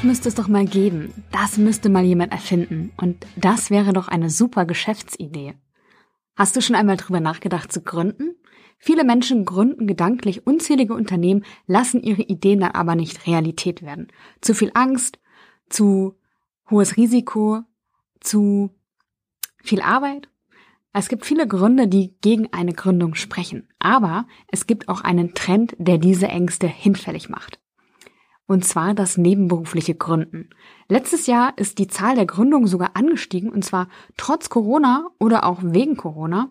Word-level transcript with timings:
Das 0.00 0.06
müsste 0.06 0.28
es 0.30 0.34
doch 0.34 0.48
mal 0.48 0.64
geben. 0.64 1.12
Das 1.30 1.58
müsste 1.58 1.90
mal 1.90 2.02
jemand 2.02 2.32
erfinden. 2.32 2.90
Und 2.96 3.26
das 3.36 3.68
wäre 3.68 3.92
doch 3.92 4.08
eine 4.08 4.30
super 4.30 4.64
Geschäftsidee. 4.64 5.52
Hast 6.34 6.56
du 6.56 6.62
schon 6.62 6.74
einmal 6.74 6.96
drüber 6.96 7.20
nachgedacht 7.20 7.70
zu 7.70 7.82
gründen? 7.82 8.34
Viele 8.78 9.04
Menschen 9.04 9.44
gründen 9.44 9.86
gedanklich 9.86 10.46
unzählige 10.46 10.94
Unternehmen, 10.94 11.44
lassen 11.66 12.02
ihre 12.02 12.22
Ideen 12.22 12.60
dann 12.60 12.70
aber 12.70 12.94
nicht 12.94 13.26
Realität 13.26 13.82
werden. 13.82 14.08
Zu 14.40 14.54
viel 14.54 14.70
Angst, 14.72 15.18
zu 15.68 16.16
hohes 16.70 16.96
Risiko, 16.96 17.60
zu 18.20 18.70
viel 19.58 19.82
Arbeit. 19.82 20.30
Es 20.94 21.10
gibt 21.10 21.26
viele 21.26 21.46
Gründe, 21.46 21.88
die 21.88 22.14
gegen 22.22 22.50
eine 22.54 22.72
Gründung 22.72 23.16
sprechen, 23.16 23.68
aber 23.78 24.26
es 24.48 24.66
gibt 24.66 24.88
auch 24.88 25.02
einen 25.02 25.34
Trend, 25.34 25.76
der 25.76 25.98
diese 25.98 26.28
Ängste 26.28 26.68
hinfällig 26.68 27.28
macht. 27.28 27.60
Und 28.50 28.64
zwar 28.64 28.94
das 28.94 29.16
nebenberufliche 29.16 29.94
Gründen. 29.94 30.50
Letztes 30.88 31.28
Jahr 31.28 31.52
ist 31.56 31.78
die 31.78 31.86
Zahl 31.86 32.16
der 32.16 32.26
Gründungen 32.26 32.66
sogar 32.66 32.96
angestiegen, 32.96 33.48
und 33.48 33.64
zwar 33.64 33.86
trotz 34.16 34.48
Corona 34.48 35.06
oder 35.20 35.44
auch 35.44 35.60
wegen 35.62 35.96
Corona. 35.96 36.50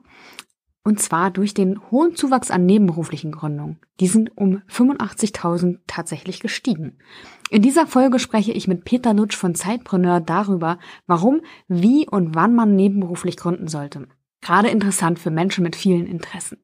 Und 0.85 1.01
zwar 1.01 1.29
durch 1.29 1.53
den 1.53 1.91
hohen 1.91 2.15
Zuwachs 2.15 2.51
an 2.51 2.65
nebenberuflichen 2.65 3.33
Gründungen. 3.33 3.81
Die 3.99 4.07
sind 4.07 4.37
um 4.37 4.61
85.000 4.69 5.79
tatsächlich 5.87 6.39
gestiegen. 6.39 6.99
In 7.49 7.61
dieser 7.61 7.85
Folge 7.85 8.19
spreche 8.19 8.53
ich 8.53 8.69
mit 8.69 8.85
Peter 8.85 9.13
Lutsch 9.13 9.35
von 9.35 9.53
Zeitpreneur 9.53 10.21
darüber, 10.21 10.79
warum, 11.05 11.41
wie 11.67 12.07
und 12.07 12.33
wann 12.33 12.55
man 12.55 12.77
nebenberuflich 12.77 13.35
gründen 13.35 13.67
sollte. 13.67 14.07
Gerade 14.39 14.69
interessant 14.69 15.19
für 15.19 15.31
Menschen 15.31 15.65
mit 15.65 15.75
vielen 15.75 16.07
Interessen. 16.07 16.59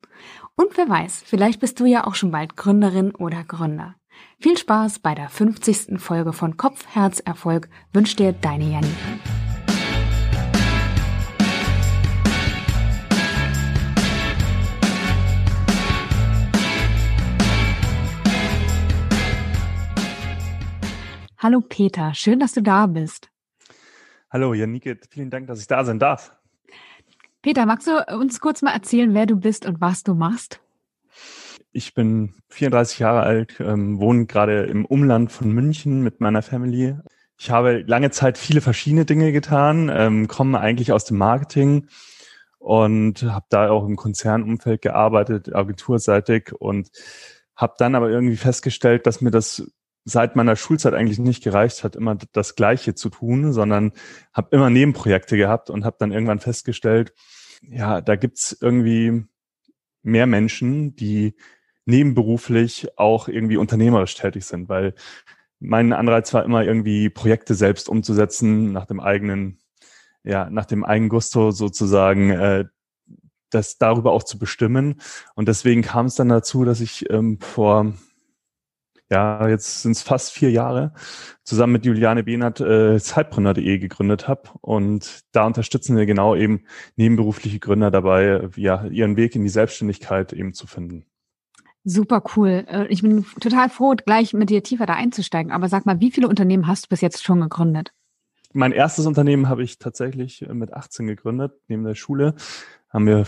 Und 0.56 0.78
wer 0.78 0.88
weiß, 0.88 1.24
vielleicht 1.26 1.60
bist 1.60 1.78
du 1.82 1.86
ja 1.86 2.08
auch 2.08 2.16
schon 2.16 2.32
bald 2.32 2.56
Gründerin 2.56 3.14
oder 3.14 3.44
Gründer. 3.44 3.96
Viel 4.40 4.58
Spaß 4.58 5.00
bei 5.00 5.16
der 5.16 5.30
50. 5.30 6.00
Folge 6.00 6.34
von 6.34 6.58
Kopf, 6.58 6.86
Herz, 6.94 7.20
Erfolg 7.20 7.70
wünscht 7.94 8.20
dir 8.20 8.34
deine 8.34 8.66
Janine. 8.66 8.96
Hallo 21.38 21.62
Peter, 21.62 22.14
schön, 22.16 22.40
dass 22.40 22.54
du 22.54 22.64
da 22.64 22.88
bist. 22.88 23.30
Hallo 24.32 24.54
Janike, 24.54 25.00
vielen 25.10 25.30
Dank, 25.30 25.48
dass 25.48 25.62
ich 25.62 25.68
da 25.68 25.84
sein 25.84 26.00
darf. 26.00 26.36
Peter, 27.44 27.68
magst 27.68 27.88
du 27.88 28.04
uns 28.18 28.40
kurz 28.40 28.64
mal 28.64 28.72
erzählen, 28.72 29.14
wer 29.14 29.28
du 29.28 29.36
bist 29.36 29.68
und 29.68 29.80
was 29.80 30.04
du 30.04 30.16
machst? 30.16 30.60
Ich 31.76 31.94
bin 31.94 32.34
34 32.52 33.00
Jahre 33.00 33.24
alt, 33.24 33.58
ähm, 33.60 34.00
wohne 34.00 34.28
gerade 34.28 34.64
im 34.64 34.86
Umland 34.86 35.30
von 35.30 35.52
München 35.52 36.04
mit 36.04 36.22
meiner 36.22 36.42
Family. 36.42 36.96
Ich 37.38 37.52
habe 37.52 37.84
lange 37.86 38.12
Zeit 38.12 38.38
viele 38.38 38.62
verschiedene 38.62 39.04
Dinge 39.04 39.34
getan, 39.34 39.92
ähm, 39.94 40.30
komme 40.30 40.62
eigentlich 40.62 40.94
aus 40.94 41.04
dem 41.04 41.18
Marketing 41.18 41.88
und 42.60 43.24
habe 43.24 43.48
da 43.50 43.70
auch 43.72 43.86
im 43.86 43.98
Konzernumfeld 43.98 44.84
gearbeitet, 44.84 45.54
agenturseitig 45.54 46.54
und 46.54 46.92
habe 47.58 47.74
dann 47.78 47.96
aber 47.96 48.10
irgendwie 48.10 48.38
festgestellt, 48.38 49.06
dass 49.06 49.20
mir 49.20 49.32
das 49.32 49.70
seit 50.06 50.38
meiner 50.38 50.56
Schulzeit 50.56 50.94
eigentlich 50.94 51.20
nicht 51.20 51.44
gereicht 51.44 51.84
hat, 51.84 51.98
immer 51.98 52.16
das 52.32 52.56
Gleiche 52.56 52.96
zu 52.96 53.10
tun, 53.10 53.52
sondern 53.52 53.92
habe 54.32 54.56
immer 54.56 54.70
Nebenprojekte 54.70 55.36
gehabt 55.36 55.70
und 55.70 55.84
habe 55.84 55.98
dann 56.00 56.14
irgendwann 56.14 56.40
festgestellt, 56.40 57.14
ja, 57.64 58.00
da 58.00 58.16
gibt's 58.16 58.58
irgendwie 58.62 59.26
mehr 60.04 60.28
Menschen, 60.28 60.96
die 60.96 61.36
nebenberuflich 61.86 62.98
auch 62.98 63.28
irgendwie 63.28 63.58
unternehmerisch 63.58 64.16
tätig 64.16 64.46
sind, 64.46 64.70
weil 64.70 64.94
mein 65.60 65.94
Anreiz 65.94 66.34
war 66.34 66.44
immer 66.44 66.64
irgendwie 66.64 67.10
Projekte 67.10 67.56
selbst 67.56 67.90
umzusetzen, 67.90 68.72
nach 68.72 68.86
dem 68.86 69.00
eigenen, 69.00 69.60
ja, 70.24 70.50
nach 70.50 70.66
dem 70.66 70.84
eigenen 70.84 71.10
Gusto 71.10 71.52
sozusagen, 71.52 72.32
äh, 72.32 72.66
das 73.52 73.78
darüber 73.78 74.12
auch 74.12 74.24
zu 74.24 74.38
bestimmen. 74.38 75.02
Und 75.36 75.48
deswegen 75.48 75.82
kam 75.82 76.08
es 76.08 76.16
dann 76.16 76.30
dazu, 76.30 76.66
dass 76.66 76.82
ich 76.82 77.10
ähm, 77.10 77.40
vor 77.40 77.94
ja, 79.10 79.48
jetzt 79.48 79.84
sind 79.84 79.92
es 79.92 80.02
fast 80.02 80.34
vier 80.34 80.52
Jahre, 80.52 80.94
zusammen 81.44 81.74
mit 81.74 81.86
Juliane 81.86 82.24
Behnert 82.24 82.60
äh, 82.60 83.00
Zeitpreneur.de 83.00 83.78
gegründet 83.78 84.28
habe. 84.28 84.50
Und 84.62 85.20
da 85.32 85.46
unterstützen 85.46 85.96
wir 85.96 86.06
genau 86.06 86.36
eben 86.36 86.64
nebenberufliche 86.96 87.60
Gründer 87.60 87.92
dabei, 87.92 88.50
ja, 88.56 88.86
ihren 88.86 89.16
Weg 89.16 89.36
in 89.36 89.44
die 89.44 89.50
Selbstständigkeit 89.50 90.34
eben 90.34 90.54
zu 90.54 90.66
finden. 90.68 91.06
Super 91.88 92.24
cool. 92.36 92.66
Äh, 92.68 92.88
ich 92.88 93.04
bin 93.04 93.26
total 93.40 93.70
froh, 93.70 93.94
gleich 93.96 94.34
mit 94.34 94.50
dir 94.50 94.64
tiefer 94.64 94.88
da 94.88 94.94
einzusteigen. 94.94 95.52
Aber 95.52 95.70
sag 95.70 95.86
mal, 95.86 96.02
wie 96.02 96.12
viele 96.12 96.28
Unternehmen 96.28 96.68
hast 96.68 96.86
du 96.86 96.90
bis 96.90 97.02
jetzt 97.02 97.24
schon 97.24 97.40
gegründet? 97.42 97.94
Mein 98.54 98.72
erstes 98.72 99.06
Unternehmen 99.06 99.50
habe 99.50 99.64
ich 99.64 99.78
tatsächlich 99.78 100.42
äh, 100.42 100.54
mit 100.54 100.74
18 100.74 101.06
gegründet, 101.06 101.54
neben 101.68 101.84
der 101.84 101.94
Schule. 101.94 102.34
Haben 102.90 103.06
wir 103.06 103.28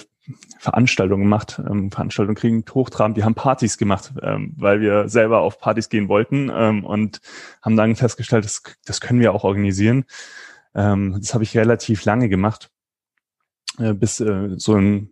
Veranstaltungen 0.57 1.23
gemacht, 1.23 1.61
ähm, 1.69 1.91
Veranstaltungen 1.91 2.35
kriegen 2.35 2.65
hochtrabend, 2.73 3.15
die 3.15 3.23
haben 3.23 3.35
Partys 3.35 3.77
gemacht, 3.77 4.13
ähm, 4.23 4.53
weil 4.57 4.81
wir 4.81 5.07
selber 5.07 5.41
auf 5.41 5.59
Partys 5.59 5.89
gehen 5.89 6.09
wollten 6.09 6.51
ähm, 6.53 6.83
und 6.83 7.21
haben 7.61 7.77
dann 7.77 7.95
festgestellt, 7.95 8.43
das, 8.43 9.01
können 9.01 9.19
wir 9.19 9.33
auch 9.33 9.43
organisieren. 9.43 10.05
Das 10.73 11.33
habe 11.33 11.43
ich 11.43 11.57
relativ 11.57 12.05
lange 12.05 12.29
gemacht, 12.29 12.69
äh, 13.77 13.93
bis 13.93 14.19
äh, 14.19 14.49
so 14.57 14.75
ein 14.75 15.09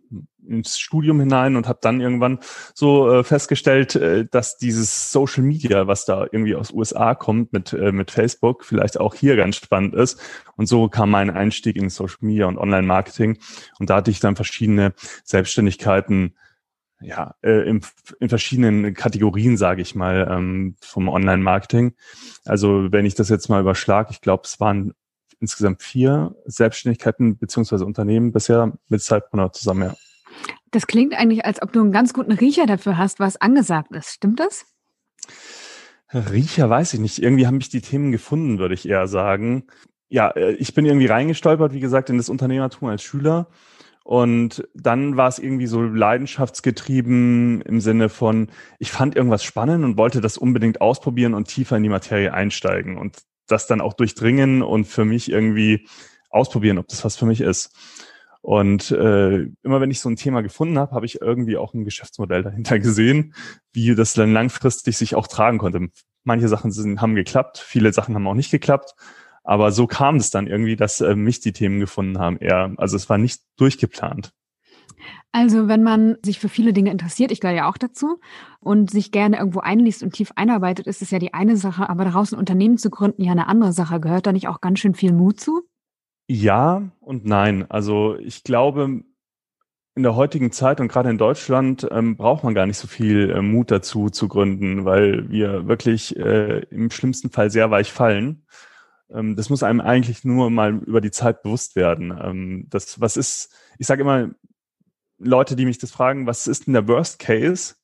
ins 0.48 0.78
Studium 0.78 1.18
hinein 1.20 1.56
und 1.56 1.66
habe 1.66 1.80
dann 1.82 2.00
irgendwann 2.00 2.38
so 2.72 3.10
äh, 3.10 3.24
festgestellt, 3.24 3.96
äh, 3.96 4.26
dass 4.30 4.56
dieses 4.56 5.10
Social 5.10 5.42
Media, 5.42 5.86
was 5.86 6.04
da 6.04 6.22
irgendwie 6.30 6.54
aus 6.54 6.72
USA 6.72 7.14
kommt 7.14 7.52
mit 7.52 7.72
äh, 7.72 7.92
mit 7.92 8.10
Facebook, 8.10 8.64
vielleicht 8.64 9.00
auch 9.00 9.14
hier 9.14 9.36
ganz 9.36 9.56
spannend 9.56 9.94
ist. 9.94 10.20
Und 10.56 10.66
so 10.66 10.88
kam 10.88 11.10
mein 11.10 11.30
Einstieg 11.30 11.76
in 11.76 11.90
Social 11.90 12.18
Media 12.20 12.46
und 12.46 12.58
Online 12.58 12.86
Marketing. 12.86 13.38
Und 13.78 13.90
da 13.90 13.96
hatte 13.96 14.10
ich 14.10 14.20
dann 14.20 14.36
verschiedene 14.36 14.94
Selbstständigkeiten 15.24 16.34
ja, 17.00 17.34
äh, 17.42 17.68
in, 17.68 17.82
in 18.20 18.28
verschiedenen 18.28 18.94
Kategorien, 18.94 19.56
sage 19.56 19.82
ich 19.82 19.94
mal, 19.94 20.28
ähm, 20.30 20.76
vom 20.80 21.08
Online-Marketing. 21.08 21.94
Also 22.44 22.90
wenn 22.90 23.04
ich 23.04 23.14
das 23.14 23.28
jetzt 23.28 23.48
mal 23.48 23.60
überschlag, 23.60 24.10
ich 24.10 24.20
glaube, 24.20 24.44
es 24.46 24.60
waren 24.60 24.94
insgesamt 25.40 25.82
vier 25.82 26.34
Selbstständigkeiten 26.44 27.38
beziehungsweise 27.38 27.84
Unternehmen 27.84 28.32
bisher 28.32 28.72
mit 28.88 29.02
Zeitpreneur 29.02 29.52
zusammen, 29.52 29.90
ja. 29.90 29.94
Das 30.70 30.86
klingt 30.86 31.14
eigentlich, 31.14 31.44
als 31.44 31.62
ob 31.62 31.72
du 31.72 31.80
einen 31.80 31.92
ganz 31.92 32.12
guten 32.12 32.32
Riecher 32.32 32.66
dafür 32.66 32.98
hast, 32.98 33.20
was 33.20 33.40
angesagt 33.40 33.92
ist. 33.92 34.10
Stimmt 34.12 34.40
das? 34.40 34.66
Riecher 36.12 36.68
weiß 36.68 36.94
ich 36.94 37.00
nicht. 37.00 37.22
Irgendwie 37.22 37.46
haben 37.46 37.56
mich 37.56 37.68
die 37.68 37.80
Themen 37.80 38.12
gefunden, 38.12 38.58
würde 38.58 38.74
ich 38.74 38.88
eher 38.88 39.06
sagen. 39.06 39.64
Ja, 40.08 40.30
äh, 40.30 40.52
ich 40.52 40.74
bin 40.74 40.84
irgendwie 40.84 41.06
reingestolpert, 41.06 41.72
wie 41.72 41.80
gesagt, 41.80 42.10
in 42.10 42.18
das 42.18 42.28
Unternehmertum 42.28 42.88
als 42.88 43.02
Schüler. 43.02 43.48
Und 44.04 44.68
dann 44.72 45.16
war 45.16 45.26
es 45.28 45.40
irgendwie 45.40 45.66
so 45.66 45.82
leidenschaftsgetrieben 45.82 47.60
im 47.62 47.80
Sinne 47.80 48.08
von, 48.08 48.50
ich 48.78 48.92
fand 48.92 49.16
irgendwas 49.16 49.42
spannend 49.42 49.84
und 49.84 49.96
wollte 49.96 50.20
das 50.20 50.38
unbedingt 50.38 50.80
ausprobieren 50.80 51.34
und 51.34 51.48
tiefer 51.48 51.76
in 51.76 51.82
die 51.82 51.88
Materie 51.88 52.32
einsteigen 52.32 52.98
und 52.98 53.16
das 53.46 53.66
dann 53.66 53.80
auch 53.80 53.94
durchdringen 53.94 54.62
und 54.62 54.84
für 54.84 55.04
mich 55.04 55.30
irgendwie 55.30 55.86
ausprobieren, 56.30 56.78
ob 56.78 56.88
das 56.88 57.04
was 57.04 57.16
für 57.16 57.26
mich 57.26 57.40
ist. 57.40 57.74
Und 58.42 58.92
äh, 58.92 59.48
immer 59.62 59.80
wenn 59.80 59.90
ich 59.90 59.98
so 59.98 60.08
ein 60.08 60.14
Thema 60.14 60.40
gefunden 60.40 60.78
habe, 60.78 60.92
habe 60.92 61.04
ich 61.04 61.20
irgendwie 61.20 61.56
auch 61.56 61.74
ein 61.74 61.84
Geschäftsmodell 61.84 62.44
dahinter 62.44 62.78
gesehen, 62.80 63.34
wie 63.72 63.94
das 63.94 64.12
dann 64.12 64.32
langfristig 64.32 64.96
sich 64.96 65.16
auch 65.16 65.26
tragen 65.26 65.58
konnte. 65.58 65.88
Manche 66.22 66.48
Sachen 66.48 66.70
sind, 66.70 67.00
haben 67.00 67.14
geklappt, 67.14 67.58
viele 67.58 67.92
Sachen 67.92 68.14
haben 68.14 68.26
auch 68.26 68.34
nicht 68.34 68.50
geklappt. 68.50 68.94
Aber 69.42 69.70
so 69.72 69.86
kam 69.86 70.16
es 70.16 70.30
dann 70.30 70.46
irgendwie, 70.46 70.76
dass 70.76 71.00
äh, 71.00 71.14
mich 71.14 71.40
die 71.40 71.52
Themen 71.52 71.80
gefunden 71.80 72.18
haben. 72.18 72.38
Eher, 72.38 72.72
also 72.76 72.96
es 72.96 73.08
war 73.08 73.18
nicht 73.18 73.42
durchgeplant. 73.56 74.32
Also 75.32 75.68
wenn 75.68 75.82
man 75.82 76.16
sich 76.24 76.38
für 76.38 76.48
viele 76.48 76.72
Dinge 76.72 76.90
interessiert, 76.90 77.30
ich 77.30 77.40
gehöre 77.40 77.56
ja 77.56 77.68
auch 77.68 77.76
dazu, 77.76 78.20
und 78.60 78.90
sich 78.90 79.12
gerne 79.12 79.38
irgendwo 79.38 79.60
einliest 79.60 80.02
und 80.02 80.12
tief 80.12 80.32
einarbeitet, 80.34 80.88
ist 80.88 81.02
es 81.02 81.12
ja 81.12 81.20
die 81.20 81.34
eine 81.34 81.56
Sache, 81.56 81.88
aber 81.88 82.04
daraus 82.04 82.32
ein 82.32 82.38
Unternehmen 82.38 82.78
zu 82.78 82.90
gründen, 82.90 83.22
ja 83.22 83.30
eine 83.30 83.46
andere 83.46 83.72
Sache. 83.72 84.00
Gehört 84.00 84.26
da 84.26 84.32
nicht 84.32 84.48
auch 84.48 84.60
ganz 84.60 84.80
schön 84.80 84.94
viel 84.94 85.12
Mut 85.12 85.38
zu? 85.38 85.62
Ja 86.26 86.82
und 87.00 87.24
nein. 87.24 87.64
Also 87.68 88.16
ich 88.18 88.42
glaube, 88.42 89.04
in 89.94 90.02
der 90.02 90.16
heutigen 90.16 90.50
Zeit 90.50 90.80
und 90.80 90.88
gerade 90.88 91.10
in 91.10 91.18
Deutschland 91.18 91.86
ähm, 91.90 92.16
braucht 92.16 92.42
man 92.42 92.54
gar 92.54 92.66
nicht 92.66 92.78
so 92.78 92.88
viel 92.88 93.30
äh, 93.30 93.40
Mut 93.40 93.70
dazu 93.70 94.10
zu 94.10 94.26
gründen, 94.26 94.84
weil 94.84 95.30
wir 95.30 95.68
wirklich 95.68 96.16
äh, 96.16 96.60
im 96.70 96.90
schlimmsten 96.90 97.30
Fall 97.30 97.50
sehr 97.50 97.70
weich 97.70 97.92
fallen. 97.92 98.46
Ähm, 99.10 99.36
das 99.36 99.48
muss 99.48 99.62
einem 99.62 99.80
eigentlich 99.80 100.24
nur 100.24 100.50
mal 100.50 100.74
über 100.74 101.00
die 101.00 101.12
Zeit 101.12 101.42
bewusst 101.42 101.76
werden. 101.76 102.10
Ähm, 102.20 102.66
das, 102.68 103.00
was 103.00 103.16
ist, 103.16 103.54
ich 103.78 103.86
sage 103.86 104.02
immer, 104.02 104.30
Leute, 105.18 105.56
die 105.56 105.64
mich 105.64 105.78
das 105.78 105.90
fragen, 105.90 106.26
was 106.26 106.46
ist 106.46 106.66
denn 106.66 106.74
der 106.74 106.88
Worst 106.88 107.18
Case? 107.18 107.74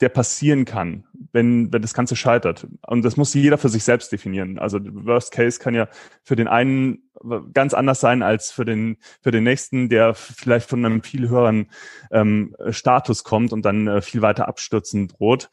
der 0.00 0.08
passieren 0.08 0.64
kann, 0.64 1.04
wenn, 1.32 1.72
wenn 1.72 1.82
das 1.82 1.92
Ganze 1.92 2.16
scheitert. 2.16 2.66
Und 2.86 3.04
das 3.04 3.16
muss 3.16 3.34
jeder 3.34 3.58
für 3.58 3.68
sich 3.68 3.84
selbst 3.84 4.10
definieren. 4.10 4.58
Also 4.58 4.78
Worst 4.82 5.30
Case 5.30 5.58
kann 5.60 5.74
ja 5.74 5.88
für 6.22 6.36
den 6.36 6.48
einen 6.48 7.10
ganz 7.52 7.74
anders 7.74 8.00
sein 8.00 8.22
als 8.22 8.50
für 8.50 8.64
den, 8.64 8.96
für 9.20 9.30
den 9.30 9.44
nächsten, 9.44 9.90
der 9.90 10.14
vielleicht 10.14 10.70
von 10.70 10.84
einem 10.84 11.02
viel 11.02 11.28
höheren 11.28 11.70
ähm, 12.10 12.56
Status 12.70 13.24
kommt 13.24 13.52
und 13.52 13.62
dann 13.62 13.86
äh, 13.88 14.00
viel 14.00 14.22
weiter 14.22 14.48
abstürzen 14.48 15.08
droht. 15.08 15.50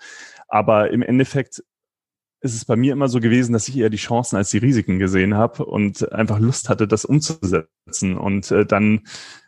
Aber 0.47 0.91
im 0.91 1.01
Endeffekt 1.01 1.63
ist 2.39 2.53
es 2.53 2.65
bei 2.65 2.75
mir 2.75 2.93
immer 2.93 3.07
so 3.07 3.19
gewesen, 3.19 3.53
dass 3.53 3.67
ich 3.67 3.77
eher 3.77 3.89
die 3.89 3.97
Chancen 3.97 4.35
als 4.35 4.51
die 4.51 4.59
Risiken 4.59 4.99
gesehen 4.99 5.35
habe 5.35 5.65
und 5.65 6.11
einfach 6.11 6.39
Lust 6.39 6.69
hatte, 6.69 6.87
das 6.87 7.03
umzusetzen 7.03 8.17
und 8.17 8.51
äh, 8.51 8.65
dann 8.65 9.01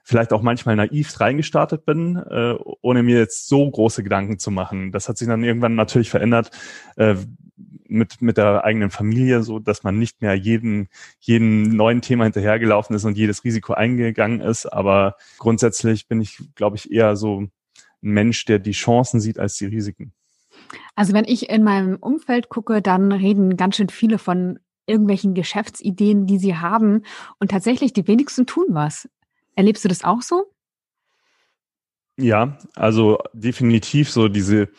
vielleicht 0.03 0.33
auch 0.33 0.41
manchmal 0.41 0.75
naiv 0.75 1.19
reingestartet 1.19 1.85
bin, 1.85 2.15
äh, 2.15 2.55
ohne 2.81 3.03
mir 3.03 3.19
jetzt 3.19 3.47
so 3.47 3.69
große 3.69 4.03
Gedanken 4.03 4.39
zu 4.39 4.49
machen. 4.49 4.91
Das 4.91 5.07
hat 5.07 5.17
sich 5.17 5.27
dann 5.27 5.43
irgendwann 5.43 5.75
natürlich 5.75 6.09
verändert 6.09 6.49
äh, 6.97 7.15
mit 7.87 8.21
mit 8.21 8.37
der 8.37 8.63
eigenen 8.63 8.89
Familie, 8.89 9.43
so 9.43 9.59
dass 9.59 9.83
man 9.83 9.99
nicht 9.99 10.21
mehr 10.21 10.33
jeden 10.35 10.89
jeden 11.19 11.75
neuen 11.75 12.01
Thema 12.01 12.23
hinterhergelaufen 12.23 12.95
ist 12.95 13.05
und 13.05 13.17
jedes 13.17 13.43
Risiko 13.43 13.73
eingegangen 13.73 14.41
ist. 14.41 14.65
Aber 14.65 15.15
grundsätzlich 15.37 16.07
bin 16.07 16.21
ich, 16.21 16.39
glaube 16.55 16.77
ich, 16.77 16.91
eher 16.91 17.15
so 17.15 17.41
ein 17.41 17.51
Mensch, 18.01 18.45
der 18.45 18.59
die 18.59 18.71
Chancen 18.71 19.19
sieht 19.19 19.39
als 19.39 19.57
die 19.57 19.65
Risiken. 19.65 20.13
Also 20.95 21.13
wenn 21.13 21.25
ich 21.25 21.49
in 21.49 21.63
meinem 21.63 21.97
Umfeld 21.97 22.49
gucke, 22.49 22.81
dann 22.81 23.11
reden 23.11 23.57
ganz 23.57 23.75
schön 23.75 23.89
viele 23.89 24.17
von 24.17 24.59
irgendwelchen 24.85 25.33
Geschäftsideen, 25.33 26.25
die 26.25 26.39
sie 26.39 26.57
haben. 26.57 27.03
Und 27.39 27.51
tatsächlich, 27.51 27.93
die 27.93 28.07
wenigsten 28.07 28.45
tun 28.45 28.65
was. 28.69 29.07
Erlebst 29.55 29.83
du 29.83 29.89
das 29.89 30.03
auch 30.03 30.21
so? 30.21 30.51
Ja, 32.17 32.57
also 32.75 33.19
definitiv 33.33 34.09
so 34.09 34.27
diese, 34.27 34.69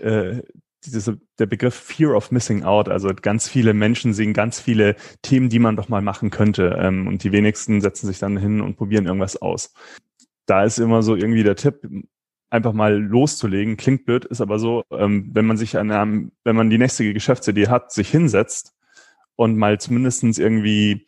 äh, 0.00 0.42
diese, 0.84 1.20
der 1.38 1.46
Begriff 1.46 1.74
Fear 1.74 2.16
of 2.16 2.30
Missing 2.30 2.64
Out. 2.64 2.88
Also 2.88 3.10
ganz 3.14 3.48
viele 3.48 3.74
Menschen 3.74 4.12
sehen 4.12 4.32
ganz 4.32 4.60
viele 4.60 4.96
Themen, 5.22 5.48
die 5.48 5.58
man 5.58 5.76
doch 5.76 5.88
mal 5.88 6.02
machen 6.02 6.30
könnte. 6.30 6.76
Ähm, 6.80 7.06
und 7.06 7.22
die 7.22 7.32
wenigsten 7.32 7.80
setzen 7.80 8.06
sich 8.06 8.18
dann 8.18 8.36
hin 8.36 8.60
und 8.60 8.76
probieren 8.76 9.06
irgendwas 9.06 9.40
aus. 9.40 9.72
Da 10.46 10.64
ist 10.64 10.78
immer 10.78 11.02
so 11.02 11.14
irgendwie 11.14 11.42
der 11.42 11.56
Tipp, 11.56 11.86
einfach 12.54 12.72
mal 12.72 12.96
loszulegen. 12.96 13.76
Klingt 13.76 14.06
blöd, 14.06 14.24
ist 14.24 14.40
aber 14.40 14.58
so, 14.58 14.84
ähm, 14.90 15.28
wenn 15.32 15.44
man 15.44 15.56
sich 15.56 15.76
an 15.76 15.90
einem, 15.90 16.32
wenn 16.44 16.56
man 16.56 16.70
die 16.70 16.78
nächste 16.78 17.12
Geschäftsidee 17.12 17.68
hat, 17.68 17.92
sich 17.92 18.08
hinsetzt 18.08 18.74
und 19.36 19.58
mal 19.58 19.80
zumindestens 19.80 20.38
irgendwie 20.38 21.06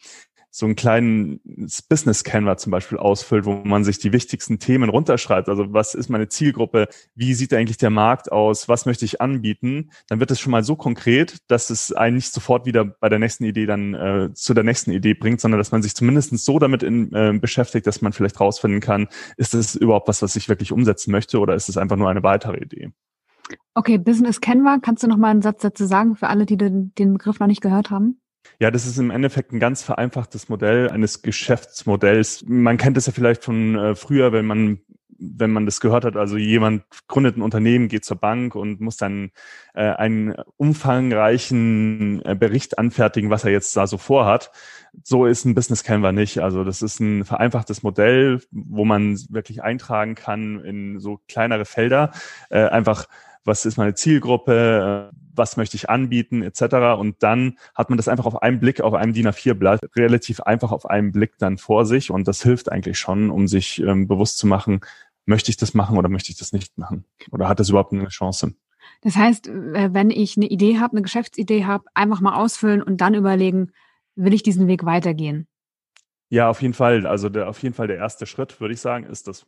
so 0.56 0.64
einen 0.64 0.74
kleinen 0.74 1.40
Business 1.90 2.24
Canva 2.24 2.56
zum 2.56 2.70
Beispiel 2.70 2.96
ausfüllt, 2.96 3.44
wo 3.44 3.56
man 3.56 3.84
sich 3.84 3.98
die 3.98 4.14
wichtigsten 4.14 4.58
Themen 4.58 4.88
runterschreibt. 4.88 5.50
Also 5.50 5.74
was 5.74 5.92
ist 5.92 6.08
meine 6.08 6.28
Zielgruppe? 6.28 6.88
Wie 7.14 7.34
sieht 7.34 7.52
eigentlich 7.52 7.76
der 7.76 7.90
Markt 7.90 8.32
aus? 8.32 8.66
Was 8.66 8.86
möchte 8.86 9.04
ich 9.04 9.20
anbieten? 9.20 9.90
Dann 10.08 10.18
wird 10.18 10.30
es 10.30 10.40
schon 10.40 10.52
mal 10.52 10.64
so 10.64 10.74
konkret, 10.74 11.42
dass 11.48 11.68
es 11.68 11.92
einen 11.92 12.16
nicht 12.16 12.32
sofort 12.32 12.64
wieder 12.64 12.86
bei 12.86 13.10
der 13.10 13.18
nächsten 13.18 13.44
Idee 13.44 13.66
dann 13.66 13.92
äh, 13.92 14.30
zu 14.32 14.54
der 14.54 14.64
nächsten 14.64 14.92
Idee 14.92 15.12
bringt, 15.12 15.42
sondern 15.42 15.58
dass 15.58 15.72
man 15.72 15.82
sich 15.82 15.94
zumindest 15.94 16.34
so 16.38 16.58
damit 16.58 16.82
in, 16.82 17.12
äh, 17.12 17.38
beschäftigt, 17.38 17.86
dass 17.86 18.00
man 18.00 18.14
vielleicht 18.14 18.40
rausfinden 18.40 18.80
kann, 18.80 19.08
ist 19.36 19.52
es 19.52 19.74
überhaupt 19.74 20.08
was, 20.08 20.22
was 20.22 20.36
ich 20.36 20.48
wirklich 20.48 20.72
umsetzen 20.72 21.10
möchte 21.10 21.38
oder 21.38 21.54
ist 21.54 21.68
es 21.68 21.76
einfach 21.76 21.96
nur 21.96 22.08
eine 22.08 22.22
weitere 22.22 22.56
Idee? 22.56 22.92
Okay, 23.74 23.98
Business 23.98 24.40
Canva, 24.40 24.78
kannst 24.80 25.02
du 25.02 25.06
noch 25.06 25.18
mal 25.18 25.32
einen 25.32 25.42
Satz 25.42 25.60
dazu 25.60 25.84
sagen 25.84 26.16
für 26.16 26.28
alle, 26.28 26.46
die 26.46 26.56
den, 26.56 26.94
den 26.94 27.12
Begriff 27.12 27.40
noch 27.40 27.46
nicht 27.46 27.60
gehört 27.60 27.90
haben? 27.90 28.22
Ja, 28.58 28.70
das 28.70 28.86
ist 28.86 28.98
im 28.98 29.10
Endeffekt 29.10 29.52
ein 29.52 29.60
ganz 29.60 29.82
vereinfachtes 29.82 30.48
Modell 30.48 30.90
eines 30.90 31.22
Geschäftsmodells. 31.22 32.44
Man 32.46 32.76
kennt 32.76 32.96
es 32.96 33.06
ja 33.06 33.12
vielleicht 33.12 33.44
von 33.44 33.76
äh, 33.76 33.94
früher, 33.94 34.32
wenn 34.32 34.46
man 34.46 34.80
wenn 35.18 35.50
man 35.50 35.66
das 35.66 35.80
gehört 35.80 36.04
hat, 36.04 36.16
also 36.16 36.36
jemand 36.36 36.84
gründet 37.08 37.36
ein 37.36 37.42
Unternehmen, 37.42 37.88
geht 37.88 38.04
zur 38.04 38.16
Bank 38.16 38.54
und 38.54 38.80
muss 38.80 38.96
dann 38.96 39.30
äh, 39.74 39.82
einen 39.82 40.34
umfangreichen 40.56 42.22
äh, 42.24 42.34
Bericht 42.34 42.78
anfertigen, 42.78 43.30
was 43.30 43.44
er 43.44 43.50
jetzt 43.50 43.76
da 43.76 43.86
so 43.86 43.98
vorhat. 43.98 44.50
So 45.02 45.26
ist 45.26 45.44
ein 45.44 45.54
Business 45.54 45.84
Canva 45.84 46.12
nicht. 46.12 46.38
Also 46.38 46.64
das 46.64 46.82
ist 46.82 47.00
ein 47.00 47.24
vereinfachtes 47.24 47.82
Modell, 47.82 48.40
wo 48.50 48.84
man 48.84 49.18
wirklich 49.30 49.62
eintragen 49.62 50.14
kann 50.14 50.64
in 50.64 50.98
so 50.98 51.20
kleinere 51.28 51.64
Felder, 51.64 52.12
äh, 52.50 52.64
einfach 52.64 53.06
was 53.46 53.64
ist 53.64 53.76
meine 53.76 53.94
Zielgruppe, 53.94 55.10
äh, 55.12 55.16
was 55.34 55.56
möchte 55.56 55.76
ich 55.76 55.88
anbieten, 55.90 56.42
etc. 56.42 56.98
Und 56.98 57.22
dann 57.22 57.58
hat 57.74 57.90
man 57.90 57.96
das 57.96 58.08
einfach 58.08 58.26
auf 58.26 58.42
einen 58.42 58.58
Blick, 58.58 58.80
auf 58.80 58.94
einem 58.94 59.12
DIN 59.12 59.28
A4-Blatt, 59.28 59.80
relativ 59.96 60.40
einfach 60.40 60.72
auf 60.72 60.86
einen 60.88 61.12
Blick 61.12 61.38
dann 61.38 61.58
vor 61.58 61.86
sich. 61.86 62.10
Und 62.10 62.26
das 62.26 62.42
hilft 62.42 62.72
eigentlich 62.72 62.98
schon, 62.98 63.30
um 63.30 63.46
sich 63.46 63.80
ähm, 63.80 64.08
bewusst 64.08 64.38
zu 64.38 64.46
machen, 64.46 64.80
möchte 65.26 65.50
ich 65.50 65.56
das 65.56 65.74
machen 65.74 65.98
oder 65.98 66.08
möchte 66.08 66.30
ich 66.30 66.38
das 66.38 66.52
nicht 66.52 66.78
machen? 66.78 67.04
Oder 67.30 67.48
hat 67.48 67.60
das 67.60 67.68
überhaupt 67.68 67.92
eine 67.92 68.08
Chance? 68.08 68.54
Das 69.02 69.16
heißt, 69.16 69.48
äh, 69.48 69.92
wenn 69.92 70.10
ich 70.10 70.36
eine 70.36 70.46
Idee 70.46 70.78
habe, 70.78 70.92
eine 70.92 71.02
Geschäftsidee 71.02 71.64
habe, 71.64 71.84
einfach 71.94 72.20
mal 72.20 72.36
ausfüllen 72.36 72.82
und 72.82 73.00
dann 73.00 73.14
überlegen, 73.14 73.72
will 74.14 74.34
ich 74.34 74.42
diesen 74.42 74.68
Weg 74.68 74.84
weitergehen? 74.84 75.46
Ja, 76.28 76.48
auf 76.48 76.62
jeden 76.62 76.74
Fall. 76.74 77.06
Also 77.06 77.28
der, 77.28 77.48
auf 77.48 77.62
jeden 77.62 77.74
Fall 77.74 77.86
der 77.86 77.98
erste 77.98 78.26
Schritt, 78.26 78.60
würde 78.60 78.74
ich 78.74 78.80
sagen, 78.80 79.04
ist 79.04 79.28
das. 79.28 79.46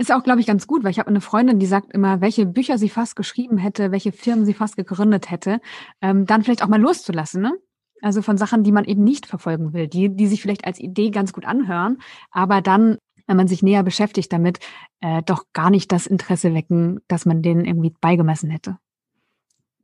Ist 0.00 0.10
auch, 0.10 0.22
glaube 0.22 0.40
ich, 0.40 0.46
ganz 0.46 0.66
gut, 0.66 0.82
weil 0.82 0.92
ich 0.92 0.98
habe 0.98 1.10
eine 1.10 1.20
Freundin, 1.20 1.58
die 1.58 1.66
sagt 1.66 1.92
immer, 1.92 2.22
welche 2.22 2.46
Bücher 2.46 2.78
sie 2.78 2.88
fast 2.88 3.16
geschrieben 3.16 3.58
hätte, 3.58 3.92
welche 3.92 4.12
Firmen 4.12 4.46
sie 4.46 4.54
fast 4.54 4.78
gegründet 4.78 5.30
hätte, 5.30 5.60
ähm, 6.00 6.24
dann 6.24 6.42
vielleicht 6.42 6.64
auch 6.64 6.68
mal 6.68 6.80
loszulassen, 6.80 7.42
ne? 7.42 7.52
Also 8.00 8.22
von 8.22 8.38
Sachen, 8.38 8.64
die 8.64 8.72
man 8.72 8.86
eben 8.86 9.04
nicht 9.04 9.26
verfolgen 9.26 9.74
will, 9.74 9.88
die, 9.88 10.08
die 10.08 10.26
sich 10.26 10.40
vielleicht 10.40 10.64
als 10.64 10.80
Idee 10.80 11.10
ganz 11.10 11.34
gut 11.34 11.44
anhören, 11.44 11.98
aber 12.30 12.62
dann, 12.62 12.96
wenn 13.26 13.36
man 13.36 13.46
sich 13.46 13.62
näher 13.62 13.82
beschäftigt 13.82 14.32
damit, 14.32 14.60
äh, 15.02 15.22
doch 15.22 15.44
gar 15.52 15.68
nicht 15.68 15.92
das 15.92 16.06
Interesse 16.06 16.54
wecken, 16.54 17.00
dass 17.06 17.26
man 17.26 17.42
denen 17.42 17.66
irgendwie 17.66 17.92
beigemessen 18.00 18.48
hätte 18.48 18.78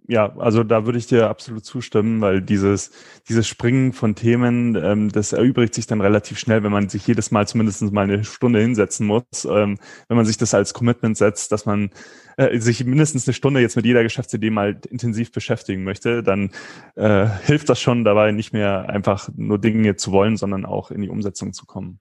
ja, 0.08 0.36
also 0.38 0.62
da 0.62 0.86
würde 0.86 0.98
ich 0.98 1.06
dir 1.06 1.28
absolut 1.28 1.64
zustimmen, 1.64 2.20
weil 2.20 2.40
dieses, 2.40 2.92
dieses 3.28 3.48
Springen 3.48 3.92
von 3.92 4.14
Themen, 4.14 4.76
ähm, 4.76 5.10
das 5.10 5.32
erübrigt 5.32 5.74
sich 5.74 5.86
dann 5.86 6.00
relativ 6.00 6.38
schnell, 6.38 6.62
wenn 6.62 6.72
man 6.72 6.88
sich 6.88 7.06
jedes 7.06 7.30
Mal 7.30 7.48
zumindest 7.48 7.82
mal 7.92 8.04
eine 8.04 8.22
Stunde 8.22 8.60
hinsetzen 8.60 9.06
muss. 9.06 9.24
Ähm, 9.44 9.78
wenn 10.08 10.16
man 10.16 10.26
sich 10.26 10.36
das 10.36 10.54
als 10.54 10.74
Commitment 10.74 11.16
setzt, 11.16 11.50
dass 11.50 11.66
man 11.66 11.90
äh, 12.36 12.58
sich 12.58 12.84
mindestens 12.84 13.26
eine 13.26 13.34
Stunde 13.34 13.60
jetzt 13.60 13.76
mit 13.76 13.84
jeder 13.84 14.02
Geschäftsidee 14.02 14.50
mal 14.50 14.80
intensiv 14.88 15.32
beschäftigen 15.32 15.82
möchte, 15.82 16.22
dann 16.22 16.50
äh, 16.94 17.26
hilft 17.44 17.68
das 17.68 17.80
schon 17.80 18.04
dabei, 18.04 18.30
nicht 18.30 18.52
mehr 18.52 18.88
einfach 18.88 19.28
nur 19.34 19.58
Dinge 19.58 19.96
zu 19.96 20.12
wollen, 20.12 20.36
sondern 20.36 20.64
auch 20.64 20.90
in 20.90 21.00
die 21.00 21.08
Umsetzung 21.08 21.52
zu 21.52 21.66
kommen. 21.66 21.98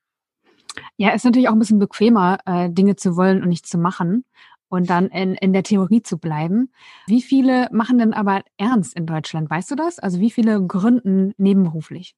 Ja, 0.97 1.11
ist 1.11 1.25
natürlich 1.25 1.47
auch 1.47 1.53
ein 1.53 1.59
bisschen 1.59 1.79
bequemer, 1.79 2.37
äh, 2.45 2.69
Dinge 2.69 2.97
zu 2.97 3.15
wollen 3.15 3.41
und 3.41 3.49
nicht 3.49 3.65
zu 3.65 3.77
machen 3.77 4.25
und 4.75 4.89
dann 4.89 5.07
in, 5.07 5.35
in 5.35 5.53
der 5.53 5.63
Theorie 5.63 6.03
zu 6.03 6.17
bleiben. 6.17 6.71
Wie 7.07 7.21
viele 7.21 7.67
machen 7.71 7.97
denn 7.97 8.13
aber 8.13 8.43
ernst 8.57 8.95
in 8.95 9.05
Deutschland? 9.05 9.49
Weißt 9.49 9.71
du 9.71 9.75
das? 9.75 9.99
Also 9.99 10.19
wie 10.19 10.31
viele 10.31 10.65
gründen 10.65 11.33
nebenberuflich? 11.37 12.15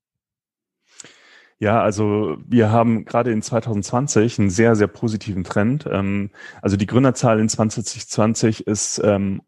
Ja, 1.60 1.82
also 1.82 2.38
wir 2.46 2.72
haben 2.72 3.06
gerade 3.06 3.32
in 3.32 3.42
2020 3.42 4.40
einen 4.40 4.50
sehr, 4.52 4.76
sehr 4.76 4.88
positiven 4.88 5.44
Trend. 5.44 5.88
Ähm, 5.92 6.30
also 6.62 6.78
die 6.78 6.86
Gründerzahl 6.86 7.40
in 7.40 7.50
2020 7.50 8.68
ist 8.68 9.02
ähm, 9.04 9.42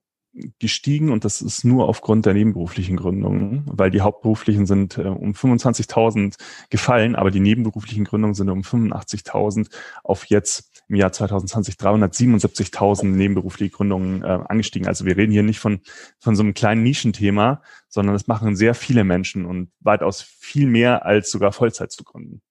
gestiegen 0.60 1.12
und 1.12 1.26
das 1.26 1.42
ist 1.42 1.64
nur 1.66 1.88
aufgrund 1.88 2.26
der 2.26 2.34
nebenberuflichen 2.34 2.98
Gründungen, 2.98 3.64
weil 3.66 3.90
die 3.92 4.02
hauptberuflichen 4.02 4.66
sind 4.66 4.98
äh, 4.98 5.02
um 5.02 5.34
25.000 5.34 6.36
gefallen, 6.70 7.16
aber 7.16 7.32
die 7.32 7.40
nebenberuflichen 7.40 8.06
Gründungen 8.06 8.36
sind 8.36 8.50
um 8.50 8.62
85.000 8.62 9.70
auf 10.04 10.26
jetzt 10.26 10.69
im 10.90 10.96
Jahr 10.96 11.12
2020 11.12 11.76
377.000 11.76 13.06
nebenberufliche 13.06 13.76
Gründungen 13.76 14.24
äh, 14.24 14.40
angestiegen. 14.48 14.88
Also 14.88 15.06
wir 15.06 15.16
reden 15.16 15.32
hier 15.32 15.44
nicht 15.44 15.60
von, 15.60 15.82
von 16.20 16.36
so 16.36 16.44
einem 16.44 16.54
kleinen 16.54 16.84
Nischenthema, 16.84 17.62
sondern 17.88 18.16
das 18.16 18.28
machen 18.28 18.56
sehr 18.56 18.74
viele 18.74 19.04
Menschen 19.04 19.46
und 19.46 19.72
weitaus 19.80 20.22
viel 20.22 20.68
mehr 20.68 21.06
als 21.06 21.30
sogar 21.30 21.52
Vollzeit 21.52 21.92
zu 21.92 22.04
gründen. 22.04 22.42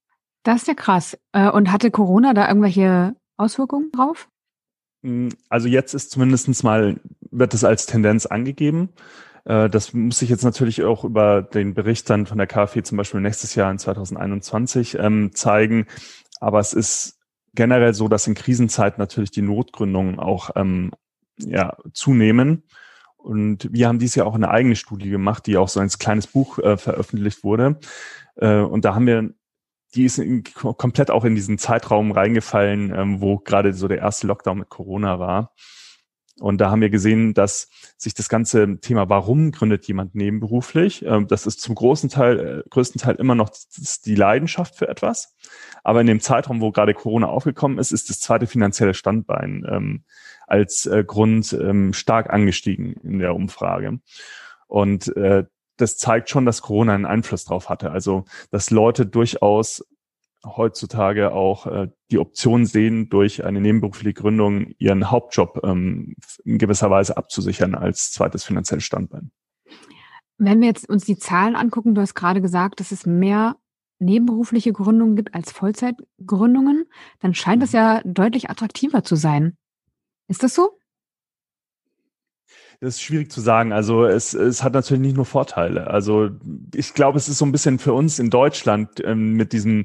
Das 0.44 0.62
ist 0.62 0.68
ja 0.68 0.74
krass. 0.74 1.18
Äh, 1.32 1.50
und 1.50 1.72
hatte 1.72 1.90
Corona 1.90 2.32
da 2.32 2.48
irgendwelche 2.48 3.16
Auswirkungen 3.36 3.90
drauf? 3.90 4.28
Hm, 5.02 5.30
also 5.48 5.68
jetzt 5.68 5.94
ist 5.94 6.10
zumindestens 6.10 6.62
mal, 6.62 7.00
wird 7.30 7.54
es 7.54 7.64
als 7.64 7.86
Tendenz 7.86 8.26
angegeben. 8.26 8.90
Äh, 9.44 9.68
das 9.68 9.92
muss 9.94 10.20
sich 10.20 10.28
jetzt 10.28 10.44
natürlich 10.44 10.84
auch 10.84 11.04
über 11.04 11.42
den 11.42 11.74
Bericht 11.74 12.08
dann 12.10 12.26
von 12.26 12.38
der 12.38 12.46
KfW 12.46 12.82
zum 12.82 12.98
Beispiel 12.98 13.20
nächstes 13.20 13.54
Jahr 13.54 13.70
in 13.70 13.78
2021 13.78 14.96
ähm, 14.98 15.34
zeigen. 15.34 15.86
Aber 16.40 16.60
es 16.60 16.72
ist 16.72 17.17
generell 17.54 17.94
so, 17.94 18.08
dass 18.08 18.26
in 18.26 18.34
Krisenzeiten 18.34 19.00
natürlich 19.00 19.30
die 19.30 19.42
Notgründungen 19.42 20.18
auch 20.18 20.50
ähm, 20.56 20.92
ja, 21.38 21.76
zunehmen. 21.92 22.64
Und 23.16 23.72
wir 23.72 23.88
haben 23.88 23.98
dies 23.98 24.14
Jahr 24.14 24.26
auch 24.26 24.34
eine 24.34 24.50
eigene 24.50 24.76
Studie 24.76 25.10
gemacht, 25.10 25.46
die 25.46 25.56
auch 25.56 25.68
so 25.68 25.80
ein 25.80 25.88
kleines 25.88 26.26
Buch 26.26 26.58
äh, 26.58 26.76
veröffentlicht 26.76 27.44
wurde. 27.44 27.78
Äh, 28.36 28.60
und 28.60 28.84
da 28.84 28.94
haben 28.94 29.06
wir 29.06 29.30
die 29.94 30.04
ist 30.04 30.18
in, 30.18 30.44
komplett 30.44 31.10
auch 31.10 31.24
in 31.24 31.34
diesen 31.34 31.58
Zeitraum 31.58 32.12
reingefallen, 32.12 32.94
ähm, 32.94 33.20
wo 33.20 33.38
gerade 33.38 33.72
so 33.72 33.88
der 33.88 33.98
erste 33.98 34.26
Lockdown 34.26 34.58
mit 34.58 34.68
Corona 34.68 35.18
war. 35.18 35.54
Und 36.40 36.60
da 36.60 36.70
haben 36.70 36.80
wir 36.80 36.90
gesehen, 36.90 37.34
dass 37.34 37.68
sich 37.96 38.14
das 38.14 38.28
ganze 38.28 38.78
Thema, 38.80 39.08
warum 39.08 39.50
gründet 39.50 39.86
jemand 39.86 40.14
nebenberuflich, 40.14 41.04
ähm, 41.04 41.26
das 41.26 41.46
ist 41.46 41.60
zum 41.60 41.74
großen 41.74 42.08
Teil, 42.10 42.38
äh, 42.38 42.68
größten 42.68 43.00
Teil 43.00 43.16
immer 43.16 43.34
noch 43.34 43.50
die 44.04 44.14
Leidenschaft 44.14 44.76
für 44.76 44.88
etwas. 44.88 45.36
Aber 45.82 46.00
in 46.00 46.06
dem 46.06 46.20
Zeitraum, 46.20 46.60
wo 46.60 46.70
gerade 46.70 46.94
Corona 46.94 47.28
aufgekommen 47.28 47.78
ist, 47.78 47.92
ist 47.92 48.10
das 48.10 48.20
zweite 48.20 48.46
finanzielle 48.46 48.94
Standbein 48.94 49.66
ähm, 49.68 50.04
als 50.46 50.86
äh, 50.86 51.04
Grund 51.04 51.52
ähm, 51.52 51.92
stark 51.92 52.30
angestiegen 52.30 52.94
in 53.02 53.18
der 53.18 53.34
Umfrage. 53.34 54.00
Und 54.66 55.14
äh, 55.16 55.44
das 55.76 55.96
zeigt 55.96 56.28
schon, 56.28 56.44
dass 56.44 56.62
Corona 56.62 56.94
einen 56.94 57.06
Einfluss 57.06 57.44
drauf 57.44 57.68
hatte. 57.68 57.90
Also, 57.90 58.24
dass 58.50 58.70
Leute 58.70 59.06
durchaus 59.06 59.84
heutzutage 60.56 61.32
auch 61.32 61.66
äh, 61.66 61.88
die 62.10 62.18
Option 62.18 62.66
sehen, 62.66 63.08
durch 63.08 63.44
eine 63.44 63.60
nebenberufliche 63.60 64.14
Gründung 64.14 64.68
ihren 64.78 65.10
Hauptjob 65.10 65.60
ähm, 65.64 66.14
in 66.44 66.58
gewisser 66.58 66.90
Weise 66.90 67.16
abzusichern 67.16 67.74
als 67.74 68.12
zweites 68.12 68.44
finanzielles 68.44 68.84
Standbein. 68.84 69.30
Wenn 70.38 70.60
wir 70.60 70.68
jetzt 70.68 70.88
uns 70.88 71.04
die 71.04 71.18
Zahlen 71.18 71.56
angucken, 71.56 71.94
du 71.94 72.00
hast 72.00 72.14
gerade 72.14 72.40
gesagt, 72.40 72.80
dass 72.80 72.92
es 72.92 73.06
mehr 73.06 73.56
nebenberufliche 73.98 74.72
Gründungen 74.72 75.16
gibt 75.16 75.34
als 75.34 75.50
Vollzeitgründungen, 75.52 76.84
dann 77.20 77.34
scheint 77.34 77.62
es 77.62 77.72
mhm. 77.72 77.76
ja 77.76 78.00
deutlich 78.04 78.48
attraktiver 78.50 79.02
zu 79.02 79.16
sein. 79.16 79.56
Ist 80.28 80.42
das 80.42 80.54
so? 80.54 80.78
Das 82.80 82.94
ist 82.94 83.02
schwierig 83.02 83.32
zu 83.32 83.40
sagen. 83.40 83.72
Also 83.72 84.04
es, 84.04 84.34
es 84.34 84.62
hat 84.62 84.74
natürlich 84.74 85.00
nicht 85.00 85.16
nur 85.16 85.24
Vorteile. 85.24 85.88
Also 85.88 86.30
ich 86.74 86.94
glaube, 86.94 87.18
es 87.18 87.28
ist 87.28 87.38
so 87.38 87.44
ein 87.44 87.50
bisschen 87.50 87.80
für 87.80 87.92
uns 87.92 88.20
in 88.20 88.30
Deutschland 88.30 89.02
ähm, 89.04 89.32
mit 89.32 89.52
diesem 89.52 89.84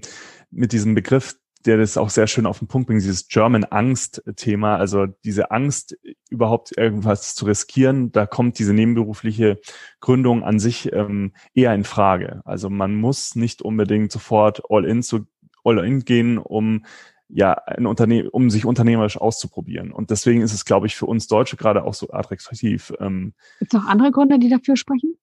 mit 0.54 0.72
diesem 0.72 0.96
Begriff 0.96 1.36
der 1.66 1.78
das 1.78 1.98
auch 1.98 2.10
sehr 2.10 2.28
schön 2.28 2.46
auf 2.46 2.60
den 2.60 2.68
Punkt 2.68 2.88
bringt, 2.88 3.02
dieses 3.02 3.28
German 3.28 3.64
Angst-Thema, 3.64 4.76
also 4.78 5.06
diese 5.24 5.52
Angst, 5.52 5.98
überhaupt 6.30 6.76
irgendwas 6.78 7.36
zu 7.36 7.46
riskieren, 7.46 8.12
da 8.12 8.26
kommt 8.26 8.60
diese 8.60 8.74
nebenberufliche 8.74 9.60
Gründung 10.00 10.44
an 10.44 10.60
sich 10.60 10.92
ähm, 10.92 11.34
eher 11.54 11.74
in 11.74 11.84
Frage. 11.84 12.42
Also 12.46 12.70
man 12.70 12.96
muss 12.96 13.36
nicht 13.36 13.62
unbedingt 13.62 14.12
sofort 14.12 14.62
all 14.70 14.86
in 14.86 15.04
zu 15.04 15.26
all 15.64 15.80
in 15.86 16.02
gehen, 16.04 16.38
um 16.38 16.86
ja, 17.30 17.54
ein 17.54 17.88
Unternehmen, 17.88 18.28
um 18.28 18.50
sich 18.50 18.66
unternehmerisch 18.66 19.18
auszuprobieren. 19.18 19.92
Und 19.92 20.12
deswegen 20.12 20.42
ist 20.42 20.54
es, 20.54 20.66
glaube 20.66 20.88
ich, 20.88 20.96
für 20.96 21.06
uns 21.06 21.28
Deutsche 21.28 21.56
gerade 21.56 21.84
auch 21.84 21.94
so 21.94 22.12
attraktiv. 22.12 22.94
Ähm, 23.00 23.34
Gibt 23.60 23.74
es 23.74 23.80
noch 23.80 23.88
andere 23.88 24.12
Gründe, 24.12 24.38
die 24.38 24.50
dafür 24.50 24.76
sprechen? 24.76 25.16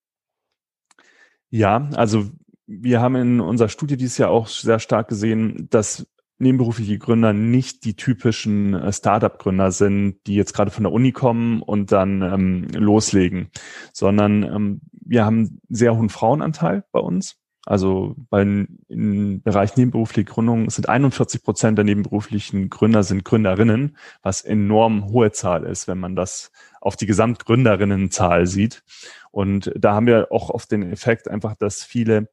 Ja, 1.51 1.89
also 1.95 2.31
wir 2.71 3.00
haben 3.00 3.17
in 3.17 3.41
unserer 3.41 3.69
Studie 3.69 3.97
dieses 3.97 4.19
Jahr 4.19 4.31
auch 4.31 4.47
sehr 4.47 4.79
stark 4.79 5.09
gesehen, 5.09 5.67
dass 5.71 6.07
nebenberufliche 6.39 6.99
Gründer 6.99 7.33
nicht 7.33 7.85
die 7.85 7.97
typischen 7.97 8.75
äh, 8.75 8.93
Startup-Gründer 8.93 9.73
sind, 9.73 10.19
die 10.27 10.37
jetzt 10.37 10.55
gerade 10.55 10.71
von 10.71 10.85
der 10.85 10.93
Uni 10.93 11.12
kommen 11.12 11.62
und 11.62 11.93
dann 11.93 12.23
ähm, 12.23 12.69
loslegen, 12.73 13.50
sondern 13.93 14.45
ähm, 14.45 14.81
wir 14.93 15.25
haben 15.25 15.61
sehr 15.69 15.97
hohen 15.97 16.09
Frauenanteil 16.09 16.85
bei 16.93 17.00
uns. 17.00 17.37
Also 17.67 18.17
bei, 18.31 18.41
im 18.89 19.43
Bereich 19.43 19.77
nebenberufliche 19.77 20.25
Gründung 20.25 20.71
sind 20.71 20.89
41 20.89 21.43
Prozent 21.43 21.77
der 21.77 21.85
nebenberuflichen 21.85 22.71
Gründer 22.71 23.03
sind 23.03 23.23
Gründerinnen, 23.25 23.99
was 24.23 24.41
enorm 24.41 25.11
hohe 25.11 25.31
Zahl 25.33 25.65
ist, 25.65 25.87
wenn 25.87 25.99
man 25.99 26.17
das 26.17 26.53
auf 26.81 26.97
die 26.97 27.07
Gesamtgründerinnenzahl 27.07 28.47
sieht. 28.47 28.83
Und 29.31 29.73
da 29.77 29.95
haben 29.95 30.07
wir 30.07 30.29
auch 30.33 30.49
oft 30.49 30.73
den 30.73 30.91
Effekt 30.91 31.29
einfach, 31.29 31.55
dass 31.55 31.85
viele 31.85 32.31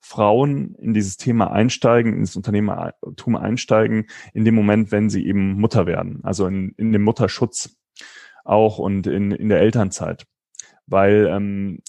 Frauen 0.00 0.74
in 0.76 0.94
dieses 0.94 1.16
Thema 1.16 1.52
einsteigen, 1.52 2.14
ins 2.14 2.34
Unternehmertum 2.34 3.36
einsteigen, 3.36 4.06
in 4.32 4.44
dem 4.44 4.54
Moment, 4.54 4.90
wenn 4.90 5.10
sie 5.10 5.26
eben 5.26 5.52
Mutter 5.52 5.86
werden, 5.86 6.20
also 6.22 6.46
in, 6.46 6.70
in 6.76 6.92
dem 6.92 7.02
Mutterschutz 7.02 7.76
auch 8.44 8.78
und 8.78 9.06
in, 9.06 9.30
in 9.30 9.48
der 9.48 9.60
Elternzeit. 9.60 10.26
Weil 10.86 11.28
ähm, 11.30 11.80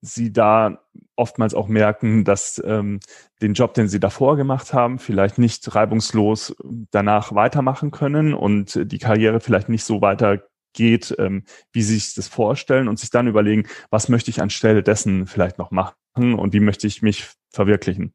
sie 0.00 0.32
da 0.32 0.78
oftmals 1.16 1.54
auch 1.54 1.68
merken, 1.68 2.24
dass 2.24 2.62
ähm, 2.64 3.00
den 3.42 3.54
Job, 3.54 3.74
den 3.74 3.88
sie 3.88 4.00
davor 4.00 4.36
gemacht 4.36 4.72
haben, 4.72 4.98
vielleicht 4.98 5.38
nicht 5.38 5.74
reibungslos 5.74 6.54
danach 6.90 7.34
weitermachen 7.34 7.90
können 7.90 8.34
und 8.34 8.80
die 8.90 8.98
Karriere 8.98 9.40
vielleicht 9.40 9.68
nicht 9.68 9.84
so 9.84 10.00
weitergeht, 10.00 11.14
ähm, 11.18 11.44
wie 11.72 11.82
sie 11.82 11.94
sich 11.94 12.14
das 12.14 12.28
vorstellen 12.28 12.88
und 12.88 12.98
sich 12.98 13.10
dann 13.10 13.26
überlegen, 13.26 13.66
was 13.90 14.08
möchte 14.08 14.30
ich 14.30 14.40
anstelle 14.40 14.82
dessen 14.82 15.26
vielleicht 15.26 15.58
noch 15.58 15.70
machen 15.70 15.94
und 16.16 16.52
wie 16.52 16.60
möchte 16.60 16.86
ich 16.86 17.02
mich 17.02 17.28
verwirklichen. 17.50 18.12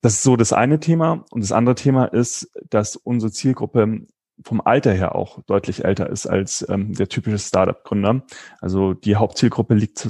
Das 0.00 0.14
ist 0.14 0.22
so 0.22 0.36
das 0.36 0.52
eine 0.52 0.80
Thema. 0.80 1.24
Und 1.30 1.42
das 1.42 1.52
andere 1.52 1.74
Thema 1.74 2.06
ist, 2.06 2.50
dass 2.68 2.96
unsere 2.96 3.30
Zielgruppe 3.30 4.06
vom 4.44 4.60
Alter 4.60 4.92
her 4.92 5.14
auch 5.14 5.42
deutlich 5.44 5.84
älter 5.84 6.10
ist 6.10 6.26
als 6.26 6.66
ähm, 6.68 6.94
der 6.94 7.08
typische 7.08 7.38
Startup-Gründer. 7.38 8.24
Also 8.60 8.94
die 8.94 9.16
Hauptzielgruppe 9.16 9.74
liegt 9.74 10.08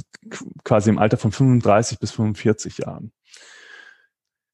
quasi 0.63 0.89
im 0.89 0.97
Alter 0.97 1.17
von 1.17 1.31
35 1.31 1.99
bis 1.99 2.11
45 2.11 2.79
Jahren. 2.79 3.11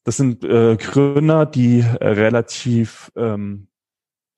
Das 0.04 0.18
sind 0.18 0.44
äh, 0.44 0.76
Gründer, 0.76 1.46
die 1.46 1.80
äh, 1.80 2.08
relativ 2.08 3.12
ähm, 3.16 3.68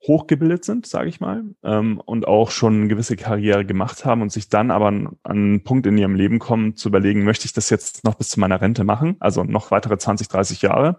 hochgebildet 0.06 0.64
sind, 0.64 0.86
sage 0.86 1.08
ich 1.08 1.20
mal, 1.20 1.44
ähm, 1.62 2.00
und 2.04 2.26
auch 2.26 2.50
schon 2.50 2.74
eine 2.74 2.88
gewisse 2.88 3.16
Karriere 3.16 3.64
gemacht 3.64 4.04
haben 4.04 4.22
und 4.22 4.32
sich 4.32 4.48
dann 4.48 4.70
aber 4.70 4.86
an, 4.86 5.16
an 5.22 5.36
einen 5.36 5.64
Punkt 5.64 5.86
in 5.86 5.96
ihrem 5.96 6.14
Leben 6.14 6.38
kommen, 6.38 6.76
zu 6.76 6.88
überlegen, 6.88 7.24
möchte 7.24 7.46
ich 7.46 7.52
das 7.52 7.70
jetzt 7.70 8.04
noch 8.04 8.14
bis 8.14 8.28
zu 8.28 8.40
meiner 8.40 8.60
Rente 8.60 8.84
machen, 8.84 9.16
also 9.20 9.44
noch 9.44 9.70
weitere 9.70 9.98
20, 9.98 10.28
30 10.28 10.62
Jahre, 10.62 10.98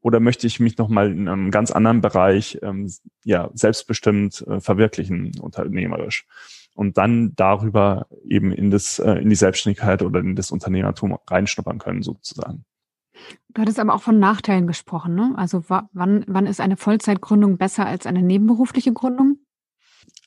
oder 0.00 0.18
möchte 0.18 0.46
ich 0.46 0.60
mich 0.60 0.78
nochmal 0.78 1.12
in 1.12 1.28
einem 1.28 1.50
ganz 1.50 1.70
anderen 1.70 2.00
Bereich 2.00 2.58
ähm, 2.62 2.90
ja, 3.24 3.50
selbstbestimmt 3.54 4.44
äh, 4.48 4.60
verwirklichen, 4.60 5.32
unternehmerisch. 5.40 6.26
Und 6.74 6.96
dann 6.96 7.34
darüber 7.36 8.06
eben 8.24 8.52
in 8.52 8.70
das, 8.70 8.98
äh, 8.98 9.12
in 9.14 9.28
die 9.28 9.36
Selbstständigkeit 9.36 10.02
oder 10.02 10.20
in 10.20 10.36
das 10.36 10.50
Unternehmertum 10.50 11.18
reinschnuppern 11.28 11.78
können, 11.78 12.02
sozusagen. 12.02 12.64
Du 13.52 13.62
hattest 13.62 13.80
aber 13.80 13.94
auch 13.94 14.02
von 14.02 14.18
Nachteilen 14.18 14.66
gesprochen, 14.66 15.14
ne? 15.14 15.32
Also 15.36 15.64
wann, 15.68 16.24
wann 16.28 16.46
ist 16.46 16.60
eine 16.60 16.76
Vollzeitgründung 16.76 17.58
besser 17.58 17.86
als 17.86 18.06
eine 18.06 18.22
nebenberufliche 18.22 18.92
Gründung? 18.92 19.38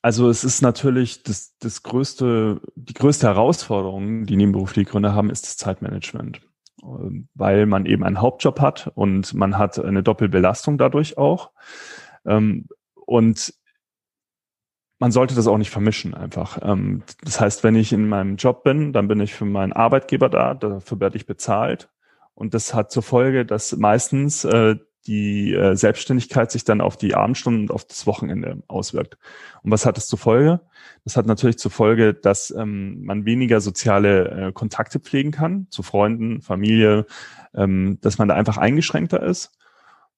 Also 0.01 0.29
es 0.29 0.43
ist 0.43 0.61
natürlich 0.61 1.23
das, 1.23 1.57
das 1.59 1.83
größte, 1.83 2.59
die 2.75 2.93
größte 2.93 3.27
Herausforderung, 3.27 4.25
die 4.25 4.35
nebenberufliche 4.35 4.89
Gründer 4.89 5.13
haben, 5.13 5.29
ist 5.29 5.45
das 5.45 5.55
Zeitmanagement. 5.55 6.41
Ähm, 6.83 7.29
weil 7.33 7.65
man 7.65 7.85
eben 7.85 8.03
einen 8.03 8.19
Hauptjob 8.19 8.59
hat 8.59 8.91
und 8.95 9.33
man 9.33 9.57
hat 9.57 9.79
eine 9.79 10.03
Doppelbelastung 10.03 10.77
dadurch 10.77 11.17
auch. 11.17 11.51
Ähm, 12.25 12.67
und 13.05 13.53
man 14.99 15.11
sollte 15.11 15.35
das 15.35 15.47
auch 15.47 15.57
nicht 15.57 15.69
vermischen 15.69 16.13
einfach. 16.13 16.59
Ähm, 16.61 17.03
das 17.23 17.39
heißt, 17.39 17.63
wenn 17.63 17.75
ich 17.75 17.93
in 17.93 18.09
meinem 18.09 18.35
Job 18.35 18.63
bin, 18.63 18.91
dann 18.91 19.07
bin 19.07 19.21
ich 19.21 19.33
für 19.33 19.45
meinen 19.45 19.71
Arbeitgeber 19.71 20.27
da, 20.27 20.53
dafür 20.53 20.99
werde 20.99 21.15
ich 21.15 21.25
bezahlt 21.25 21.89
und 22.35 22.53
das 22.53 22.73
hat 22.73 22.91
zur 22.91 23.03
Folge, 23.03 23.45
dass 23.45 23.75
meistens 23.75 24.43
äh, 24.43 24.75
die 25.05 25.53
äh, 25.53 25.75
Selbstständigkeit 25.75 26.51
sich 26.51 26.63
dann 26.63 26.81
auf 26.81 26.95
die 26.97 27.13
Abendstunden 27.13 27.63
und 27.63 27.71
auf 27.71 27.85
das 27.85 28.07
Wochenende 28.07 28.63
auswirkt. 28.67 29.17
Und 29.61 29.71
was 29.71 29.85
hat 29.85 29.97
das 29.97 30.07
zur 30.07 30.19
Folge? 30.19 30.61
Das 31.03 31.17
hat 31.17 31.25
natürlich 31.25 31.57
zur 31.57 31.71
Folge, 31.71 32.13
dass 32.13 32.51
ähm, 32.51 33.03
man 33.03 33.25
weniger 33.25 33.59
soziale 33.59 34.29
äh, 34.29 34.51
Kontakte 34.53 34.99
pflegen 34.99 35.31
kann 35.31 35.67
zu 35.69 35.83
Freunden, 35.83 36.41
Familie, 36.41 37.05
ähm, 37.53 37.97
dass 38.01 38.17
man 38.17 38.29
da 38.29 38.35
einfach 38.35 38.57
eingeschränkter 38.57 39.21
ist 39.21 39.51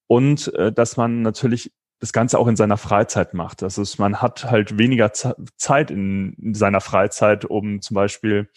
und 0.08 0.54
äh, 0.54 0.72
dass 0.72 0.98
man 0.98 1.24
natürlich 1.24 1.74
das 2.00 2.14
Ganze 2.14 2.38
auch 2.38 2.48
in 2.48 2.56
seiner 2.56 2.78
Freizeit 2.78 3.34
macht. 3.34 3.64
Das 3.64 3.78
ist, 3.80 3.98
man 3.98 4.22
hat 4.22 4.46
halt 4.46 4.78
weniger 4.78 5.12
Zeit 5.14 5.90
in, 5.90 6.34
in 6.34 6.54
seiner 6.54 6.82
Freizeit, 6.82 7.46
um 7.46 7.82
zum 7.82 7.96
Beispiel 7.96 8.50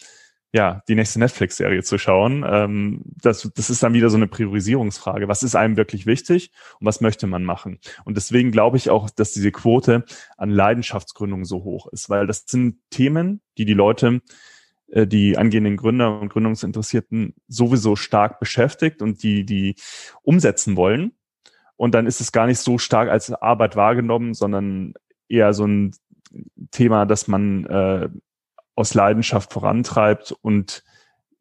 ja, 0.51 0.81
die 0.87 0.95
nächste 0.95 1.19
Netflix-Serie 1.19 1.83
zu 1.83 1.97
schauen. 1.97 2.43
Ähm, 2.47 3.01
das, 3.21 3.49
das 3.55 3.69
ist 3.69 3.83
dann 3.83 3.93
wieder 3.93 4.09
so 4.09 4.17
eine 4.17 4.27
Priorisierungsfrage. 4.27 5.27
Was 5.27 5.43
ist 5.43 5.55
einem 5.55 5.77
wirklich 5.77 6.05
wichtig 6.05 6.51
und 6.79 6.87
was 6.87 7.01
möchte 7.01 7.27
man 7.27 7.43
machen? 7.43 7.79
Und 8.03 8.17
deswegen 8.17 8.51
glaube 8.51 8.77
ich 8.77 8.89
auch, 8.89 9.09
dass 9.09 9.31
diese 9.31 9.51
Quote 9.51 10.05
an 10.37 10.49
Leidenschaftsgründung 10.49 11.45
so 11.45 11.63
hoch 11.63 11.87
ist, 11.91 12.09
weil 12.09 12.25
das 12.25 12.45
sind 12.47 12.77
Themen, 12.89 13.41
die 13.57 13.65
die 13.65 13.73
Leute, 13.73 14.21
äh, 14.87 15.05
die 15.05 15.37
angehenden 15.37 15.77
Gründer 15.77 16.19
und 16.19 16.29
Gründungsinteressierten 16.29 17.35
sowieso 17.47 17.95
stark 17.95 18.39
beschäftigt 18.39 19.03
und 19.03 19.21
die, 19.21 19.45
die 19.45 19.75
umsetzen 20.23 20.75
wollen. 20.75 21.11
Und 21.75 21.93
dann 21.93 22.07
ist 22.07 22.21
es 22.21 22.31
gar 22.31 22.47
nicht 22.47 22.59
so 22.59 22.77
stark 22.77 23.09
als 23.09 23.31
Arbeit 23.31 23.75
wahrgenommen, 23.75 24.33
sondern 24.33 24.95
eher 25.29 25.53
so 25.53 25.65
ein 25.65 25.95
Thema, 26.71 27.05
dass 27.05 27.27
man 27.27 27.65
äh, 27.67 28.09
aus 28.79 28.93
Leidenschaft 28.93 29.51
vorantreibt 29.51 30.31
und 30.41 30.83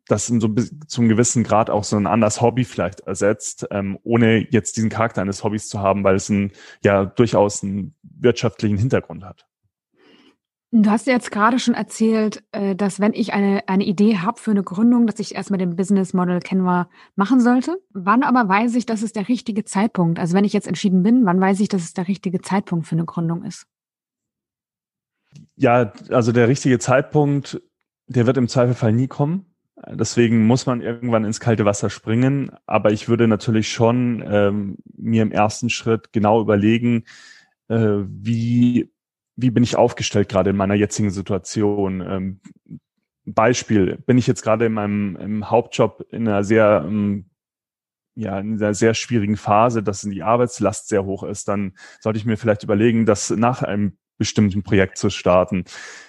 das 0.08 0.26
so 0.26 0.54
zum 0.86 1.08
gewissen 1.08 1.44
Grad 1.44 1.70
auch 1.70 1.84
so 1.84 1.96
ein 1.96 2.06
anderes 2.06 2.40
Hobby 2.40 2.64
vielleicht 2.64 3.00
ersetzt, 3.00 3.66
ähm, 3.70 3.98
ohne 4.02 4.46
jetzt 4.50 4.76
diesen 4.76 4.90
Charakter 4.90 5.22
eines 5.22 5.44
Hobbys 5.44 5.68
zu 5.68 5.80
haben, 5.80 6.02
weil 6.02 6.16
es 6.16 6.28
ein, 6.30 6.52
ja 6.82 7.04
durchaus 7.04 7.62
einen 7.62 7.94
wirtschaftlichen 8.02 8.78
Hintergrund 8.78 9.24
hat. 9.24 9.46
Du 10.70 10.90
hast 10.90 11.06
jetzt 11.06 11.30
gerade 11.30 11.58
schon 11.58 11.74
erzählt, 11.74 12.42
äh, 12.52 12.74
dass 12.74 13.00
wenn 13.00 13.14
ich 13.14 13.32
eine, 13.32 13.66
eine 13.68 13.84
Idee 13.84 14.18
habe 14.18 14.38
für 14.38 14.50
eine 14.50 14.62
Gründung, 14.62 15.06
dass 15.06 15.18
ich 15.18 15.34
erstmal 15.34 15.58
den 15.58 15.76
Business 15.76 16.12
Model 16.12 16.40
Canva 16.40 16.90
machen 17.14 17.40
sollte. 17.40 17.78
Wann 17.90 18.22
aber 18.22 18.48
weiß 18.48 18.74
ich, 18.74 18.84
dass 18.84 19.02
es 19.02 19.12
der 19.12 19.28
richtige 19.28 19.64
Zeitpunkt? 19.64 20.18
Also 20.18 20.34
wenn 20.34 20.44
ich 20.44 20.52
jetzt 20.52 20.66
entschieden 20.66 21.02
bin, 21.02 21.24
wann 21.24 21.40
weiß 21.40 21.60
ich, 21.60 21.68
dass 21.68 21.82
es 21.82 21.94
der 21.94 22.08
richtige 22.08 22.42
Zeitpunkt 22.42 22.86
für 22.86 22.96
eine 22.96 23.06
Gründung 23.06 23.44
ist? 23.44 23.66
Ja, 25.60 25.92
also 26.10 26.30
der 26.30 26.46
richtige 26.46 26.78
Zeitpunkt, 26.78 27.60
der 28.06 28.26
wird 28.26 28.36
im 28.36 28.46
Zweifelfall 28.46 28.92
nie 28.92 29.08
kommen. 29.08 29.46
Deswegen 29.90 30.46
muss 30.46 30.66
man 30.66 30.80
irgendwann 30.80 31.24
ins 31.24 31.40
kalte 31.40 31.64
Wasser 31.64 31.90
springen. 31.90 32.52
Aber 32.66 32.92
ich 32.92 33.08
würde 33.08 33.26
natürlich 33.26 33.70
schon 33.70 34.24
ähm, 34.24 34.78
mir 34.96 35.22
im 35.22 35.32
ersten 35.32 35.68
Schritt 35.68 36.12
genau 36.12 36.40
überlegen, 36.40 37.04
äh, 37.68 37.98
wie, 38.06 38.92
wie 39.34 39.50
bin 39.50 39.64
ich 39.64 39.76
aufgestellt 39.76 40.28
gerade 40.28 40.50
in 40.50 40.56
meiner 40.56 40.74
jetzigen 40.74 41.10
Situation. 41.10 42.00
Ähm, 42.00 42.40
Beispiel, 43.24 43.98
bin 44.06 44.16
ich 44.16 44.28
jetzt 44.28 44.42
gerade 44.42 44.66
in 44.66 44.72
meinem 44.72 45.16
im 45.16 45.50
Hauptjob 45.50 46.06
in 46.10 46.28
einer 46.28 46.44
sehr 46.44 46.84
ähm, 46.86 47.30
ja, 48.14 48.38
in 48.38 48.54
einer 48.54 48.74
sehr 48.74 48.94
schwierigen 48.94 49.36
Phase, 49.36 49.82
dass 49.82 50.02
die 50.02 50.22
Arbeitslast 50.22 50.88
sehr 50.88 51.04
hoch 51.04 51.22
ist, 51.22 51.46
dann 51.46 51.76
sollte 52.00 52.18
ich 52.18 52.24
mir 52.24 52.36
vielleicht 52.36 52.64
überlegen, 52.64 53.06
dass 53.06 53.30
nach 53.30 53.62
einem 53.62 53.96
bestimmten 54.18 54.62
Projekt 54.62 54.98
zu 54.98 55.10
starten. 55.10 55.64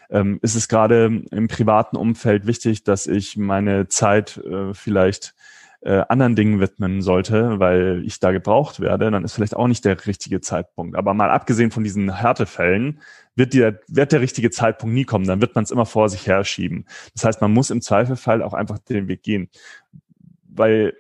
Ähm, 0.09 0.39
ist 0.41 0.55
es 0.55 0.67
gerade 0.67 1.23
im 1.31 1.47
privaten 1.47 1.95
Umfeld 1.95 2.47
wichtig, 2.47 2.83
dass 2.83 3.07
ich 3.07 3.37
meine 3.37 3.87
Zeit 3.87 4.37
äh, 4.37 4.73
vielleicht 4.73 5.35
äh, 5.81 6.03
anderen 6.09 6.35
Dingen 6.35 6.59
widmen 6.59 7.01
sollte, 7.01 7.59
weil 7.59 8.03
ich 8.05 8.19
da 8.19 8.31
gebraucht 8.31 8.79
werde, 8.81 9.11
dann 9.11 9.23
ist 9.23 9.33
vielleicht 9.33 9.55
auch 9.55 9.67
nicht 9.67 9.85
der 9.85 10.05
richtige 10.05 10.41
Zeitpunkt. 10.41 10.97
Aber 10.97 11.13
mal 11.13 11.29
abgesehen 11.29 11.71
von 11.71 11.83
diesen 11.83 12.17
Härtefällen 12.17 12.99
wird, 13.35 13.53
der, 13.53 13.79
wird 13.87 14.11
der 14.11 14.19
richtige 14.19 14.49
Zeitpunkt 14.49 14.93
nie 14.93 15.05
kommen. 15.05 15.25
Dann 15.25 15.39
wird 15.39 15.55
man 15.55 15.63
es 15.63 15.71
immer 15.71 15.85
vor 15.85 16.09
sich 16.09 16.27
herschieben. 16.27 16.85
Das 17.13 17.23
heißt, 17.23 17.41
man 17.41 17.53
muss 17.53 17.69
im 17.69 17.81
Zweifelfall 17.81 18.41
auch 18.41 18.53
einfach 18.53 18.79
den 18.79 19.07
Weg 19.07 19.23
gehen. 19.23 19.49
Weil 20.43 20.95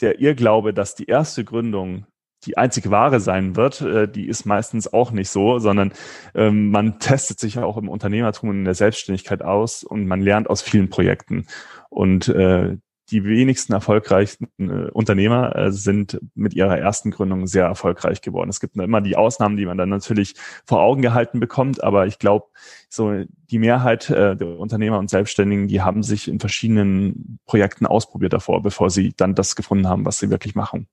der 0.00 0.20
Irrglaube, 0.20 0.74
dass 0.74 0.96
die 0.96 1.06
erste 1.06 1.44
Gründung 1.44 2.06
die 2.44 2.56
einzige 2.56 2.90
wahre 2.90 3.20
sein 3.20 3.56
wird, 3.56 3.80
äh, 3.80 4.08
die 4.08 4.28
ist 4.28 4.44
meistens 4.44 4.92
auch 4.92 5.10
nicht 5.10 5.30
so, 5.30 5.58
sondern 5.58 5.92
ähm, 6.34 6.70
man 6.70 6.98
testet 6.98 7.40
sich 7.40 7.54
ja 7.54 7.64
auch 7.64 7.76
im 7.76 7.88
Unternehmertum 7.88 8.50
und 8.50 8.58
in 8.58 8.64
der 8.64 8.74
Selbstständigkeit 8.74 9.42
aus 9.42 9.82
und 9.82 10.06
man 10.06 10.20
lernt 10.20 10.48
aus 10.48 10.62
vielen 10.62 10.90
Projekten. 10.90 11.46
Und 11.88 12.28
äh, 12.28 12.76
die 13.10 13.24
wenigsten 13.24 13.72
erfolgreichen 13.72 14.48
äh, 14.58 14.90
Unternehmer 14.90 15.54
äh, 15.54 15.72
sind 15.72 16.20
mit 16.34 16.54
ihrer 16.54 16.76
ersten 16.76 17.12
Gründung 17.12 17.46
sehr 17.46 17.64
erfolgreich 17.64 18.20
geworden. 18.20 18.50
Es 18.50 18.60
gibt 18.60 18.76
immer 18.76 19.00
die 19.00 19.16
Ausnahmen, 19.16 19.56
die 19.56 19.66
man 19.66 19.78
dann 19.78 19.88
natürlich 19.88 20.34
vor 20.64 20.80
Augen 20.80 21.02
gehalten 21.02 21.38
bekommt, 21.38 21.84
aber 21.84 22.06
ich 22.06 22.18
glaube, 22.18 22.46
so 22.88 23.24
die 23.50 23.58
Mehrheit 23.58 24.10
äh, 24.10 24.36
der 24.36 24.58
Unternehmer 24.58 24.98
und 24.98 25.10
Selbstständigen, 25.10 25.68
die 25.68 25.82
haben 25.82 26.02
sich 26.02 26.26
in 26.26 26.40
verschiedenen 26.40 27.38
Projekten 27.46 27.86
ausprobiert 27.86 28.32
davor, 28.32 28.62
bevor 28.62 28.90
sie 28.90 29.14
dann 29.16 29.36
das 29.36 29.54
gefunden 29.54 29.88
haben, 29.88 30.04
was 30.04 30.18
sie 30.18 30.30
wirklich 30.30 30.56
machen 30.56 30.88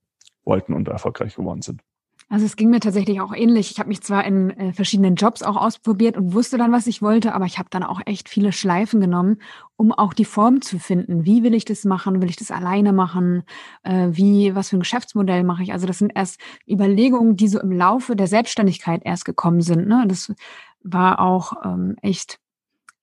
wollten 0.45 0.73
und 0.73 0.87
erfolgreich 0.87 1.35
geworden 1.35 1.61
sind. 1.61 1.81
Also 2.29 2.45
es 2.45 2.55
ging 2.55 2.69
mir 2.69 2.79
tatsächlich 2.79 3.21
auch 3.21 3.33
ähnlich. 3.33 3.69
Ich 3.69 3.79
habe 3.79 3.89
mich 3.89 4.01
zwar 4.01 4.25
in 4.25 4.49
äh, 4.51 4.73
verschiedenen 4.73 5.15
Jobs 5.15 5.43
auch 5.43 5.55
ausprobiert 5.55 6.17
und 6.17 6.33
wusste 6.33 6.57
dann, 6.57 6.71
was 6.71 6.87
ich 6.87 7.01
wollte, 7.01 7.35
aber 7.35 7.45
ich 7.45 7.59
habe 7.59 7.69
dann 7.69 7.83
auch 7.83 8.01
echt 8.05 8.29
viele 8.29 8.51
Schleifen 8.51 9.01
genommen, 9.01 9.37
um 9.75 9.91
auch 9.91 10.13
die 10.13 10.25
Form 10.25 10.61
zu 10.61 10.79
finden. 10.79 11.25
Wie 11.25 11.43
will 11.43 11.53
ich 11.53 11.65
das 11.65 11.85
machen? 11.85 12.21
Will 12.21 12.29
ich 12.29 12.35
das 12.35 12.49
alleine 12.49 12.93
machen? 12.93 13.43
Äh, 13.83 14.09
wie, 14.13 14.55
was 14.55 14.69
für 14.69 14.77
ein 14.77 14.79
Geschäftsmodell 14.79 15.43
mache 15.43 15.63
ich? 15.63 15.73
Also 15.73 15.85
das 15.85 15.99
sind 15.99 16.11
erst 16.15 16.39
Überlegungen, 16.67 17.35
die 17.35 17.47
so 17.47 17.59
im 17.59 17.71
Laufe 17.71 18.15
der 18.15 18.27
Selbstständigkeit 18.27 19.01
erst 19.05 19.25
gekommen 19.25 19.61
sind. 19.61 19.87
Ne? 19.87 20.05
Das 20.07 20.33
war 20.81 21.19
auch 21.19 21.53
ähm, 21.63 21.97
echt 22.01 22.39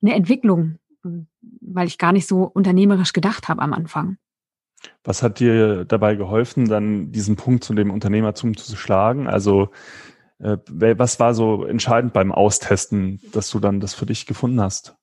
eine 0.02 0.14
Entwicklung, 0.14 0.78
weil 1.60 1.86
ich 1.86 1.98
gar 1.98 2.12
nicht 2.12 2.26
so 2.26 2.44
unternehmerisch 2.44 3.12
gedacht 3.12 3.48
habe 3.48 3.62
am 3.62 3.74
Anfang. 3.74 4.16
Was 5.04 5.22
hat 5.22 5.40
dir 5.40 5.84
dabei 5.84 6.14
geholfen, 6.14 6.68
dann 6.68 7.12
diesen 7.12 7.36
Punkt 7.36 7.64
zu 7.64 7.74
dem 7.74 7.90
Unternehmertum 7.90 8.56
zu 8.56 8.76
schlagen? 8.76 9.26
Also 9.26 9.70
äh, 10.38 10.56
was 10.66 11.20
war 11.20 11.34
so 11.34 11.64
entscheidend 11.64 12.12
beim 12.12 12.32
Austesten, 12.32 13.20
dass 13.32 13.50
du 13.50 13.60
dann 13.60 13.80
das 13.80 13.94
für 13.94 14.06
dich 14.06 14.26
gefunden 14.26 14.60
hast? 14.60 14.96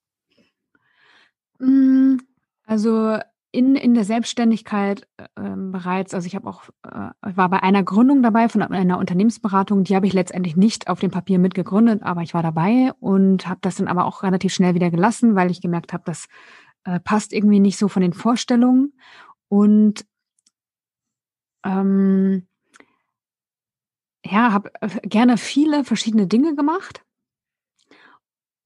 Mm, 1.60 2.17
also 2.65 3.17
in, 3.51 3.75
in 3.75 3.93
der 3.93 4.03
Selbstständigkeit 4.03 5.07
äh, 5.17 5.25
bereits, 5.55 6.13
also 6.13 6.27
ich 6.27 6.36
habe 6.36 6.48
auch, 6.48 6.63
äh, 6.84 7.10
war 7.22 7.50
bei 7.50 7.63
einer 7.63 7.84
Gründung 7.84 8.22
dabei 8.22 8.50
von 8.50 8.62
einer 8.62 8.98
Unternehmensberatung, 8.98 9.84
die 9.84 9.96
habe 9.96 10.05
ich 10.05 10.13
letztendlich 10.13 10.55
nicht 10.55 10.89
auf 10.89 11.00
dem 11.00 11.12
Papier 11.12 11.39
mitgegründet, 11.39 12.03
aber 12.03 12.22
ich 12.22 12.34
war 12.34 12.43
dabei 12.43 12.91
und 13.00 13.48
habe 13.48 13.60
das 13.62 13.77
dann 13.77 13.88
aber 13.88 14.05
auch 14.05 14.24
relativ 14.24 14.53
schnell 14.53 14.75
wieder 14.75 14.91
gelassen, 14.91 15.36
weil 15.36 15.50
ich 15.50 15.62
gemerkt 15.62 15.93
habe, 15.93 16.03
das 16.05 16.27
äh, 16.84 17.00
passt 17.00 17.34
irgendwie 17.34 17.60
nicht 17.60 17.77
so 17.77 17.88
von 17.88 18.01
den 18.01 18.13
Vorstellungen 18.13 18.93
und 19.50 20.06
ähm, 21.63 22.48
ja, 24.25 24.51
habe 24.51 24.72
äh, 24.82 25.08
gerne 25.08 25.38
viele 25.38 25.84
verschiedene 25.84 26.27
Dinge 26.27 26.56
gemacht 26.56 27.04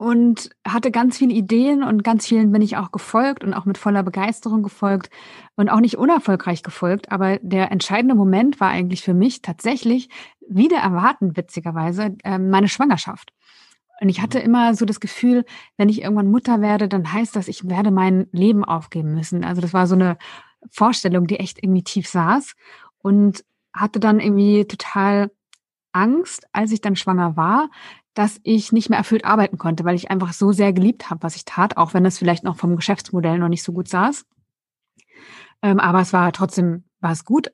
und 0.02 0.50
hatte 0.68 0.90
ganz 0.90 1.20
viele 1.20 1.34
Ideen 1.34 1.84
und 1.84 2.04
ganz 2.04 2.26
vielen 2.26 2.52
bin 2.52 2.64
ich 2.64 2.76
auch 2.76 2.92
gefolgt 2.92 3.44
und 3.44 3.54
auch 3.54 3.66
mit 3.66 3.78
voller 3.78 4.02
Begeisterung 4.02 4.64
gefolgt 4.64 5.12
und 5.56 5.70
auch 5.70 5.80
nicht 5.80 5.98
unerfolgreich 5.98 6.64
gefolgt. 6.64 7.12
Aber 7.12 7.38
der 7.38 7.72
entscheidende 7.72 8.16
Moment 8.16 8.60
war 8.60 8.70
eigentlich 8.70 9.04
für 9.04 9.14
mich 9.14 9.44
tatsächlich 9.44 10.10
wieder 10.50 10.78
erwarten, 10.78 11.38
witzigerweise, 11.38 12.16
ähm, 12.24 12.50
meine 12.50 12.68
Schwangerschaft. 12.68 13.32
Und 14.02 14.10
ich 14.10 14.22
hatte 14.22 14.40
immer 14.40 14.74
so 14.74 14.86
das 14.86 15.00
Gefühl, 15.00 15.46
wenn 15.78 15.88
ich 15.88 16.02
irgendwann 16.02 16.32
Mutter 16.32 16.62
werde, 16.62 16.88
dann 16.88 17.14
heißt 17.14 17.36
das, 17.36 17.48
ich 17.48 17.70
werde 17.70 17.92
mein 17.92 18.26
Leben 18.32 18.66
aufgeben 18.66 19.14
müssen. 19.14 19.44
Also 19.44 19.62
das 19.62 19.72
war 19.72 19.86
so 19.86 19.94
eine 19.94 20.18
Vorstellung, 20.70 21.28
die 21.28 21.40
echt 21.40 21.64
irgendwie 21.64 21.84
tief 21.84 22.08
saß 22.08 22.54
und 23.00 23.44
hatte 23.74 24.00
dann 24.00 24.20
irgendwie 24.20 24.66
total 24.66 25.32
Angst, 25.92 26.48
als 26.52 26.72
ich 26.72 26.82
dann 26.82 26.96
schwanger 26.96 27.36
war, 27.36 27.70
dass 28.14 28.40
ich 28.44 28.72
nicht 28.72 28.90
mehr 28.90 29.00
erfüllt 29.00 29.26
arbeiten 29.26 29.58
konnte, 29.58 29.86
weil 29.86 29.96
ich 29.96 30.12
einfach 30.12 30.34
so 30.34 30.52
sehr 30.52 30.74
geliebt 30.74 31.10
habe, 31.10 31.24
was 31.24 31.36
ich 31.36 31.46
tat, 31.46 31.78
auch 31.78 31.94
wenn 31.94 32.06
es 32.06 32.18
vielleicht 32.18 32.44
noch 32.44 32.58
vom 32.58 32.76
Geschäftsmodell 32.76 33.40
noch 33.40 33.48
nicht 33.48 33.64
so 33.64 33.72
gut 33.72 33.88
saß. 33.88 34.26
Ähm, 35.62 35.80
aber 35.80 36.02
es 36.02 36.12
war 36.12 36.32
trotzdem, 36.32 36.84
war 37.00 37.12
es 37.12 37.24
gut. 37.24 37.52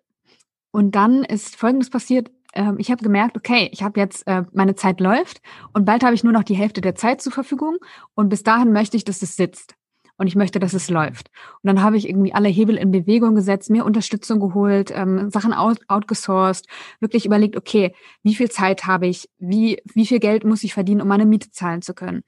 Und 0.72 0.96
dann 0.96 1.24
ist 1.24 1.56
Folgendes 1.56 1.90
passiert. 1.90 2.32
Ähm, 2.54 2.76
ich 2.80 2.90
habe 2.90 3.04
gemerkt, 3.04 3.38
okay, 3.38 3.70
ich 3.72 3.84
habe 3.84 4.00
jetzt, 4.00 4.26
äh, 4.28 4.44
meine 4.54 4.76
Zeit 4.76 5.00
läuft 5.00 5.42
und 5.74 5.86
bald 5.86 6.04
habe 6.04 6.16
ich 6.16 6.24
nur 6.24 6.34
noch 6.34 6.44
die 6.44 6.56
Hälfte 6.56 6.82
der 6.82 6.96
Zeit 6.96 7.22
zur 7.22 7.32
Verfügung 7.32 7.78
und 8.16 8.30
bis 8.30 8.44
dahin 8.44 8.72
möchte 8.72 8.98
ich, 8.98 9.04
dass 9.04 9.22
es 9.22 9.36
sitzt 9.36 9.77
und 10.18 10.28
ich 10.28 10.36
möchte, 10.36 10.60
dass 10.60 10.74
es 10.74 10.90
läuft. 10.90 11.30
Und 11.62 11.68
dann 11.68 11.82
habe 11.82 11.98
ich 11.98 12.10
irgendwie 12.10 12.34
alle 12.34 12.50
Hebel 12.50 12.76
in 12.76 12.92
Bewegung 12.92 13.36
gesetzt, 13.36 13.70
mir 13.70 13.86
Unterstützung 13.86 14.40
geholt, 14.40 14.92
ähm, 14.94 15.30
Sachen 15.30 15.54
out, 15.54 15.80
outgesourced, 15.88 16.68
wirklich 17.00 17.26
überlegt, 17.26 17.56
okay, 17.56 17.94
wie 18.24 18.36
viel 18.36 18.50
Zeit 18.50 18.86
habe 18.86 19.08
ich, 19.08 19.30
wie, 19.38 19.82
wie 19.94 20.06
viel 20.06 20.20
Geld 20.20 20.44
muss 20.44 20.64
ich 20.64 20.74
verdienen, 20.74 21.02
um 21.02 21.08
meine 21.08 21.26
Miete 21.26 21.52
zahlen 21.52 21.82
zu 21.82 21.94
können. 21.94 22.24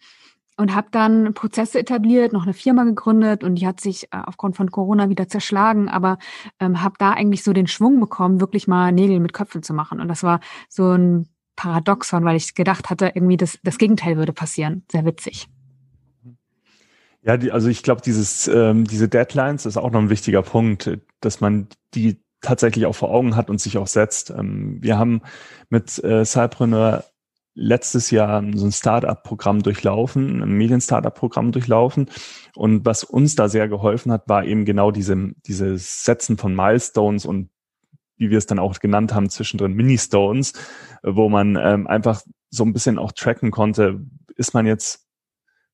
Und 0.55 0.75
habe 0.75 0.89
dann 0.91 1.33
Prozesse 1.33 1.79
etabliert, 1.79 2.33
noch 2.33 2.43
eine 2.43 2.53
Firma 2.53 2.83
gegründet 2.83 3.45
und 3.45 3.55
die 3.55 3.65
hat 3.65 3.79
sich 3.79 4.05
äh, 4.11 4.21
aufgrund 4.25 4.57
von 4.57 4.71
Corona 4.71 5.09
wieder 5.09 5.27
zerschlagen, 5.27 5.87
aber 5.87 6.17
ähm, 6.59 6.81
habe 6.83 6.95
da 6.99 7.11
eigentlich 7.11 7.43
so 7.43 7.53
den 7.53 7.67
Schwung 7.67 7.99
bekommen, 7.99 8.41
wirklich 8.41 8.67
mal 8.67 8.91
Nägel 8.91 9.19
mit 9.21 9.33
Köpfen 9.33 9.63
zu 9.63 9.73
machen. 9.73 10.01
Und 10.01 10.09
das 10.09 10.21
war 10.21 10.41
so 10.67 10.91
ein 10.91 11.29
Paradoxon, 11.55 12.25
weil 12.25 12.35
ich 12.35 12.55
gedacht 12.55 12.89
hatte, 12.89 13.11
irgendwie 13.15 13.37
das, 13.37 13.57
das 13.63 13.77
Gegenteil 13.77 14.17
würde 14.17 14.33
passieren. 14.33 14.83
Sehr 14.91 15.05
witzig. 15.05 15.49
Ja, 17.21 17.37
die, 17.37 17.51
also 17.51 17.67
ich 17.67 17.83
glaube, 17.83 18.01
dieses, 18.01 18.47
ähm, 18.47 18.85
diese 18.85 19.09
Deadlines 19.09 19.65
ist 19.65 19.77
auch 19.77 19.91
noch 19.91 19.99
ein 19.99 20.09
wichtiger 20.09 20.41
Punkt, 20.41 20.99
dass 21.19 21.41
man 21.41 21.67
die 21.93 22.23
tatsächlich 22.41 22.85
auch 22.85 22.95
vor 22.95 23.11
Augen 23.11 23.35
hat 23.35 23.49
und 23.49 23.59
sich 23.59 23.77
auch 23.77 23.87
setzt. 23.87 24.29
Ähm, 24.29 24.77
wir 24.81 24.97
haben 24.97 25.21
mit 25.69 26.01
äh, 26.03 26.23
Cypreneur 26.23 27.03
letztes 27.55 28.09
Jahr 28.11 28.41
so 28.55 28.65
ein 28.65 28.71
Startup-Programm 28.71 29.61
durchlaufen, 29.63 30.41
ein 30.41 30.51
Medien-Startup-Programm 30.51 31.51
durchlaufen. 31.51 32.09
Und 32.55 32.85
was 32.85 33.03
uns 33.03 33.35
da 33.35 33.49
sehr 33.49 33.67
geholfen 33.67 34.13
hat, 34.13 34.29
war 34.29 34.45
eben 34.45 34.63
genau 34.63 34.91
diese, 34.91 35.33
dieses 35.45 36.05
Setzen 36.05 36.37
von 36.37 36.55
Milestones 36.55 37.25
und 37.25 37.49
wie 38.15 38.29
wir 38.29 38.37
es 38.37 38.45
dann 38.45 38.59
auch 38.59 38.79
genannt 38.79 39.13
haben, 39.13 39.29
zwischendrin 39.29 39.73
Mini-Stones, 39.73 40.53
wo 41.03 41.27
man 41.27 41.57
ähm, 41.57 41.87
einfach 41.87 42.21
so 42.49 42.63
ein 42.63 42.73
bisschen 42.73 42.97
auch 42.97 43.11
tracken 43.11 43.51
konnte, 43.51 44.01
ist 44.35 44.53
man 44.53 44.65
jetzt 44.65 45.08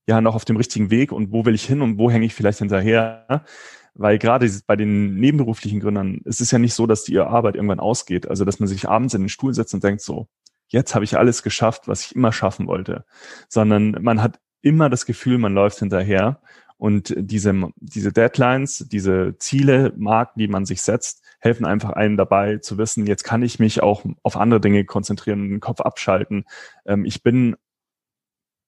ja 0.08 0.22
noch 0.22 0.36
auf 0.36 0.46
dem 0.46 0.58
richtigen 0.58 0.92
Weg 0.92 1.12
und 1.12 1.32
wo 1.32 1.46
will 1.46 1.56
ich 1.56 1.66
hin 1.66 1.82
und 1.82 1.98
wo 1.98 2.12
hänge 2.12 2.26
ich 2.26 2.36
vielleicht 2.36 2.60
hinterher? 2.60 3.46
Weil 3.94 4.18
gerade 4.20 4.50
bei 4.68 4.76
den 4.76 5.16
nebenberuflichen 5.16 5.80
Gründern 5.80 6.22
es 6.26 6.42
ist 6.42 6.52
ja 6.52 6.60
nicht 6.60 6.74
so, 6.74 6.86
dass 6.86 7.04
die 7.04 7.14
ihre 7.14 7.28
Arbeit 7.28 7.56
irgendwann 7.56 7.80
ausgeht. 7.80 8.28
Also 8.28 8.46
dass 8.46 8.60
man 8.60 8.68
sich 8.68 8.88
abends 8.88 9.14
in 9.14 9.22
den 9.22 9.30
Stuhl 9.30 9.54
setzt 9.54 9.74
und 9.74 9.84
denkt 9.84 10.02
so, 10.02 10.28
jetzt 10.68 10.96
habe 10.96 11.06
ich 11.06 11.18
alles 11.18 11.44
geschafft, 11.44 11.88
was 11.88 12.06
ich 12.06 12.16
immer 12.16 12.32
schaffen 12.32 12.68
wollte. 12.68 13.06
Sondern 13.48 13.98
man 14.02 14.22
hat 14.22 14.40
immer 14.62 14.90
das 14.90 15.06
Gefühl, 15.06 15.38
man 15.38 15.54
läuft 15.54 15.80
hinterher. 15.80 16.42
Und 16.78 17.14
diese, 17.18 17.70
diese 17.78 18.12
Deadlines, 18.12 18.86
diese 18.92 19.36
Ziele, 19.40 19.94
Marken, 19.96 20.40
die 20.40 20.50
man 20.50 20.66
sich 20.66 20.82
setzt, 20.82 21.24
helfen 21.40 21.66
einfach 21.66 21.92
einem 21.92 22.18
dabei 22.18 22.58
zu 22.58 22.78
wissen, 22.78 23.08
jetzt 23.08 23.24
kann 23.24 23.44
ich 23.44 23.60
mich 23.60 23.82
auch 23.82 24.04
auf 24.24 24.36
andere 24.36 24.60
Dinge 24.60 24.84
konzentrieren 24.84 25.50
den 25.50 25.60
Kopf 25.62 25.80
abschalten. 25.80 26.44
Ähm, 26.86 27.06
ich 27.06 27.24
bin 27.24 27.56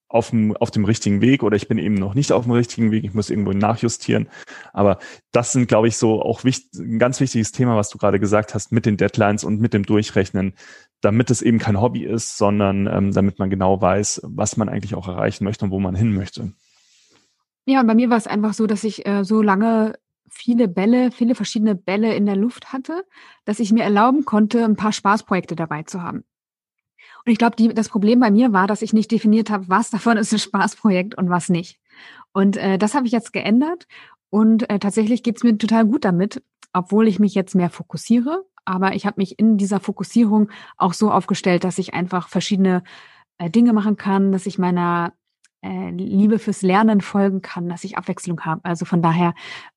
auf 0.10 0.30
dem, 0.30 0.56
auf 0.56 0.72
dem 0.72 0.86
richtigen 0.86 1.22
Weg 1.22 1.44
oder 1.44 1.56
ich 1.56 1.68
bin 1.68 1.78
eben 1.78 1.96
noch 1.96 2.14
nicht 2.14 2.32
auf 2.32 2.44
dem 2.44 2.54
richtigen 2.54 2.92
Weg, 2.92 3.04
ich 3.04 3.14
muss 3.14 3.30
irgendwo 3.30 3.52
nachjustieren. 3.52 4.30
Aber 4.74 5.00
das 5.32 5.52
sind, 5.52 5.68
glaube 5.68 5.88
ich, 5.88 5.98
so 5.98 6.22
auch 6.22 6.44
wichtig, 6.44 6.80
ein 6.80 7.00
ganz 7.00 7.20
wichtiges 7.20 7.52
Thema, 7.52 7.76
was 7.76 7.90
du 7.90 7.98
gerade 7.98 8.20
gesagt 8.20 8.54
hast, 8.54 8.72
mit 8.72 8.86
den 8.86 8.98
Deadlines 8.98 9.44
und 9.44 9.60
mit 9.60 9.74
dem 9.74 9.84
Durchrechnen, 9.84 10.54
damit 11.02 11.30
es 11.30 11.42
eben 11.42 11.60
kein 11.60 11.82
Hobby 11.82 12.06
ist, 12.06 12.38
sondern 12.38 12.88
ähm, 12.88 13.14
damit 13.14 13.38
man 13.40 13.50
genau 13.50 13.82
weiß, 13.82 14.22
was 14.24 14.58
man 14.58 14.70
eigentlich 14.70 14.96
auch 14.96 15.08
erreichen 15.08 15.44
möchte 15.44 15.66
und 15.66 15.72
wo 15.72 15.80
man 15.80 15.96
hin 15.96 16.14
möchte. 16.14 16.54
Ja, 17.66 17.82
und 17.82 17.88
bei 17.88 17.96
mir 17.96 18.10
war 18.10 18.18
es 18.18 18.28
einfach 18.28 18.54
so, 18.54 18.66
dass 18.66 18.86
ich 18.86 19.06
äh, 19.06 19.26
so 19.26 19.42
lange 19.42 19.96
viele 20.30 20.68
Bälle, 20.68 21.12
viele 21.12 21.36
verschiedene 21.36 21.76
Bälle 21.76 22.16
in 22.16 22.26
der 22.26 22.36
Luft 22.36 22.72
hatte, 22.72 23.04
dass 23.46 23.60
ich 23.60 23.74
mir 23.74 23.84
erlauben 23.84 24.24
konnte, 24.24 24.64
ein 24.64 24.76
paar 24.76 24.94
Spaßprojekte 24.94 25.56
dabei 25.56 25.84
zu 25.84 26.02
haben. 26.02 26.24
Ich 27.28 27.38
glaube, 27.38 27.74
das 27.74 27.90
Problem 27.90 28.22
bei 28.22 28.32
mir 28.32 28.54
war, 28.54 28.68
dass 28.68 28.82
ich 28.82 28.94
nicht 28.94 29.12
definiert 29.12 29.50
habe, 29.50 29.68
was 29.68 29.90
davon 29.90 30.16
ist 30.18 30.32
ein 30.32 30.40
Spaßprojekt 30.40 31.16
und 31.16 31.30
was 31.30 31.50
nicht. 31.50 31.78
Und 32.32 32.56
äh, 32.56 32.78
das 32.78 32.96
habe 32.96 33.06
ich 33.06 33.12
jetzt 33.12 33.34
geändert. 33.34 33.86
Und 34.30 34.70
äh, 34.70 34.80
tatsächlich 34.80 35.24
geht's 35.24 35.44
mir 35.44 35.58
total 35.58 35.86
gut 35.86 36.06
damit, 36.06 36.42
obwohl 36.72 37.08
ich 37.08 37.20
mich 37.20 37.36
jetzt 37.36 37.54
mehr 37.54 37.70
fokussiere. 37.70 38.46
Aber 38.64 38.96
ich 38.96 39.06
habe 39.06 39.20
mich 39.20 39.40
in 39.40 39.58
dieser 39.58 39.80
Fokussierung 39.80 40.50
auch 40.78 40.94
so 40.94 41.12
aufgestellt, 41.12 41.64
dass 41.64 41.78
ich 41.78 41.94
einfach 41.94 42.30
verschiedene 42.30 42.84
äh, 43.38 43.50
Dinge 43.50 43.74
machen 43.74 43.98
kann, 43.98 44.32
dass 44.32 44.46
ich 44.46 44.58
meiner 44.58 45.14
äh, 45.62 45.90
Liebe 45.90 46.40
fürs 46.40 46.62
Lernen 46.62 47.02
folgen 47.02 47.42
kann, 47.42 47.68
dass 47.68 47.84
ich 47.84 47.98
Abwechslung 47.98 48.42
habe. 48.42 48.64
Also 48.64 48.86
von 48.86 49.02
daher 49.02 49.34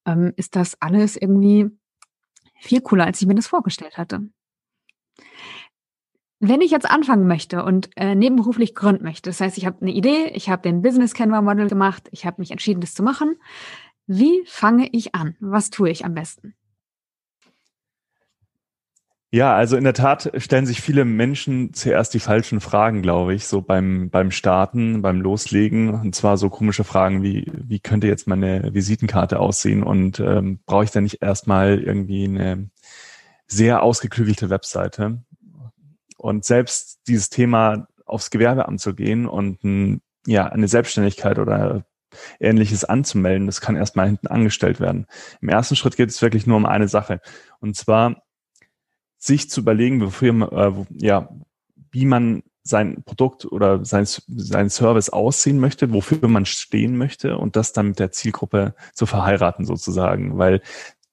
ähm, 0.06 0.32
ist 0.36 0.54
das 0.54 0.80
alles 0.80 1.16
irgendwie 1.16 1.68
viel 2.60 2.80
cooler, 2.80 3.06
als 3.06 3.20
ich 3.20 3.26
mir 3.26 3.34
das 3.34 3.48
vorgestellt 3.48 3.98
hatte. 3.98 4.28
Wenn 6.42 6.62
ich 6.62 6.70
jetzt 6.70 6.90
anfangen 6.90 7.26
möchte 7.26 7.62
und 7.62 7.90
äh, 7.96 8.14
nebenberuflich 8.14 8.74
gründen 8.74 9.04
möchte, 9.04 9.28
das 9.28 9.42
heißt, 9.42 9.58
ich 9.58 9.66
habe 9.66 9.82
eine 9.82 9.92
Idee, 9.92 10.30
ich 10.32 10.48
habe 10.48 10.62
den 10.62 10.80
Business 10.80 11.12
Canva 11.12 11.42
Model 11.42 11.68
gemacht, 11.68 12.08
ich 12.12 12.24
habe 12.24 12.40
mich 12.40 12.50
entschieden, 12.50 12.80
das 12.80 12.94
zu 12.94 13.02
machen. 13.02 13.36
Wie 14.06 14.42
fange 14.46 14.88
ich 14.90 15.14
an? 15.14 15.36
Was 15.40 15.68
tue 15.68 15.90
ich 15.90 16.06
am 16.06 16.14
besten? 16.14 16.54
Ja, 19.32 19.54
also 19.54 19.76
in 19.76 19.84
der 19.84 19.92
Tat 19.92 20.32
stellen 20.38 20.66
sich 20.66 20.80
viele 20.80 21.04
Menschen 21.04 21.72
zuerst 21.72 22.14
die 22.14 22.20
falschen 22.20 22.60
Fragen, 22.60 23.02
glaube 23.02 23.34
ich, 23.34 23.46
so 23.46 23.60
beim, 23.60 24.10
beim 24.10 24.32
Starten, 24.32 25.02
beim 25.02 25.20
Loslegen. 25.20 25.90
Und 25.90 26.14
zwar 26.16 26.38
so 26.38 26.48
komische 26.48 26.84
Fragen 26.84 27.22
wie, 27.22 27.46
wie 27.52 27.78
könnte 27.80 28.08
jetzt 28.08 28.26
meine 28.26 28.74
Visitenkarte 28.74 29.38
aussehen 29.38 29.82
und 29.84 30.18
ähm, 30.18 30.58
brauche 30.64 30.84
ich 30.84 30.90
da 30.90 31.00
nicht 31.02 31.22
erstmal 31.22 31.78
irgendwie 31.78 32.24
eine 32.24 32.70
sehr 33.46 33.82
ausgeklügelte 33.82 34.50
Webseite? 34.50 35.22
Und 36.20 36.44
selbst 36.44 37.00
dieses 37.08 37.30
Thema 37.30 37.88
aufs 38.04 38.30
Gewerbe 38.30 38.68
anzugehen 38.68 39.26
und 39.26 39.64
ein, 39.64 40.02
ja, 40.26 40.46
eine 40.46 40.68
Selbstständigkeit 40.68 41.38
oder 41.38 41.86
ähnliches 42.38 42.84
anzumelden, 42.84 43.46
das 43.46 43.62
kann 43.62 43.74
erstmal 43.74 44.06
hinten 44.06 44.26
angestellt 44.26 44.80
werden. 44.80 45.06
Im 45.40 45.48
ersten 45.48 45.76
Schritt 45.76 45.96
geht 45.96 46.10
es 46.10 46.20
wirklich 46.20 46.46
nur 46.46 46.58
um 46.58 46.66
eine 46.66 46.88
Sache. 46.88 47.22
Und 47.60 47.74
zwar 47.74 48.22
sich 49.16 49.48
zu 49.48 49.62
überlegen, 49.62 50.02
wofür, 50.02 50.52
äh, 50.52 51.04
ja, 51.06 51.30
wie 51.90 52.04
man 52.04 52.42
sein 52.62 53.02
Produkt 53.02 53.46
oder 53.46 53.82
sein, 53.86 54.04
sein 54.04 54.68
Service 54.68 55.08
aussehen 55.08 55.58
möchte, 55.58 55.90
wofür 55.90 56.28
man 56.28 56.44
stehen 56.44 56.98
möchte 56.98 57.38
und 57.38 57.56
das 57.56 57.72
dann 57.72 57.88
mit 57.88 57.98
der 57.98 58.12
Zielgruppe 58.12 58.74
zu 58.92 59.06
verheiraten 59.06 59.64
sozusagen. 59.64 60.36
Weil 60.36 60.60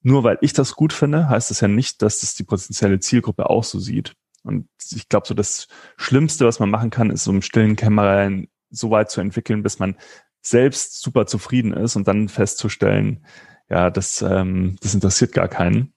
nur 0.01 0.25
weil 0.25 0.37
ich 0.41 0.51
das 0.51 0.75
gut 0.75 0.91
finde, 0.91 1.29
heißt 1.29 1.49
das 1.49 1.61
ja 1.61 1.69
nicht, 1.69 2.01
dass 2.01 2.19
das 2.19 2.35
die 2.35 2.43
potenzielle 2.43 2.99
Zielgruppe 2.99 3.49
auch 3.49 3.63
so 3.63 3.79
sieht. 3.79 4.15
Und 4.47 4.67
ich 4.91 5.09
glaube, 5.09 5.27
so 5.27 5.33
das 5.33 5.67
Schlimmste, 5.97 6.45
was 6.45 6.59
man 6.59 6.69
machen 6.69 6.89
kann, 6.89 7.09
ist 7.09 7.25
so 7.25 7.31
im 7.31 7.41
stillen 7.41 7.75
Kämmerlein 7.75 8.47
so 8.69 8.91
weit 8.91 9.11
zu 9.11 9.21
entwickeln, 9.21 9.63
bis 9.63 9.79
man 9.79 9.97
selbst 10.41 11.01
super 11.01 11.25
zufrieden 11.25 11.73
ist 11.73 11.95
und 11.95 12.07
dann 12.07 12.29
festzustellen, 12.29 13.25
ja, 13.69 13.89
das, 13.89 14.21
ähm, 14.21 14.77
das 14.81 14.93
interessiert 14.93 15.33
gar 15.33 15.47
keinen. 15.47 15.93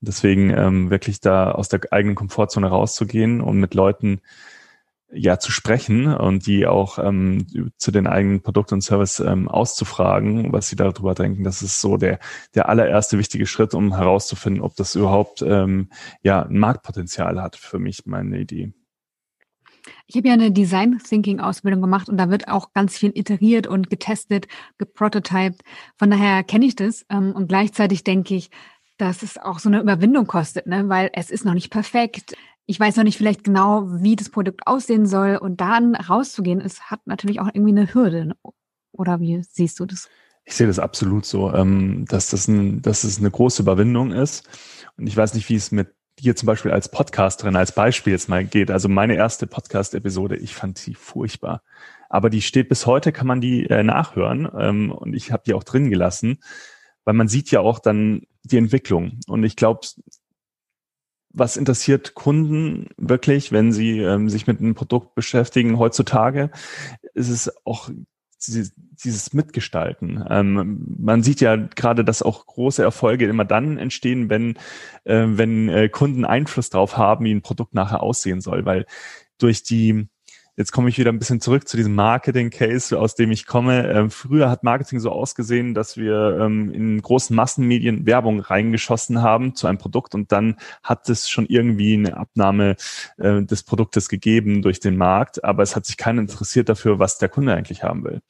Deswegen 0.00 0.50
ähm, 0.50 0.90
wirklich 0.90 1.20
da 1.20 1.50
aus 1.50 1.68
der 1.68 1.80
eigenen 1.90 2.14
Komfortzone 2.14 2.68
rauszugehen 2.68 3.40
und 3.40 3.58
mit 3.58 3.74
Leuten 3.74 4.20
ja 5.12 5.38
zu 5.38 5.52
sprechen 5.52 6.14
und 6.14 6.46
die 6.46 6.66
auch 6.66 6.98
ähm, 6.98 7.72
zu 7.76 7.90
den 7.90 8.06
eigenen 8.06 8.42
Produkt 8.42 8.72
und 8.72 8.82
Service 8.82 9.20
ähm, 9.20 9.48
auszufragen, 9.48 10.52
was 10.52 10.68
sie 10.68 10.76
darüber 10.76 11.14
denken. 11.14 11.44
Das 11.44 11.62
ist 11.62 11.80
so 11.80 11.96
der 11.96 12.18
der 12.54 12.68
allererste 12.68 13.18
wichtige 13.18 13.46
Schritt, 13.46 13.74
um 13.74 13.96
herauszufinden, 13.96 14.62
ob 14.62 14.76
das 14.76 14.94
überhaupt 14.94 15.42
ähm, 15.42 15.90
ja 16.22 16.42
ein 16.42 16.58
Marktpotenzial 16.58 17.40
hat 17.40 17.56
für 17.56 17.78
mich 17.78 18.06
meine 18.06 18.38
Idee. 18.38 18.72
Ich 20.06 20.16
habe 20.16 20.28
ja 20.28 20.34
eine 20.34 20.52
Design 20.52 20.98
Thinking 20.98 21.40
Ausbildung 21.40 21.80
gemacht 21.80 22.08
und 22.08 22.18
da 22.18 22.30
wird 22.30 22.48
auch 22.48 22.72
ganz 22.72 22.98
viel 22.98 23.12
iteriert 23.14 23.66
und 23.66 23.90
getestet, 23.90 24.46
geprototyped. 24.78 25.62
Von 25.96 26.10
daher 26.10 26.44
kenne 26.44 26.66
ich 26.66 26.76
das 26.76 27.06
ähm, 27.10 27.32
und 27.32 27.48
gleichzeitig 27.48 28.04
denke 28.04 28.34
ich, 28.34 28.50
dass 28.98 29.22
es 29.22 29.38
auch 29.38 29.58
so 29.58 29.68
eine 29.68 29.80
Überwindung 29.80 30.26
kostet, 30.26 30.66
ne? 30.66 30.88
weil 30.88 31.10
es 31.14 31.30
ist 31.30 31.44
noch 31.44 31.54
nicht 31.54 31.70
perfekt 31.70 32.34
ich 32.70 32.78
weiß 32.78 32.94
noch 32.94 33.04
nicht 33.04 33.18
vielleicht 33.18 33.42
genau, 33.42 33.88
wie 34.00 34.14
das 34.14 34.28
Produkt 34.28 34.64
aussehen 34.64 35.04
soll 35.04 35.36
und 35.36 35.60
dann 35.60 35.96
rauszugehen, 35.96 36.60
es 36.60 36.82
hat 36.82 37.00
natürlich 37.04 37.40
auch 37.40 37.48
irgendwie 37.52 37.72
eine 37.72 37.92
Hürde. 37.92 38.36
Oder 38.92 39.18
wie 39.18 39.42
siehst 39.42 39.80
du 39.80 39.86
das? 39.86 40.08
Ich 40.44 40.54
sehe 40.54 40.68
das 40.68 40.78
absolut 40.78 41.26
so, 41.26 41.52
ähm, 41.52 42.04
dass, 42.08 42.30
das 42.30 42.46
ein, 42.46 42.80
dass 42.80 43.02
es 43.02 43.18
eine 43.18 43.30
große 43.30 43.62
Überwindung 43.62 44.12
ist. 44.12 44.48
Und 44.96 45.08
ich 45.08 45.16
weiß 45.16 45.34
nicht, 45.34 45.48
wie 45.48 45.56
es 45.56 45.72
mit 45.72 45.88
dir 46.20 46.36
zum 46.36 46.46
Beispiel 46.46 46.70
als 46.70 46.88
Podcasterin, 46.88 47.56
als 47.56 47.72
Beispiel 47.72 48.12
jetzt 48.12 48.28
mal 48.28 48.44
geht. 48.44 48.70
Also 48.70 48.88
meine 48.88 49.16
erste 49.16 49.48
Podcast-Episode, 49.48 50.36
ich 50.36 50.54
fand 50.54 50.78
sie 50.78 50.94
furchtbar. 50.94 51.62
Aber 52.08 52.30
die 52.30 52.40
steht 52.40 52.68
bis 52.68 52.86
heute, 52.86 53.10
kann 53.10 53.26
man 53.26 53.40
die 53.40 53.66
äh, 53.66 53.82
nachhören. 53.82 54.48
Ähm, 54.56 54.92
und 54.92 55.14
ich 55.14 55.32
habe 55.32 55.42
die 55.44 55.54
auch 55.54 55.64
drin 55.64 55.90
gelassen, 55.90 56.38
weil 57.04 57.14
man 57.14 57.26
sieht 57.26 57.50
ja 57.50 57.60
auch 57.60 57.80
dann 57.80 58.22
die 58.44 58.58
Entwicklung. 58.58 59.18
Und 59.26 59.42
ich 59.42 59.56
glaube, 59.56 59.80
was 61.32 61.56
interessiert 61.56 62.14
Kunden 62.14 62.88
wirklich, 62.96 63.52
wenn 63.52 63.72
sie 63.72 64.00
ähm, 64.00 64.28
sich 64.28 64.46
mit 64.46 64.60
einem 64.60 64.74
Produkt 64.74 65.14
beschäftigen 65.14 65.78
heutzutage? 65.78 66.50
Ist 67.14 67.28
es 67.28 67.52
auch 67.64 67.90
dieses 68.48 69.34
Mitgestalten. 69.34 70.24
Ähm, 70.28 70.86
man 70.98 71.22
sieht 71.22 71.40
ja 71.40 71.56
gerade, 71.56 72.04
dass 72.04 72.22
auch 72.22 72.46
große 72.46 72.82
Erfolge 72.82 73.26
immer 73.26 73.44
dann 73.44 73.76
entstehen, 73.78 74.30
wenn, 74.30 74.56
äh, 75.04 75.26
wenn 75.26 75.68
äh, 75.68 75.88
Kunden 75.88 76.24
Einfluss 76.24 76.70
darauf 76.70 76.96
haben, 76.96 77.24
wie 77.24 77.34
ein 77.34 77.42
Produkt 77.42 77.74
nachher 77.74 78.02
aussehen 78.02 78.40
soll, 78.40 78.64
weil 78.64 78.86
durch 79.38 79.62
die 79.62 80.08
Jetzt 80.56 80.72
komme 80.72 80.88
ich 80.88 80.98
wieder 80.98 81.10
ein 81.10 81.18
bisschen 81.18 81.40
zurück 81.40 81.68
zu 81.68 81.76
diesem 81.76 81.94
Marketing-Case, 81.94 82.98
aus 82.98 83.14
dem 83.14 83.30
ich 83.30 83.46
komme. 83.46 83.88
Ähm, 83.88 84.10
früher 84.10 84.50
hat 84.50 84.62
Marketing 84.62 85.00
so 85.00 85.10
ausgesehen, 85.10 85.74
dass 85.74 85.96
wir 85.96 86.38
ähm, 86.40 86.72
in 86.72 87.00
großen 87.00 87.34
Massenmedien 87.34 88.06
Werbung 88.06 88.40
reingeschossen 88.40 89.22
haben 89.22 89.54
zu 89.54 89.66
einem 89.66 89.78
Produkt 89.78 90.14
und 90.14 90.32
dann 90.32 90.56
hat 90.82 91.08
es 91.08 91.28
schon 91.28 91.46
irgendwie 91.46 91.94
eine 91.94 92.16
Abnahme 92.16 92.76
äh, 93.18 93.42
des 93.42 93.62
Produktes 93.62 94.08
gegeben 94.08 94.62
durch 94.62 94.80
den 94.80 94.96
Markt, 94.96 95.44
aber 95.44 95.62
es 95.62 95.76
hat 95.76 95.86
sich 95.86 95.96
keiner 95.96 96.20
interessiert 96.20 96.68
dafür, 96.68 96.98
was 96.98 97.18
der 97.18 97.28
Kunde 97.28 97.54
eigentlich 97.54 97.82
haben 97.82 98.04
will. 98.04 98.20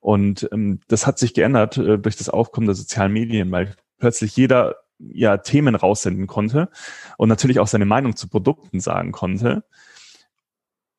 Und 0.00 0.48
ähm, 0.52 0.80
das 0.88 1.06
hat 1.06 1.18
sich 1.18 1.34
geändert 1.34 1.76
äh, 1.76 1.98
durch 1.98 2.16
das 2.16 2.28
Aufkommen 2.28 2.66
der 2.66 2.74
sozialen 2.74 3.12
Medien, 3.12 3.50
weil 3.50 3.74
plötzlich 3.98 4.36
jeder 4.36 4.76
ja 4.98 5.38
Themen 5.38 5.74
raussenden 5.74 6.26
konnte 6.26 6.68
und 7.16 7.28
natürlich 7.28 7.58
auch 7.58 7.66
seine 7.66 7.86
Meinung 7.86 8.16
zu 8.16 8.28
Produkten 8.28 8.80
sagen 8.80 9.12
konnte. 9.12 9.64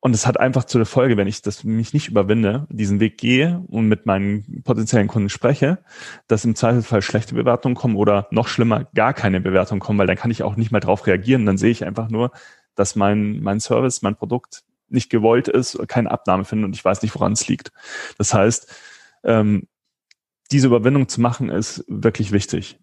Und 0.04 0.16
es 0.16 0.26
hat 0.26 0.40
einfach 0.40 0.64
zu 0.64 0.80
der 0.80 0.88
Folge, 0.88 1.16
wenn 1.16 1.28
ich 1.28 1.44
das 1.44 1.64
mich 1.64 1.94
nicht 1.94 2.10
überwinde, 2.10 2.66
diesen 2.70 3.00
Weg 3.00 3.20
gehe 3.20 3.64
und 3.68 3.88
mit 3.88 4.08
meinen 4.08 4.64
potenziellen 4.64 5.08
Kunden 5.08 5.30
spreche, 5.30 5.78
dass 6.28 6.44
im 6.44 6.56
Zweifelsfall 6.56 7.04
schlechte 7.04 7.36
Bewertungen 7.36 7.76
kommen 7.76 7.96
oder 7.96 8.28
noch 8.32 8.48
schlimmer 8.48 8.86
gar 8.96 9.14
keine 9.14 9.40
Bewertungen 9.40 9.80
kommen, 9.80 10.00
weil 10.00 10.08
dann 10.08 10.18
kann 10.18 10.32
ich 10.32 10.42
auch 10.42 10.56
nicht 10.56 10.72
mal 10.72 10.80
drauf 10.80 11.06
reagieren. 11.06 11.46
Dann 11.46 11.60
sehe 11.60 11.70
ich 11.70 11.86
einfach 11.86 12.10
nur, 12.10 12.32
dass 12.74 12.96
mein, 12.96 13.42
mein 13.42 13.60
Service, 13.60 14.02
mein 14.02 14.16
Produkt 14.16 14.64
nicht 14.90 15.12
gewollt 15.12 15.48
ist, 15.48 15.78
keine 15.88 16.10
Abnahme 16.10 16.46
findet 16.46 16.66
und 16.66 16.76
ich 16.76 16.84
weiß 16.84 17.04
nicht, 17.04 17.14
woran 17.14 17.34
es 17.34 17.48
liegt. 17.48 17.72
Das 18.18 18.34
heißt, 18.34 18.74
ähm, 19.24 19.68
diese 20.52 20.66
Überwindung 20.66 21.10
zu 21.10 21.22
machen, 21.22 21.50
ist 21.50 21.86
wirklich 21.88 22.32
wichtig. 22.32 22.80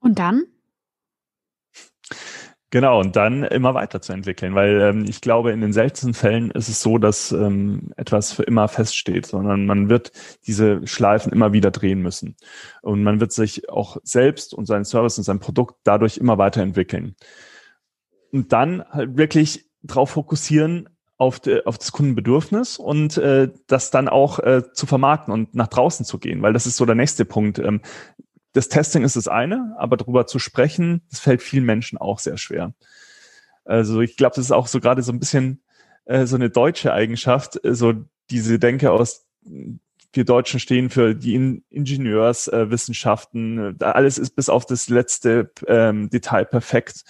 Und 0.00 0.18
dann? 0.18 0.44
Genau, 2.72 3.00
und 3.00 3.16
dann 3.16 3.42
immer 3.44 3.74
weiterzuentwickeln, 3.74 4.54
weil 4.54 4.80
ähm, 4.80 5.04
ich 5.06 5.20
glaube, 5.20 5.52
in 5.52 5.60
den 5.60 5.74
seltensten 5.74 6.14
Fällen 6.14 6.50
ist 6.52 6.70
es 6.70 6.80
so, 6.80 6.96
dass 6.96 7.30
ähm, 7.30 7.92
etwas 7.98 8.32
für 8.32 8.44
immer 8.44 8.66
feststeht, 8.66 9.26
sondern 9.26 9.66
man 9.66 9.90
wird 9.90 10.10
diese 10.46 10.80
Schleifen 10.86 11.34
immer 11.34 11.52
wieder 11.52 11.70
drehen 11.70 12.00
müssen. 12.00 12.34
Und 12.80 13.02
man 13.02 13.20
wird 13.20 13.30
sich 13.32 13.68
auch 13.68 13.98
selbst 14.04 14.54
und 14.54 14.64
seinen 14.64 14.86
Service 14.86 15.18
und 15.18 15.24
sein 15.24 15.38
Produkt 15.38 15.80
dadurch 15.84 16.16
immer 16.16 16.38
weiterentwickeln. 16.38 17.14
Und 18.32 18.54
dann 18.54 18.82
halt 18.88 19.18
wirklich 19.18 19.66
darauf 19.82 20.08
fokussieren, 20.08 20.88
auf, 21.18 21.40
de, 21.40 21.66
auf 21.66 21.76
das 21.76 21.92
Kundenbedürfnis 21.92 22.78
und 22.78 23.18
äh, 23.18 23.50
das 23.66 23.90
dann 23.90 24.08
auch 24.08 24.38
äh, 24.38 24.62
zu 24.72 24.86
vermarkten 24.86 25.34
und 25.34 25.54
nach 25.54 25.68
draußen 25.68 26.06
zu 26.06 26.18
gehen, 26.18 26.40
weil 26.40 26.54
das 26.54 26.66
ist 26.66 26.78
so 26.78 26.86
der 26.86 26.94
nächste 26.94 27.26
Punkt. 27.26 27.58
Ähm, 27.58 27.82
das 28.52 28.68
Testing 28.68 29.04
ist 29.04 29.16
das 29.16 29.28
eine, 29.28 29.74
aber 29.78 29.96
darüber 29.96 30.26
zu 30.26 30.38
sprechen, 30.38 31.02
das 31.10 31.20
fällt 31.20 31.42
vielen 31.42 31.64
Menschen 31.64 31.98
auch 31.98 32.18
sehr 32.18 32.36
schwer. 32.36 32.74
Also 33.64 34.00
ich 34.00 34.16
glaube, 34.16 34.34
das 34.36 34.46
ist 34.46 34.52
auch 34.52 34.66
so 34.66 34.80
gerade 34.80 35.02
so 35.02 35.12
ein 35.12 35.20
bisschen 35.20 35.62
äh, 36.04 36.26
so 36.26 36.36
eine 36.36 36.50
deutsche 36.50 36.92
Eigenschaft, 36.92 37.64
äh, 37.64 37.74
so 37.74 37.94
diese 38.30 38.58
Denke 38.58 38.90
aus, 38.90 39.26
wir 40.14 40.24
Deutschen 40.24 40.60
stehen 40.60 40.90
für 40.90 41.14
die 41.14 41.34
In 41.34 41.64
Ingenieurswissenschaften, 41.70 43.76
äh, 43.80 43.84
alles 43.84 44.18
ist 44.18 44.36
bis 44.36 44.48
auf 44.48 44.66
das 44.66 44.88
letzte 44.88 45.50
ähm, 45.66 46.10
Detail 46.10 46.44
perfekt. 46.44 47.04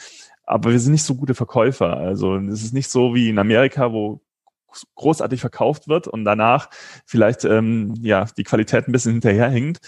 Aber 0.44 0.70
wir 0.70 0.78
sind 0.78 0.92
nicht 0.92 1.05
so 1.05 1.14
gute 1.14 1.35
Verkäufer. 1.35 1.96
Also 1.96 2.37
es 2.37 2.62
ist 2.62 2.74
nicht 2.74 2.90
so 2.90 3.14
wie 3.14 3.28
in 3.28 3.38
Amerika, 3.38 3.92
wo 3.92 4.20
großartig 4.94 5.40
verkauft 5.40 5.88
wird 5.88 6.08
und 6.08 6.24
danach 6.24 6.70
vielleicht 7.06 7.44
ähm, 7.44 7.94
ja 8.00 8.26
die 8.37 8.44
Qualität 8.44 8.88
ein 8.88 8.92
bisschen 8.92 9.12
hinterherhinkt. 9.12 9.80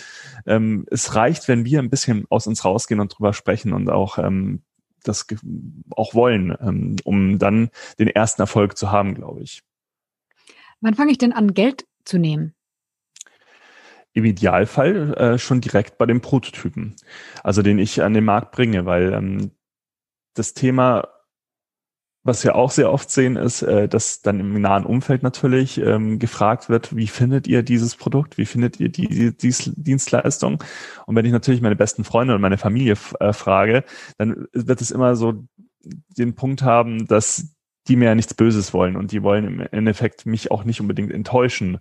Ähm, 0.47 0.87
es 0.91 1.15
reicht, 1.15 1.49
wenn 1.49 1.65
wir 1.65 1.81
ein 1.81 1.91
bisschen 1.91 2.27
aus 2.31 2.47
uns 2.47 2.65
rausgehen 2.65 3.01
und 3.01 3.17
drüber 3.17 3.33
sprechen 3.33 3.73
und 3.73 3.91
auch 3.91 4.19
ähm, 4.19 4.63
das 5.03 5.27
auch 5.91 6.15
wollen, 6.15 6.57
ähm, 6.61 6.97
um 7.05 7.39
dann 7.39 7.71
den 7.99 8.09
ersten 8.09 8.43
Erfolg 8.43 8.77
zu 8.77 8.91
haben, 8.91 9.15
glaube 9.15 9.43
ich. 9.43 9.63
Wann 10.81 10.95
fange 10.95 11.13
ich 11.13 11.19
denn 11.19 11.33
an, 11.33 11.55
Geld 11.55 11.87
zu 12.05 12.19
nehmen? 12.19 12.55
Im 14.13 14.25
Idealfall 14.25 15.15
äh, 15.15 15.39
schon 15.39 15.61
direkt 15.61 15.99
bei 15.99 16.07
den 16.07 16.21
Prototypen, 16.21 16.95
also 17.43 17.63
den 17.63 17.79
ich 17.79 18.03
an 18.03 18.15
den 18.15 18.25
Markt 18.25 18.53
bringe, 18.53 18.87
weil 18.87 19.13
ähm, 19.13 19.51
das 20.35 20.55
Thema 20.55 21.09
was 22.25 22.43
wir 22.43 22.57
auch 22.57 22.71
sehr 22.71 22.91
oft 22.91 23.11
sehen, 23.11 23.37
ist, 23.37 23.63
äh, 23.63 23.87
dass 23.87 24.23
dann 24.23 24.41
im 24.41 24.61
nahen 24.61 24.87
Umfeld 24.87 25.23
natürlich 25.23 25.79
ähm, 25.79 26.19
gefragt 26.19 26.71
wird, 26.71 26.97
wie 26.97 27.07
findet 27.07 27.47
ihr 27.47 27.63
dieses 27.63 27.97
Produkt, 27.97 28.39
wie 28.39 28.47
findet 28.47 28.81
ihr 28.81 28.89
die, 28.89 29.07
die 29.09 29.55
Dienstleistung? 29.77 30.63
Und 31.07 31.17
wenn 31.17 31.27
ich 31.27 31.33
natürlich 31.33 31.61
meine 31.61 31.77
besten 31.77 32.03
Freunde 32.03 32.35
und 32.35 32.41
meine 32.41 32.59
Familie 32.59 32.97
äh, 33.21 33.35
frage, 33.35 33.85
dann 34.17 34.47
wird 34.53 34.81
es 34.81 34.91
immer 34.91 35.17
so 35.17 35.45
den 36.17 36.35
Punkt 36.35 36.63
haben, 36.63 37.07
dass 37.07 37.55
die 37.89 37.97
mir 37.97 38.07
ja 38.07 38.15
nichts 38.15 38.35
Böses 38.35 38.73
wollen 38.73 38.97
und 38.97 39.13
die 39.13 39.23
wollen 39.23 39.47
im 39.47 39.61
Endeffekt 39.61 40.25
mich 40.25 40.51
auch 40.51 40.65
nicht 40.65 40.81
unbedingt 40.81 41.13
enttäuschen 41.13 41.79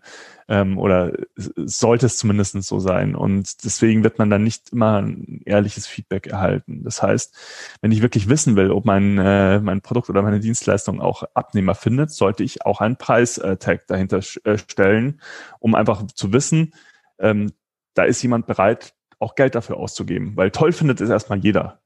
ähm, 0.48 0.78
oder 0.78 1.14
sollte 1.36 2.06
es 2.08 2.18
zumindest 2.18 2.62
so 2.64 2.80
sein 2.80 3.16
und 3.16 3.64
deswegen 3.64 4.04
wird 4.04 4.20
man 4.20 4.30
dann 4.30 4.44
nicht 4.44 4.72
immer 4.72 5.02
ein 5.02 5.42
ehrliches 5.46 5.88
Feedback 5.88 6.28
erhalten. 6.28 6.84
Das 6.84 7.02
heißt, 7.02 7.36
wenn 7.82 7.92
ich 7.92 8.02
wirklich 8.02 8.28
wissen 8.28 8.56
will, 8.56 8.72
ob 8.72 8.86
mein, 8.86 9.18
äh, 9.18 9.60
mein 9.60 9.82
Produkt 9.82 10.10
oder 10.10 10.22
meine 10.22 10.40
Dienstleistung 10.40 11.00
auch 11.00 11.24
Abnehmer 11.34 11.76
findet, 11.76 12.12
sollte 12.12 12.44
ich 12.44 12.66
auch 12.66 12.82
einen 12.82 12.98
Preis-Tag 12.98 13.88
dahinter 13.88 14.20
äh, 14.44 14.58
stellen, 14.58 15.22
um 15.60 15.76
einfach 15.76 16.06
zu 16.08 16.34
wissen, 16.34 16.74
ähm, 17.20 17.52
da 17.94 18.04
ist 18.04 18.22
jemand 18.22 18.48
bereit, 18.48 18.94
auch 19.20 19.36
Geld 19.36 19.56
dafür 19.56 19.78
auszugeben, 19.78 20.36
weil 20.36 20.52
toll 20.52 20.74
findet 20.74 21.00
es 21.00 21.10
erstmal 21.10 21.40
jeder. 21.40 21.83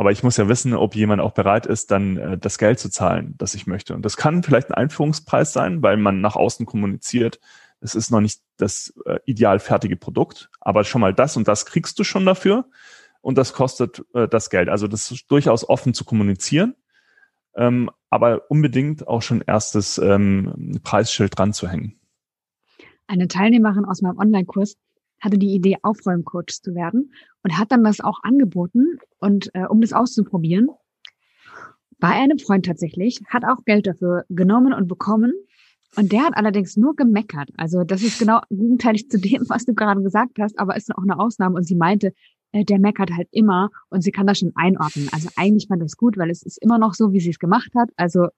Aber 0.00 0.12
ich 0.12 0.22
muss 0.22 0.38
ja 0.38 0.48
wissen, 0.48 0.72
ob 0.72 0.94
jemand 0.94 1.20
auch 1.20 1.32
bereit 1.32 1.66
ist, 1.66 1.90
dann 1.90 2.16
äh, 2.16 2.38
das 2.38 2.56
Geld 2.56 2.78
zu 2.78 2.88
zahlen, 2.88 3.34
das 3.36 3.54
ich 3.54 3.66
möchte. 3.66 3.94
Und 3.94 4.02
das 4.02 4.16
kann 4.16 4.42
vielleicht 4.42 4.70
ein 4.70 4.74
Einführungspreis 4.74 5.52
sein, 5.52 5.82
weil 5.82 5.98
man 5.98 6.22
nach 6.22 6.36
außen 6.36 6.64
kommuniziert, 6.64 7.38
es 7.82 7.94
ist 7.94 8.10
noch 8.10 8.22
nicht 8.22 8.40
das 8.56 8.94
äh, 9.04 9.18
ideal 9.26 9.58
fertige 9.58 9.96
Produkt, 9.96 10.48
aber 10.58 10.84
schon 10.84 11.02
mal 11.02 11.12
das 11.12 11.36
und 11.36 11.48
das 11.48 11.66
kriegst 11.66 11.98
du 11.98 12.04
schon 12.04 12.24
dafür 12.24 12.64
und 13.20 13.36
das 13.36 13.52
kostet 13.52 14.02
äh, 14.14 14.26
das 14.26 14.48
Geld. 14.48 14.70
Also 14.70 14.88
das 14.88 15.10
ist 15.10 15.30
durchaus 15.30 15.68
offen 15.68 15.92
zu 15.92 16.06
kommunizieren, 16.06 16.76
ähm, 17.54 17.90
aber 18.08 18.50
unbedingt 18.50 19.06
auch 19.06 19.20
schon 19.20 19.42
erstes 19.42 19.98
ähm, 19.98 20.80
Preisschild 20.82 21.38
dran 21.38 21.52
zu 21.52 21.68
hängen. 21.68 22.00
Eine 23.06 23.28
Teilnehmerin 23.28 23.84
aus 23.84 24.00
meinem 24.00 24.16
Online-Kurs 24.16 24.78
hatte 25.20 25.38
die 25.38 25.54
Idee, 25.54 25.76
Aufräumcoach 25.82 26.60
zu 26.62 26.74
werden 26.74 27.12
und 27.42 27.58
hat 27.58 27.72
dann 27.72 27.84
das 27.84 28.00
auch 28.00 28.20
angeboten 28.22 28.98
und 29.18 29.50
äh, 29.54 29.66
um 29.66 29.80
das 29.80 29.92
auszuprobieren, 29.92 30.70
bei 32.00 32.08
einem 32.08 32.38
Freund 32.38 32.66
tatsächlich, 32.66 33.20
hat 33.28 33.44
auch 33.44 33.64
Geld 33.64 33.86
dafür 33.86 34.24
genommen 34.30 34.72
und 34.72 34.88
bekommen. 34.88 35.32
Und 35.96 36.12
der 36.12 36.22
hat 36.22 36.36
allerdings 36.36 36.76
nur 36.76 36.96
gemeckert. 36.96 37.50
Also 37.56 37.84
das 37.84 38.02
ist 38.02 38.18
genau 38.18 38.40
gegenteilig 38.48 39.10
zu 39.10 39.18
dem, 39.18 39.44
was 39.48 39.66
du 39.66 39.74
gerade 39.74 40.02
gesagt 40.02 40.38
hast, 40.40 40.58
aber 40.58 40.76
ist 40.76 40.90
auch 40.94 41.02
eine 41.02 41.18
Ausnahme. 41.18 41.56
Und 41.56 41.64
sie 41.64 41.74
meinte, 41.74 42.12
äh, 42.52 42.64
der 42.64 42.78
meckert 42.78 43.10
halt 43.10 43.28
immer 43.32 43.70
und 43.90 44.02
sie 44.02 44.12
kann 44.12 44.26
das 44.26 44.38
schon 44.38 44.52
einordnen. 44.54 45.08
Also 45.12 45.28
eigentlich 45.36 45.66
fand 45.68 45.82
das 45.82 45.96
gut, 45.96 46.16
weil 46.16 46.30
es 46.30 46.42
ist 46.42 46.62
immer 46.62 46.78
noch 46.78 46.94
so, 46.94 47.12
wie 47.12 47.20
sie 47.20 47.30
es 47.30 47.38
gemacht 47.38 47.70
hat. 47.76 47.90
Also 47.96 48.28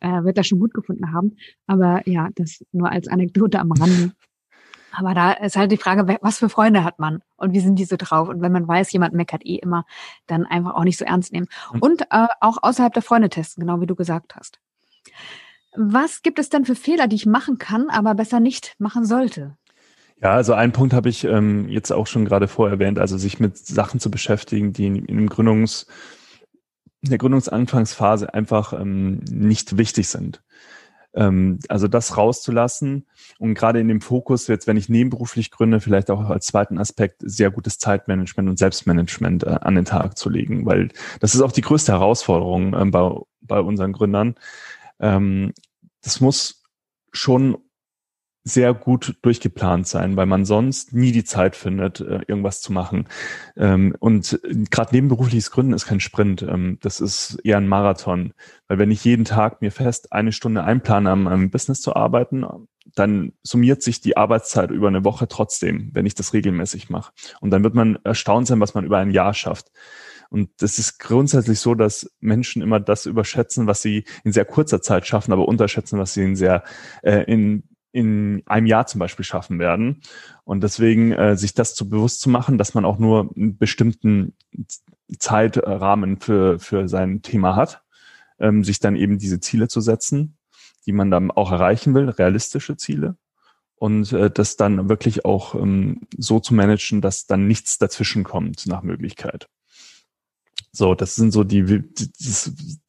äh, 0.00 0.24
wird 0.24 0.38
das 0.38 0.46
schon 0.46 0.58
gut 0.58 0.74
gefunden 0.74 1.12
haben. 1.12 1.36
Aber 1.66 2.02
ja, 2.08 2.28
das 2.34 2.64
nur 2.72 2.90
als 2.90 3.08
Anekdote 3.08 3.60
am 3.60 3.72
Rande. 3.72 4.12
Aber 4.92 5.14
da 5.14 5.32
ist 5.32 5.56
halt 5.56 5.72
die 5.72 5.76
Frage, 5.76 6.18
was 6.20 6.38
für 6.38 6.48
Freunde 6.48 6.84
hat 6.84 6.98
man 6.98 7.22
und 7.36 7.52
wie 7.52 7.60
sind 7.60 7.76
die 7.76 7.84
so 7.84 7.96
drauf? 7.96 8.28
Und 8.28 8.42
wenn 8.42 8.52
man 8.52 8.68
weiß, 8.68 8.92
jemand 8.92 9.14
meckert 9.14 9.44
eh 9.44 9.56
immer, 9.56 9.84
dann 10.26 10.46
einfach 10.46 10.74
auch 10.74 10.84
nicht 10.84 10.98
so 10.98 11.04
ernst 11.04 11.32
nehmen. 11.32 11.48
Und 11.80 12.02
äh, 12.10 12.26
auch 12.40 12.58
außerhalb 12.62 12.92
der 12.92 13.02
Freunde 13.02 13.28
testen, 13.28 13.62
genau 13.66 13.80
wie 13.80 13.86
du 13.86 13.94
gesagt 13.94 14.36
hast. 14.36 14.58
Was 15.74 16.22
gibt 16.22 16.38
es 16.38 16.50
denn 16.50 16.66
für 16.66 16.74
Fehler, 16.74 17.08
die 17.08 17.16
ich 17.16 17.26
machen 17.26 17.58
kann, 17.58 17.88
aber 17.88 18.14
besser 18.14 18.40
nicht 18.40 18.74
machen 18.78 19.06
sollte? 19.06 19.56
Ja, 20.20 20.34
also 20.34 20.52
einen 20.52 20.72
Punkt 20.72 20.92
habe 20.92 21.08
ich 21.08 21.24
ähm, 21.24 21.68
jetzt 21.68 21.90
auch 21.90 22.06
schon 22.06 22.24
gerade 22.24 22.46
vorher 22.46 22.74
erwähnt, 22.74 22.98
also 22.98 23.16
sich 23.16 23.40
mit 23.40 23.56
Sachen 23.56 23.98
zu 23.98 24.10
beschäftigen, 24.10 24.72
die 24.72 24.86
in, 24.86 24.96
in 24.96 25.16
dem 25.16 25.28
Gründungs, 25.28 25.86
in 27.00 27.08
der 27.08 27.18
Gründungsanfangsphase 27.18 28.32
einfach 28.32 28.72
ähm, 28.72 29.18
nicht 29.30 29.78
wichtig 29.78 30.08
sind. 30.08 30.42
Ähm, 31.14 31.58
also 31.68 31.88
das 31.88 32.16
rauszulassen 32.16 33.06
und 33.38 33.54
gerade 33.54 33.80
in 33.80 33.88
dem 33.88 34.00
Fokus, 34.00 34.46
jetzt 34.46 34.66
wenn 34.66 34.76
ich 34.76 34.88
nebenberuflich 34.88 35.50
gründe, 35.50 35.80
vielleicht 35.80 36.10
auch 36.10 36.30
als 36.30 36.46
zweiten 36.46 36.78
Aspekt 36.78 37.16
sehr 37.20 37.50
gutes 37.50 37.78
Zeitmanagement 37.78 38.48
und 38.48 38.58
Selbstmanagement 38.58 39.44
äh, 39.44 39.58
an 39.60 39.74
den 39.74 39.84
Tag 39.84 40.16
zu 40.16 40.30
legen, 40.30 40.64
weil 40.64 40.88
das 41.20 41.34
ist 41.34 41.42
auch 41.42 41.52
die 41.52 41.60
größte 41.60 41.92
Herausforderung 41.92 42.74
äh, 42.74 42.84
bei, 42.86 43.14
bei 43.42 43.60
unseren 43.60 43.92
Gründern. 43.92 44.36
Ähm, 45.00 45.52
das 46.02 46.20
muss 46.20 46.62
schon 47.12 47.58
sehr 48.44 48.74
gut 48.74 49.16
durchgeplant 49.22 49.86
sein, 49.86 50.16
weil 50.16 50.26
man 50.26 50.44
sonst 50.44 50.92
nie 50.92 51.12
die 51.12 51.24
Zeit 51.24 51.54
findet, 51.54 52.00
äh, 52.00 52.20
irgendwas 52.26 52.60
zu 52.60 52.72
machen. 52.72 53.06
Ähm, 53.56 53.94
und 54.00 54.40
gerade 54.70 54.94
nebenberufliches 54.94 55.50
Gründen 55.50 55.72
ist 55.72 55.86
kein 55.86 56.00
Sprint. 56.00 56.42
Ähm, 56.42 56.78
das 56.80 57.00
ist 57.00 57.38
eher 57.44 57.58
ein 57.58 57.68
Marathon. 57.68 58.34
Weil 58.66 58.78
wenn 58.78 58.90
ich 58.90 59.04
jeden 59.04 59.24
Tag 59.24 59.62
mir 59.62 59.70
fest 59.70 60.12
eine 60.12 60.32
Stunde 60.32 60.64
einplane, 60.64 61.10
am, 61.10 61.28
am 61.28 61.50
Business 61.50 61.80
zu 61.80 61.94
arbeiten, 61.94 62.44
dann 62.94 63.32
summiert 63.42 63.82
sich 63.82 64.00
die 64.00 64.16
Arbeitszeit 64.16 64.70
über 64.70 64.88
eine 64.88 65.04
Woche 65.04 65.28
trotzdem, 65.28 65.90
wenn 65.92 66.06
ich 66.06 66.14
das 66.14 66.32
regelmäßig 66.32 66.90
mache. 66.90 67.12
Und 67.40 67.50
dann 67.50 67.62
wird 67.62 67.74
man 67.74 67.98
erstaunt 68.02 68.48
sein, 68.48 68.60
was 68.60 68.74
man 68.74 68.84
über 68.84 68.98
ein 68.98 69.12
Jahr 69.12 69.34
schafft. 69.34 69.70
Und 70.30 70.50
das 70.62 70.78
ist 70.78 70.98
grundsätzlich 70.98 71.60
so, 71.60 71.74
dass 71.74 72.10
Menschen 72.20 72.62
immer 72.62 72.80
das 72.80 73.04
überschätzen, 73.06 73.66
was 73.66 73.82
sie 73.82 74.04
in 74.24 74.32
sehr 74.32 74.46
kurzer 74.46 74.80
Zeit 74.80 75.06
schaffen, 75.06 75.32
aber 75.32 75.46
unterschätzen, 75.46 75.98
was 75.98 76.14
sie 76.14 76.22
in 76.22 76.36
sehr 76.36 76.64
äh, 77.02 77.22
in 77.30 77.64
in 77.92 78.42
einem 78.46 78.66
Jahr 78.66 78.86
zum 78.86 78.98
Beispiel 78.98 79.24
schaffen 79.24 79.58
werden. 79.58 80.00
Und 80.44 80.62
deswegen 80.62 81.12
äh, 81.12 81.36
sich 81.36 81.54
das 81.54 81.74
zu 81.74 81.88
bewusst 81.88 82.20
zu 82.20 82.30
machen, 82.30 82.58
dass 82.58 82.74
man 82.74 82.84
auch 82.84 82.98
nur 82.98 83.30
einen 83.36 83.58
bestimmten 83.58 84.34
Zeitrahmen 85.18 86.18
für, 86.20 86.58
für 86.58 86.88
sein 86.88 87.22
Thema 87.22 87.54
hat, 87.54 87.82
ähm, 88.38 88.64
sich 88.64 88.80
dann 88.80 88.96
eben 88.96 89.18
diese 89.18 89.40
Ziele 89.40 89.68
zu 89.68 89.80
setzen, 89.80 90.38
die 90.86 90.92
man 90.92 91.10
dann 91.10 91.30
auch 91.30 91.52
erreichen 91.52 91.94
will, 91.94 92.08
realistische 92.08 92.76
Ziele. 92.76 93.16
Und 93.74 94.12
äh, 94.12 94.30
das 94.30 94.56
dann 94.56 94.88
wirklich 94.88 95.24
auch 95.24 95.54
ähm, 95.54 96.02
so 96.16 96.40
zu 96.40 96.54
managen, 96.54 97.00
dass 97.00 97.26
dann 97.26 97.46
nichts 97.46 97.78
dazwischen 97.78 98.24
kommt 98.24 98.66
nach 98.66 98.82
Möglichkeit. 98.82 99.48
So, 100.74 100.94
das 100.94 101.14
sind 101.14 101.32
so 101.32 101.44
die, 101.44 101.64
die, 101.64 102.12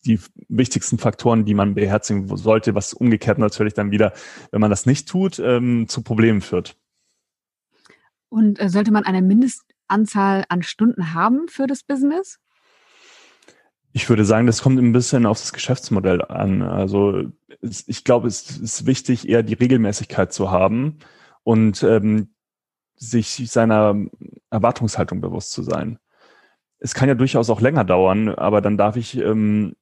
die 0.05 0.19
wichtigsten 0.47 0.97
Faktoren, 0.97 1.43
die 1.43 1.53
man 1.53 1.75
beherzigen 1.75 2.35
sollte, 2.37 2.75
was 2.75 2.93
umgekehrt 2.93 3.39
natürlich 3.39 3.73
dann 3.73 3.91
wieder, 3.91 4.13
wenn 4.51 4.61
man 4.61 4.69
das 4.69 4.85
nicht 4.85 5.09
tut, 5.09 5.37
ähm, 5.39 5.89
zu 5.89 6.01
Problemen 6.01 6.39
führt. 6.39 6.77
Und 8.29 8.59
äh, 8.61 8.69
sollte 8.69 8.91
man 8.91 9.03
eine 9.03 9.21
Mindestanzahl 9.21 10.45
an 10.47 10.63
Stunden 10.63 11.13
haben 11.13 11.49
für 11.49 11.67
das 11.67 11.83
Business? 11.83 12.39
Ich 13.91 14.07
würde 14.07 14.23
sagen, 14.23 14.47
das 14.47 14.61
kommt 14.61 14.79
ein 14.79 14.93
bisschen 14.93 15.25
auf 15.25 15.39
das 15.39 15.51
Geschäftsmodell 15.51 16.21
an. 16.23 16.61
Also 16.61 17.23
ich 17.61 18.03
glaube, 18.05 18.27
es 18.29 18.57
ist 18.59 18.85
wichtig, 18.85 19.27
eher 19.27 19.43
die 19.43 19.53
Regelmäßigkeit 19.53 20.31
zu 20.31 20.51
haben 20.51 20.99
und 21.43 21.83
ähm, 21.83 22.33
sich 22.95 23.51
seiner 23.51 23.95
Erwartungshaltung 24.49 25.19
bewusst 25.19 25.51
zu 25.51 25.63
sein 25.63 25.99
es 26.83 26.93
kann 26.93 27.07
ja 27.07 27.15
durchaus 27.15 27.49
auch 27.49 27.61
länger 27.61 27.85
dauern, 27.85 28.27
aber 28.27 28.59
dann 28.59 28.77
darf 28.77 28.97
ich, 28.97 29.17
ähm, 29.17 29.73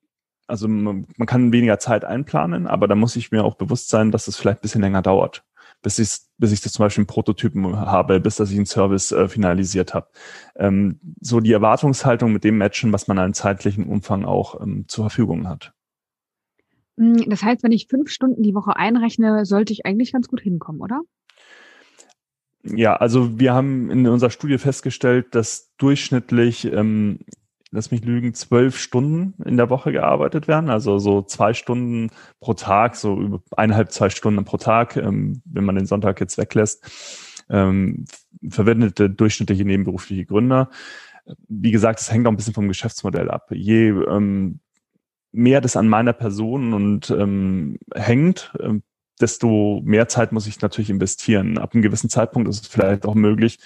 also 0.46 0.68
man, 0.68 1.08
man 1.18 1.28
kann 1.28 1.52
weniger 1.52 1.80
Zeit 1.80 2.06
einplanen, 2.06 2.68
aber 2.68 2.88
da 2.88 2.94
muss 2.94 3.16
ich 3.16 3.32
mir 3.32 3.44
auch 3.44 3.56
bewusst 3.56 3.90
sein, 3.90 4.12
dass 4.12 4.28
es 4.28 4.38
vielleicht 4.38 4.60
ein 4.60 4.62
bisschen 4.62 4.82
länger 4.82 5.02
dauert, 5.02 5.44
bis 5.82 5.98
ich, 5.98 6.20
bis 6.38 6.52
ich 6.52 6.62
das 6.62 6.74
zum 6.74 6.86
Beispiel 6.86 7.02
einen 7.02 7.08
Prototypen 7.08 7.76
habe, 7.76 8.20
bis 8.20 8.36
dass 8.36 8.52
ich 8.52 8.58
einen 8.58 8.68
Service 8.68 9.12
äh, 9.12 9.28
finalisiert 9.28 9.96
habe. 9.96 10.10
Ähm, 10.56 11.00
so 11.20 11.40
die 11.40 11.54
Erwartungshaltung 11.54 12.32
mit 12.32 12.44
dem 12.44 12.60
matchen, 12.60 12.94
was 12.94 13.08
man 13.08 13.18
an 13.18 13.34
zeitlichen 13.34 13.88
Umfang 13.88 14.24
auch 14.24 14.62
ähm, 14.62 14.86
zur 14.88 15.06
Verfügung 15.06 15.50
hat. 15.50 15.74
Hm, 17.00 17.28
das 17.32 17.42
heißt, 17.42 17.64
wenn 17.64 17.72
ich 17.72 17.88
fünf 17.88 18.12
Stunden 18.12 18.44
die 18.44 18.54
Woche 18.54 18.76
einrechne, 18.76 19.44
sollte 19.46 19.74
ich 19.74 19.88
eigentlich 19.88 20.14
ganz 20.14 20.28
gut 20.28 20.42
hinkommen, 20.42 20.82
oder? 20.82 21.02
Ja, 22.64 22.96
also 22.96 23.40
wir 23.40 23.54
haben 23.54 23.90
in 23.90 24.08
unserer 24.08 24.30
Studie 24.30 24.58
festgestellt, 24.58 25.34
dass 25.34 25.72
durchschnittlich, 25.78 26.66
ähm, 26.66 27.20
lass 27.72 27.90
mich 27.92 28.04
lügen, 28.04 28.34
zwölf 28.34 28.78
Stunden 28.78 29.34
in 29.44 29.58
der 29.58 29.70
Woche 29.70 29.92
gearbeitet 29.92 30.48
werden. 30.48 30.70
Also 30.70 31.00
so 31.00 31.24
zwei 31.24 31.54
Stunden 31.54 32.12
pro 32.40 32.54
Tag, 32.54 32.96
so 32.96 33.42
eineinhalb, 33.56 33.92
zwei 33.92 34.10
Stunden 34.10 34.46
pro 34.46 34.58
Tag, 34.58 34.96
ähm, 34.98 35.42
wenn 35.46 35.66
man 35.66 35.76
den 35.76 35.88
Sonntag 35.88 36.20
jetzt 36.20 36.38
weglässt, 36.38 37.44
ähm, 37.50 38.06
verwendete 38.48 39.10
durchschnittliche 39.10 39.66
nebenberufliche 39.66 40.26
Gründer. 40.26 40.70
Wie 41.48 41.72
gesagt, 41.72 42.00
es 42.00 42.12
hängt 42.12 42.28
auch 42.28 42.32
ein 42.32 42.38
bisschen 42.38 42.54
vom 42.54 42.68
Geschäftsmodell 42.68 43.30
ab. 43.30 43.50
Je 43.52 43.90
ähm, 43.90 44.60
mehr 45.32 45.62
das 45.62 45.76
an 45.76 45.88
meiner 45.88 46.14
Person 46.14 46.74
und 46.74 47.10
ähm, 47.10 47.80
hängt, 47.94 48.54
ähm, 48.60 48.84
desto 49.22 49.82
mehr 49.84 50.08
Zeit 50.08 50.32
muss 50.32 50.48
ich 50.48 50.62
natürlich 50.62 50.90
investieren. 50.90 51.58
Ab 51.58 51.74
einem 51.74 51.82
gewissen 51.82 52.10
Zeitpunkt 52.10 52.50
ist 52.50 52.64
es 52.64 52.68
vielleicht 52.68 53.06
auch 53.06 53.16
möglich, 53.16 53.60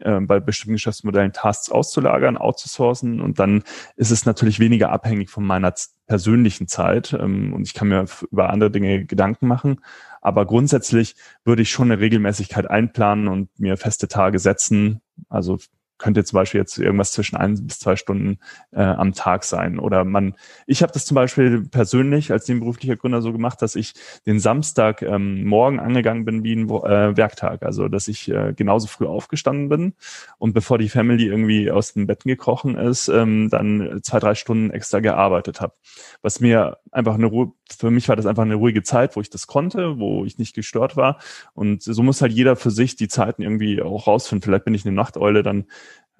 äh, 0.00 0.20
bei 0.20 0.40
bestimmten 0.40 0.74
Geschäftsmodellen 0.74 1.32
Tasks 1.32 1.70
auszulagern, 1.70 2.36
outzusourcen 2.36 3.20
und 3.20 3.38
dann 3.38 3.62
ist 3.96 4.10
es 4.10 4.26
natürlich 4.26 4.58
weniger 4.58 4.90
abhängig 4.90 5.30
von 5.30 5.44
meiner 5.44 5.72
persönlichen 6.06 6.66
Zeit 6.66 7.12
ähm, 7.12 7.52
und 7.52 7.66
ich 7.66 7.74
kann 7.74 7.88
mir 7.88 8.04
über 8.30 8.50
andere 8.50 8.70
Dinge 8.70 9.04
Gedanken 9.04 9.46
machen. 9.46 9.80
Aber 10.20 10.44
grundsätzlich 10.44 11.14
würde 11.44 11.62
ich 11.62 11.70
schon 11.70 11.92
eine 11.92 12.00
Regelmäßigkeit 12.00 12.68
einplanen 12.68 13.28
und 13.28 13.48
mir 13.60 13.76
feste 13.76 14.08
Tage 14.08 14.40
setzen. 14.40 15.00
Also 15.28 15.58
könnte 15.98 16.24
zum 16.24 16.36
Beispiel 16.36 16.60
jetzt 16.60 16.78
irgendwas 16.78 17.12
zwischen 17.12 17.36
ein 17.36 17.66
bis 17.66 17.78
zwei 17.78 17.96
Stunden 17.96 18.38
äh, 18.72 18.82
am 18.82 19.12
Tag 19.14 19.44
sein. 19.44 19.78
Oder 19.78 20.04
man, 20.04 20.34
ich 20.66 20.82
habe 20.82 20.92
das 20.92 21.06
zum 21.06 21.14
Beispiel 21.14 21.62
persönlich 21.68 22.32
als 22.32 22.48
nebenberuflicher 22.48 22.96
Gründer 22.96 23.22
so 23.22 23.32
gemacht, 23.32 23.62
dass 23.62 23.76
ich 23.76 23.94
den 24.26 24.40
Samstag 24.40 25.02
ähm, 25.02 25.44
morgen 25.44 25.80
angegangen 25.80 26.24
bin 26.24 26.44
wie 26.44 26.54
ein 26.54 26.68
äh, 26.68 27.16
Werktag. 27.16 27.62
Also 27.62 27.88
dass 27.88 28.08
ich 28.08 28.30
äh, 28.30 28.52
genauso 28.54 28.86
früh 28.86 29.06
aufgestanden 29.06 29.68
bin 29.68 29.94
und 30.38 30.52
bevor 30.52 30.78
die 30.78 30.88
Family 30.88 31.26
irgendwie 31.26 31.70
aus 31.70 31.94
dem 31.94 32.06
Bett 32.06 32.24
gekrochen 32.24 32.76
ist, 32.76 33.08
ähm, 33.08 33.48
dann 33.50 34.00
zwei, 34.02 34.18
drei 34.18 34.34
Stunden 34.34 34.70
extra 34.70 35.00
gearbeitet 35.00 35.60
habe. 35.60 35.74
Was 36.22 36.40
mir 36.40 36.78
einfach 36.90 37.14
eine 37.14 37.26
Ruhe, 37.26 37.52
für 37.78 37.90
mich 37.90 38.08
war 38.08 38.16
das 38.16 38.26
einfach 38.26 38.42
eine 38.42 38.54
ruhige 38.54 38.82
Zeit, 38.82 39.16
wo 39.16 39.20
ich 39.20 39.30
das 39.30 39.46
konnte, 39.46 39.98
wo 39.98 40.24
ich 40.24 40.38
nicht 40.38 40.54
gestört 40.54 40.96
war. 40.96 41.18
Und 41.54 41.82
so 41.82 42.02
muss 42.02 42.22
halt 42.22 42.32
jeder 42.32 42.56
für 42.56 42.70
sich 42.70 42.96
die 42.96 43.08
Zeiten 43.08 43.42
irgendwie 43.42 43.82
auch 43.82 44.06
rausfinden. 44.06 44.42
Vielleicht 44.42 44.64
bin 44.64 44.74
ich 44.74 44.84
eine 44.84 44.94
Nachteule, 44.94 45.42
dann 45.42 45.66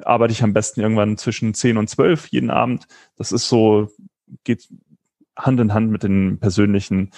arbeite 0.03 0.33
ich 0.33 0.43
am 0.43 0.53
besten 0.53 0.81
irgendwann 0.81 1.17
zwischen 1.17 1.55
10 1.55 1.79
und 1.79 1.89
12 1.89 2.29
jeden 2.29 2.51
Abend. 2.51 2.87
Das 3.17 3.33
ist 3.33 3.49
so, 3.49 3.89
geht 4.45 4.69
Hand 5.37 5.61
in 5.61 5.75
Hand 5.75 5.91
mit 5.91 6.03
den 6.03 6.39
persönlichen 6.39 7.11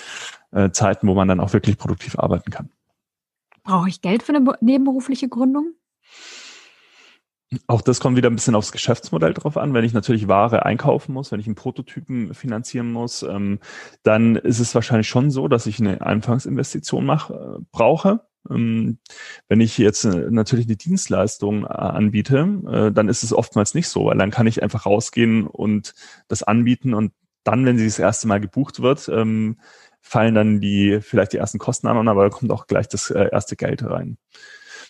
äh, 0.52 0.70
Zeiten, 0.70 1.06
wo 1.08 1.14
man 1.14 1.28
dann 1.28 1.40
auch 1.40 1.52
wirklich 1.52 1.78
produktiv 1.78 2.18
arbeiten 2.18 2.50
kann. 2.50 2.70
Brauche 3.62 3.88
ich 3.88 4.00
Geld 4.00 4.22
für 4.22 4.34
eine 4.34 4.54
nebenberufliche 4.60 5.28
Gründung? 5.28 5.74
Auch 7.66 7.80
das 7.80 8.00
kommt 8.00 8.16
wieder 8.16 8.28
ein 8.28 8.34
bisschen 8.34 8.54
aufs 8.54 8.72
Geschäftsmodell 8.72 9.32
drauf 9.32 9.56
an. 9.56 9.72
Wenn 9.72 9.84
ich 9.84 9.94
natürlich 9.94 10.28
Ware 10.28 10.66
einkaufen 10.66 11.14
muss, 11.14 11.32
wenn 11.32 11.40
ich 11.40 11.46
einen 11.46 11.54
Prototypen 11.54 12.34
finanzieren 12.34 12.92
muss, 12.92 13.22
ähm, 13.22 13.58
dann 14.02 14.36
ist 14.36 14.58
es 14.58 14.74
wahrscheinlich 14.74 15.08
schon 15.08 15.30
so, 15.30 15.48
dass 15.48 15.66
ich 15.66 15.80
eine 15.80 16.02
Anfangsinvestition 16.02 17.06
mache, 17.06 17.58
äh, 17.58 17.64
brauche. 17.72 18.27
Ähm, 18.50 18.98
wenn 19.48 19.60
ich 19.60 19.78
jetzt 19.78 20.04
äh, 20.04 20.30
natürlich 20.30 20.66
eine 20.66 20.76
Dienstleistung 20.76 21.64
äh, 21.64 21.68
anbiete, 21.68 22.60
äh, 22.70 22.92
dann 22.92 23.08
ist 23.08 23.22
es 23.22 23.32
oftmals 23.32 23.74
nicht 23.74 23.88
so, 23.88 24.06
weil 24.06 24.18
dann 24.18 24.30
kann 24.30 24.46
ich 24.46 24.62
einfach 24.62 24.86
rausgehen 24.86 25.46
und 25.46 25.94
das 26.28 26.42
anbieten 26.42 26.94
und 26.94 27.12
dann, 27.44 27.64
wenn 27.64 27.78
sie 27.78 27.86
das 27.86 27.98
erste 27.98 28.28
Mal 28.28 28.40
gebucht 28.40 28.80
wird, 28.80 29.08
ähm, 29.08 29.58
fallen 30.00 30.34
dann 30.34 30.60
die 30.60 31.00
vielleicht 31.00 31.32
die 31.32 31.38
ersten 31.38 31.58
Kosten 31.58 31.86
an, 31.86 32.08
aber 32.08 32.24
da 32.24 32.30
kommt 32.30 32.52
auch 32.52 32.66
gleich 32.66 32.88
das 32.88 33.10
erste 33.10 33.56
Geld 33.56 33.82
rein. 33.84 34.18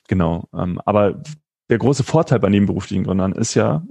Genau. 0.08 0.48
Ähm, 0.54 0.80
aber 0.84 1.22
der 1.70 1.78
große 1.78 2.04
Vorteil 2.04 2.40
bei 2.40 2.48
nebenberuflichen 2.48 3.04
Gründern 3.04 3.32
ist 3.32 3.54
ja, 3.54 3.82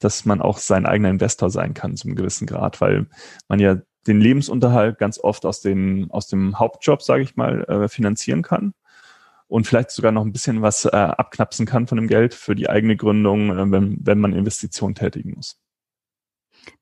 dass 0.00 0.24
man 0.24 0.40
auch 0.40 0.56
sein 0.56 0.86
eigener 0.86 1.10
Investor 1.10 1.50
sein 1.50 1.74
kann 1.74 1.94
zum 1.94 2.14
gewissen 2.14 2.46
Grad, 2.46 2.80
weil 2.80 3.06
man 3.48 3.60
ja 3.60 3.76
den 4.06 4.18
Lebensunterhalt 4.18 4.98
ganz 4.98 5.18
oft 5.22 5.44
aus, 5.44 5.60
den, 5.60 6.10
aus 6.10 6.26
dem 6.28 6.58
Hauptjob, 6.58 7.02
sage 7.02 7.22
ich 7.22 7.36
mal, 7.36 7.86
finanzieren 7.90 8.40
kann 8.40 8.72
und 9.48 9.66
vielleicht 9.66 9.90
sogar 9.90 10.12
noch 10.12 10.24
ein 10.24 10.32
bisschen 10.32 10.62
was 10.62 10.84
äh, 10.84 10.90
abknapsen 10.90 11.66
kann 11.66 11.86
von 11.86 11.96
dem 11.96 12.06
Geld 12.06 12.34
für 12.34 12.54
die 12.54 12.68
eigene 12.68 12.96
Gründung, 12.96 13.50
äh, 13.50 13.70
wenn, 13.70 13.98
wenn 14.00 14.20
man 14.20 14.34
Investitionen 14.34 14.94
tätigen 14.94 15.32
muss. 15.34 15.58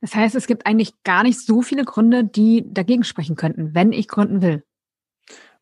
Das 0.00 0.14
heißt, 0.14 0.34
es 0.34 0.46
gibt 0.46 0.66
eigentlich 0.66 0.92
gar 1.04 1.22
nicht 1.22 1.40
so 1.40 1.62
viele 1.62 1.84
Gründe, 1.84 2.24
die 2.24 2.64
dagegen 2.66 3.04
sprechen 3.04 3.36
könnten, 3.36 3.74
wenn 3.74 3.92
ich 3.92 4.08
gründen 4.08 4.42
will. 4.42 4.64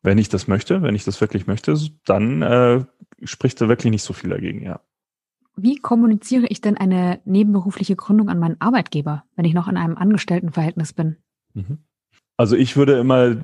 Wenn 0.01 0.17
ich 0.17 0.29
das 0.29 0.47
möchte, 0.47 0.81
wenn 0.81 0.95
ich 0.95 1.03
das 1.03 1.21
wirklich 1.21 1.47
möchte, 1.47 1.77
dann 2.05 2.41
äh, 2.41 2.85
spricht 3.23 3.61
da 3.61 3.67
wirklich 3.67 3.91
nicht 3.91 4.03
so 4.03 4.13
viel 4.13 4.29
dagegen, 4.29 4.61
ja. 4.61 4.81
Wie 5.57 5.77
kommuniziere 5.77 6.47
ich 6.47 6.59
denn 6.59 6.75
eine 6.75 7.21
nebenberufliche 7.23 7.95
Gründung 7.95 8.27
an 8.29 8.39
meinen 8.39 8.59
Arbeitgeber, 8.59 9.23
wenn 9.35 9.45
ich 9.45 9.53
noch 9.53 9.69
in 9.69 9.77
einem 9.77 9.95
Angestelltenverhältnis 9.95 10.91
bin? 10.91 11.17
Mhm. 11.53 11.79
Also 12.35 12.57
ich 12.57 12.75
würde 12.75 12.99
immer 12.99 13.37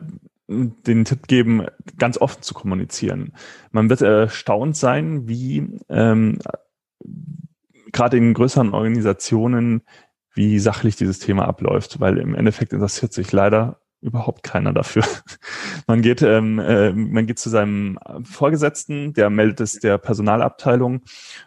den 0.51 1.05
Tipp 1.05 1.27
geben, 1.27 1.65
ganz 1.97 2.17
offen 2.19 2.41
zu 2.41 2.53
kommunizieren. 2.53 3.33
Man 3.71 3.89
wird 3.89 4.01
erstaunt 4.01 4.75
sein, 4.75 5.27
wie 5.27 5.79
ähm, 5.89 6.39
gerade 7.91 8.17
in 8.17 8.33
größeren 8.33 8.73
Organisationen, 8.73 9.83
wie 10.33 10.59
sachlich 10.59 10.95
dieses 10.95 11.19
Thema 11.19 11.47
abläuft, 11.47 11.99
weil 11.99 12.17
im 12.17 12.35
Endeffekt 12.35 12.73
interessiert 12.73 13.13
sich 13.13 13.31
leider 13.31 13.80
überhaupt 14.01 14.43
keiner 14.43 14.73
dafür. 14.73 15.03
man 15.87 16.01
geht, 16.01 16.21
ähm, 16.21 16.59
äh, 16.59 16.91
man 16.91 17.27
geht 17.27 17.39
zu 17.39 17.49
seinem 17.49 17.99
Vorgesetzten, 18.23 19.13
der 19.13 19.29
meldet 19.29 19.61
es 19.61 19.73
der 19.79 19.97
Personalabteilung 19.97 21.01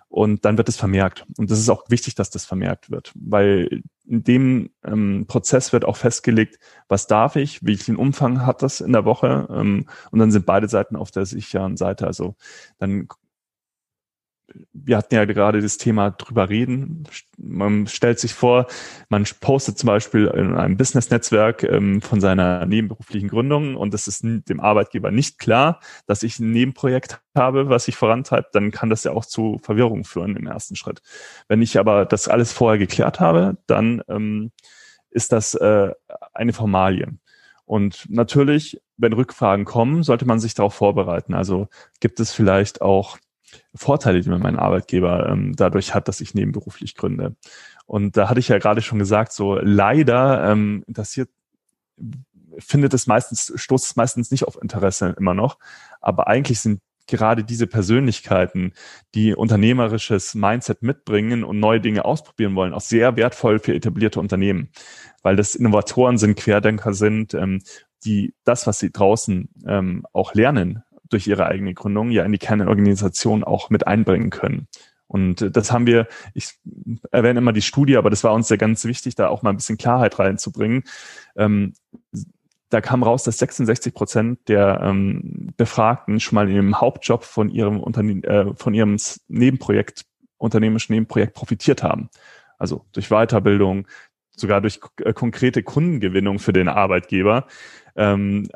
und 0.08 0.44
dann 0.44 0.56
wird 0.56 0.68
es 0.68 0.76
vermerkt. 0.76 1.26
Und 1.36 1.50
das 1.50 1.58
ist 1.58 1.68
auch 1.68 1.84
wichtig, 1.88 2.14
dass 2.14 2.30
das 2.30 2.44
vermerkt 2.44 2.90
wird, 2.90 3.12
weil 3.16 3.82
in 4.06 4.22
dem 4.22 4.70
ähm, 4.84 5.24
Prozess 5.26 5.72
wird 5.72 5.84
auch 5.84 5.96
festgelegt, 5.96 6.58
was 6.88 7.06
darf 7.06 7.36
ich, 7.36 7.64
welchen 7.64 7.96
Umfang 7.96 8.46
hat 8.46 8.62
das 8.62 8.80
in 8.80 8.92
der 8.92 9.04
Woche 9.04 9.48
ähm, 9.50 9.86
und 10.10 10.18
dann 10.18 10.30
sind 10.30 10.46
beide 10.46 10.68
Seiten 10.68 10.96
auf 10.96 11.10
der 11.10 11.26
sicheren 11.26 11.76
Seite. 11.76 12.06
Also 12.06 12.36
dann 12.78 13.08
wir 14.72 14.96
hatten 14.96 15.14
ja 15.14 15.24
gerade 15.24 15.60
das 15.60 15.78
Thema 15.78 16.10
drüber 16.10 16.48
reden. 16.48 17.04
Man 17.38 17.86
stellt 17.86 18.18
sich 18.20 18.34
vor, 18.34 18.66
man 19.08 19.24
postet 19.40 19.78
zum 19.78 19.88
Beispiel 19.88 20.26
in 20.26 20.54
einem 20.54 20.76
Business-Netzwerk 20.76 21.62
ähm, 21.64 22.02
von 22.02 22.20
seiner 22.20 22.66
nebenberuflichen 22.66 23.28
Gründung 23.28 23.76
und 23.76 23.94
es 23.94 24.06
ist 24.06 24.22
dem 24.22 24.60
Arbeitgeber 24.60 25.10
nicht 25.10 25.38
klar, 25.38 25.80
dass 26.06 26.22
ich 26.22 26.38
ein 26.38 26.52
Nebenprojekt 26.52 27.20
habe, 27.34 27.68
was 27.68 27.88
ich 27.88 27.96
vorantreibe, 27.96 28.48
dann 28.52 28.70
kann 28.70 28.90
das 28.90 29.04
ja 29.04 29.12
auch 29.12 29.24
zu 29.24 29.58
Verwirrung 29.62 30.04
führen 30.04 30.36
im 30.36 30.46
ersten 30.46 30.76
Schritt. 30.76 31.00
Wenn 31.48 31.62
ich 31.62 31.78
aber 31.78 32.04
das 32.04 32.28
alles 32.28 32.52
vorher 32.52 32.78
geklärt 32.78 33.20
habe, 33.20 33.56
dann 33.66 34.02
ähm, 34.08 34.52
ist 35.10 35.32
das 35.32 35.54
äh, 35.54 35.90
eine 36.32 36.52
Formalie. 36.52 37.08
Und 37.66 38.06
natürlich, 38.10 38.80
wenn 38.98 39.14
Rückfragen 39.14 39.64
kommen, 39.64 40.02
sollte 40.02 40.26
man 40.26 40.38
sich 40.38 40.54
darauf 40.54 40.74
vorbereiten. 40.74 41.34
Also 41.34 41.68
gibt 42.00 42.20
es 42.20 42.32
vielleicht 42.32 42.82
auch 42.82 43.18
Vorteile, 43.74 44.20
die 44.20 44.28
mir 44.28 44.38
mein 44.38 44.58
Arbeitgeber 44.58 45.28
ähm, 45.28 45.54
dadurch 45.56 45.94
hat, 45.94 46.08
dass 46.08 46.20
ich 46.20 46.34
nebenberuflich 46.34 46.94
gründe. 46.96 47.36
Und 47.86 48.16
da 48.16 48.28
hatte 48.28 48.40
ich 48.40 48.48
ja 48.48 48.58
gerade 48.58 48.82
schon 48.82 48.98
gesagt, 48.98 49.32
so 49.32 49.56
leider 49.56 50.50
ähm, 50.50 50.84
interessiert 50.86 51.28
findet 52.58 52.94
es 52.94 53.06
meistens, 53.06 53.52
stoßt 53.54 53.84
es 53.84 53.96
meistens 53.96 54.30
nicht 54.30 54.44
auf 54.44 54.60
Interesse 54.60 55.14
immer 55.18 55.34
noch. 55.34 55.58
Aber 56.00 56.28
eigentlich 56.28 56.60
sind 56.60 56.80
gerade 57.06 57.44
diese 57.44 57.66
Persönlichkeiten, 57.66 58.72
die 59.14 59.34
unternehmerisches 59.34 60.34
Mindset 60.34 60.82
mitbringen 60.82 61.44
und 61.44 61.60
neue 61.60 61.80
Dinge 61.80 62.04
ausprobieren 62.04 62.54
wollen, 62.54 62.72
auch 62.72 62.80
sehr 62.80 63.16
wertvoll 63.16 63.58
für 63.58 63.74
etablierte 63.74 64.20
Unternehmen, 64.20 64.70
weil 65.22 65.36
das 65.36 65.54
Innovatoren 65.54 66.16
sind, 66.16 66.36
Querdenker 66.36 66.94
sind, 66.94 67.34
ähm, 67.34 67.60
die 68.04 68.34
das, 68.44 68.66
was 68.66 68.78
sie 68.78 68.90
draußen 68.90 69.48
ähm, 69.66 70.06
auch 70.12 70.34
lernen, 70.34 70.82
durch 71.14 71.26
ihre 71.26 71.46
eigene 71.46 71.74
Gründung 71.74 72.10
ja 72.10 72.24
in 72.24 72.32
die 72.32 72.38
Kernorganisation 72.38 73.44
auch 73.44 73.70
mit 73.70 73.86
einbringen 73.86 74.30
können. 74.30 74.66
Und 75.06 75.42
äh, 75.42 75.50
das 75.50 75.72
haben 75.72 75.86
wir, 75.86 76.08
ich 76.34 76.54
erwähne 77.12 77.38
immer 77.38 77.52
die 77.52 77.62
Studie, 77.62 77.96
aber 77.96 78.10
das 78.10 78.24
war 78.24 78.34
uns 78.34 78.48
ja 78.48 78.56
ganz 78.56 78.84
wichtig, 78.84 79.14
da 79.14 79.28
auch 79.28 79.42
mal 79.42 79.50
ein 79.50 79.56
bisschen 79.56 79.78
Klarheit 79.78 80.18
reinzubringen. 80.18 80.82
Ähm, 81.36 81.74
da 82.68 82.80
kam 82.80 83.04
raus, 83.04 83.22
dass 83.22 83.38
66 83.38 83.94
Prozent 83.94 84.48
der 84.48 84.80
ähm, 84.82 85.52
Befragten 85.56 86.18
schon 86.18 86.34
mal 86.34 86.48
in 86.48 86.56
ihrem 86.56 86.80
Hauptjob 86.80 87.22
von 87.22 87.48
ihrem 87.48 87.78
Unternehmen, 87.78 88.24
äh, 88.24 88.52
von 88.56 88.74
ihrem 88.74 88.96
Nebenprojekt, 89.28 90.04
unternehmerischen 90.38 90.94
Nebenprojekt 90.94 91.34
profitiert 91.34 91.84
haben. 91.84 92.10
Also 92.58 92.84
durch 92.92 93.10
Weiterbildung, 93.10 93.86
sogar 94.34 94.60
durch 94.60 94.80
äh, 95.04 95.12
konkrete 95.12 95.62
Kundengewinnung 95.62 96.40
für 96.40 96.52
den 96.52 96.66
Arbeitgeber. 96.66 97.46
Ähm, 97.94 98.48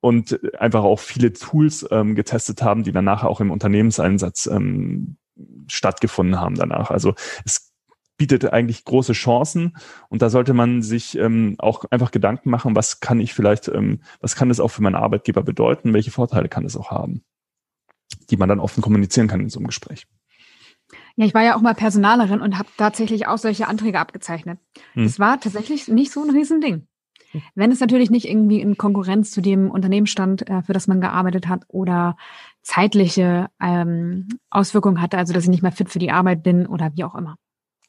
und 0.00 0.40
einfach 0.58 0.82
auch 0.82 0.98
viele 0.98 1.32
Tools 1.32 1.86
ähm, 1.90 2.14
getestet 2.14 2.62
haben, 2.62 2.82
die 2.84 2.92
danach 2.92 3.24
auch 3.24 3.40
im 3.40 3.50
Unternehmenseinsatz 3.50 4.46
ähm, 4.46 5.16
stattgefunden 5.66 6.40
haben 6.40 6.54
danach. 6.54 6.90
Also 6.90 7.14
es 7.44 7.72
bietet 8.16 8.52
eigentlich 8.52 8.84
große 8.84 9.14
Chancen 9.14 9.76
und 10.10 10.20
da 10.20 10.28
sollte 10.28 10.52
man 10.52 10.82
sich 10.82 11.16
ähm, 11.16 11.56
auch 11.58 11.86
einfach 11.90 12.10
Gedanken 12.10 12.50
machen, 12.50 12.76
was 12.76 13.00
kann 13.00 13.18
ich 13.18 13.32
vielleicht, 13.32 13.68
ähm, 13.68 14.02
was 14.20 14.36
kann 14.36 14.50
das 14.50 14.60
auch 14.60 14.68
für 14.68 14.82
meinen 14.82 14.94
Arbeitgeber 14.94 15.42
bedeuten, 15.42 15.94
welche 15.94 16.10
Vorteile 16.10 16.50
kann 16.50 16.66
es 16.66 16.76
auch 16.76 16.90
haben, 16.90 17.22
die 18.28 18.36
man 18.36 18.48
dann 18.48 18.60
offen 18.60 18.82
kommunizieren 18.82 19.26
kann 19.26 19.40
in 19.40 19.48
so 19.48 19.58
einem 19.58 19.68
Gespräch. 19.68 20.06
Ja, 21.16 21.24
ich 21.24 21.32
war 21.32 21.42
ja 21.42 21.56
auch 21.56 21.62
mal 21.62 21.74
Personalerin 21.74 22.42
und 22.42 22.58
habe 22.58 22.68
tatsächlich 22.76 23.26
auch 23.26 23.38
solche 23.38 23.68
Anträge 23.68 23.98
abgezeichnet. 23.98 24.58
Hm. 24.92 25.04
Das 25.04 25.18
war 25.18 25.40
tatsächlich 25.40 25.88
nicht 25.88 26.12
so 26.12 26.22
ein 26.22 26.30
Riesending. 26.30 26.86
Wenn 27.54 27.70
es 27.70 27.80
natürlich 27.80 28.10
nicht 28.10 28.28
irgendwie 28.28 28.60
in 28.60 28.76
Konkurrenz 28.76 29.30
zu 29.30 29.40
dem 29.40 29.70
Unternehmen 29.70 30.06
stand, 30.06 30.48
äh, 30.48 30.62
für 30.62 30.72
das 30.72 30.86
man 30.86 31.00
gearbeitet 31.00 31.48
hat 31.48 31.64
oder 31.68 32.16
zeitliche 32.62 33.48
ähm, 33.60 34.28
Auswirkungen 34.50 35.00
hatte, 35.00 35.18
also 35.18 35.32
dass 35.32 35.44
ich 35.44 35.50
nicht 35.50 35.62
mehr 35.62 35.72
fit 35.72 35.88
für 35.88 35.98
die 35.98 36.10
Arbeit 36.10 36.42
bin 36.42 36.66
oder 36.66 36.92
wie 36.94 37.04
auch 37.04 37.14
immer. 37.14 37.36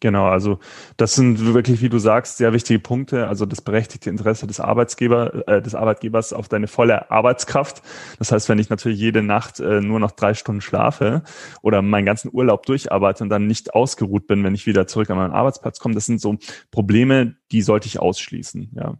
Genau, 0.01 0.25
also 0.25 0.57
das 0.97 1.13
sind 1.13 1.53
wirklich, 1.53 1.83
wie 1.83 1.89
du 1.89 1.99
sagst, 1.99 2.37
sehr 2.37 2.53
wichtige 2.53 2.79
Punkte. 2.79 3.27
Also 3.27 3.45
das 3.45 3.61
berechtigte 3.61 4.09
Interesse 4.09 4.47
des 4.47 4.59
Arbeitsgeber, 4.59 5.47
äh, 5.47 5.61
des 5.61 5.75
Arbeitgebers 5.75 6.33
auf 6.33 6.49
deine 6.49 6.67
volle 6.67 7.11
Arbeitskraft. 7.11 7.83
Das 8.17 8.31
heißt, 8.31 8.49
wenn 8.49 8.57
ich 8.57 8.71
natürlich 8.71 8.97
jede 8.99 9.21
Nacht 9.21 9.59
äh, 9.59 9.79
nur 9.79 9.99
noch 9.99 10.11
drei 10.11 10.33
Stunden 10.33 10.61
schlafe 10.61 11.21
oder 11.61 11.83
meinen 11.83 12.05
ganzen 12.05 12.31
Urlaub 12.33 12.65
durcharbeite 12.65 13.23
und 13.23 13.29
dann 13.29 13.45
nicht 13.45 13.75
ausgeruht 13.75 14.25
bin, 14.25 14.43
wenn 14.43 14.55
ich 14.55 14.65
wieder 14.65 14.87
zurück 14.87 15.11
an 15.11 15.17
meinen 15.17 15.33
Arbeitsplatz 15.33 15.77
komme, 15.77 15.93
das 15.93 16.07
sind 16.07 16.19
so 16.19 16.35
Probleme, 16.71 17.35
die 17.51 17.61
sollte 17.61 17.85
ich 17.85 17.99
ausschließen. 17.99 18.71
Ja, 18.73 18.97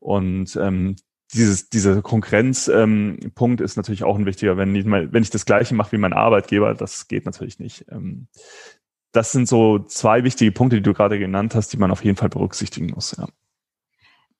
und 0.00 0.54
ähm, 0.56 0.96
dieses, 1.32 1.70
dieser 1.70 2.02
Konkurrenzpunkt 2.02 3.60
ähm, 3.60 3.64
ist 3.64 3.76
natürlich 3.76 4.04
auch 4.04 4.18
ein 4.18 4.26
wichtiger, 4.26 4.58
wenn 4.58 4.74
ich, 4.74 4.84
mal, 4.84 5.12
wenn 5.14 5.22
ich 5.22 5.30
das 5.30 5.46
Gleiche 5.46 5.74
mache 5.74 5.92
wie 5.92 5.98
mein 5.98 6.12
Arbeitgeber, 6.12 6.74
das 6.74 7.08
geht 7.08 7.24
natürlich 7.24 7.58
nicht. 7.58 7.86
Ähm, 7.90 8.28
das 9.16 9.32
sind 9.32 9.48
so 9.48 9.78
zwei 9.78 10.24
wichtige 10.24 10.52
Punkte, 10.52 10.76
die 10.76 10.82
du 10.82 10.92
gerade 10.92 11.18
genannt 11.18 11.54
hast, 11.54 11.72
die 11.72 11.78
man 11.78 11.90
auf 11.90 12.04
jeden 12.04 12.16
Fall 12.16 12.28
berücksichtigen 12.28 12.92
muss. 12.94 13.16
Ja. 13.16 13.26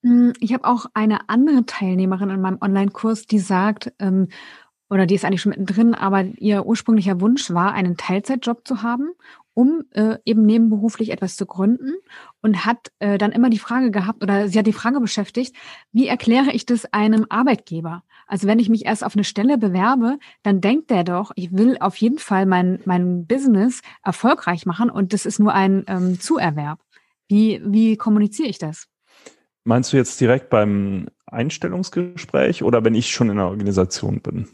Hm, 0.03 0.35
ich 0.39 0.53
habe 0.53 0.65
auch 0.65 0.87
eine 0.93 1.29
andere 1.29 1.65
Teilnehmerin 1.65 2.31
in 2.31 2.41
meinem 2.41 2.59
Online-Kurs, 2.61 3.27
die 3.27 3.39
sagt, 3.39 3.93
ähm, 3.99 4.29
oder 4.89 5.07
die 5.07 5.15
ist 5.15 5.25
eigentlich 5.25 5.41
schon 5.41 5.51
mittendrin, 5.51 5.95
aber 5.95 6.23
ihr 6.23 6.67
ursprünglicher 6.67 7.21
Wunsch 7.21 7.51
war, 7.51 7.73
einen 7.73 7.97
Teilzeitjob 7.97 8.67
zu 8.69 8.83
haben, 8.83 9.11
um 9.55 9.83
äh, 9.93 10.19
eben 10.25 10.45
nebenberuflich 10.45 11.11
etwas 11.11 11.37
zu 11.37 11.47
gründen 11.47 11.95
und 12.43 12.67
hat 12.67 12.93
äh, 12.99 13.19
dann 13.19 13.33
immer 13.33 13.51
die 13.51 13.59
Frage 13.59 13.91
gehabt 13.91 14.23
oder 14.23 14.49
sie 14.49 14.59
hat 14.59 14.67
die 14.67 14.73
Frage 14.73 15.01
beschäftigt, 15.01 15.57
wie 15.93 16.07
erkläre 16.07 16.53
ich 16.53 16.67
das 16.67 16.85
einem 16.93 17.27
Arbeitgeber? 17.31 18.05
Also 18.27 18.47
wenn 18.47 18.59
ich 18.59 18.69
mich 18.69 18.85
erst 18.85 19.05
auf 19.05 19.15
eine 19.15 19.25
Stelle 19.25 19.57
bewerbe, 19.57 20.19
dann 20.43 20.61
denkt 20.61 20.91
der 20.91 21.05
doch, 21.05 21.31
ich 21.37 21.53
will 21.53 21.77
auf 21.81 21.97
jeden 21.97 22.19
Fall 22.19 22.45
mein, 22.47 22.81
mein 22.85 23.27
Business 23.27 23.83
erfolgreich 24.03 24.67
machen 24.67 24.91
und 24.91 25.13
das 25.13 25.27
ist 25.27 25.39
nur 25.39 25.55
ein 25.55 25.85
ähm, 25.87 26.21
Zuerwerb. 26.21 26.81
Wie, 27.29 27.61
wie 27.65 27.97
kommuniziere 27.97 28.49
ich 28.49 28.59
das? 28.59 28.89
Meinst 29.65 29.93
du 29.93 29.97
jetzt 29.97 30.21
direkt 30.21 30.51
beim 30.51 31.09
Einstellungsgespräch 31.27 32.63
oder 32.63 32.85
wenn 32.85 32.95
ich 32.95 33.11
schon 33.11 33.31
in 33.31 33.39
einer 33.39 33.49
Organisation 33.49 34.21
bin? 34.21 34.49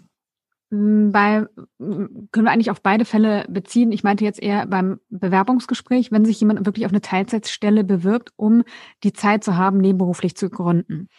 Hm, 0.72 1.12
bei, 1.12 1.46
hm, 1.78 2.28
können 2.32 2.46
wir 2.46 2.50
eigentlich 2.50 2.70
auf 2.70 2.80
beide 2.80 3.04
Fälle 3.04 3.44
beziehen. 3.48 3.92
Ich 3.92 4.04
meinte 4.04 4.24
jetzt 4.24 4.42
eher 4.42 4.66
beim 4.66 5.00
Bewerbungsgespräch, 5.10 6.10
wenn 6.10 6.24
sich 6.24 6.40
jemand 6.40 6.64
wirklich 6.64 6.86
auf 6.86 6.92
eine 6.92 7.02
Teilzeitstelle 7.02 7.84
bewirbt, 7.84 8.30
um 8.36 8.64
die 9.04 9.12
Zeit 9.12 9.44
zu 9.44 9.58
haben, 9.58 9.76
nebenberuflich 9.76 10.34
zu 10.34 10.48
gründen. 10.48 11.10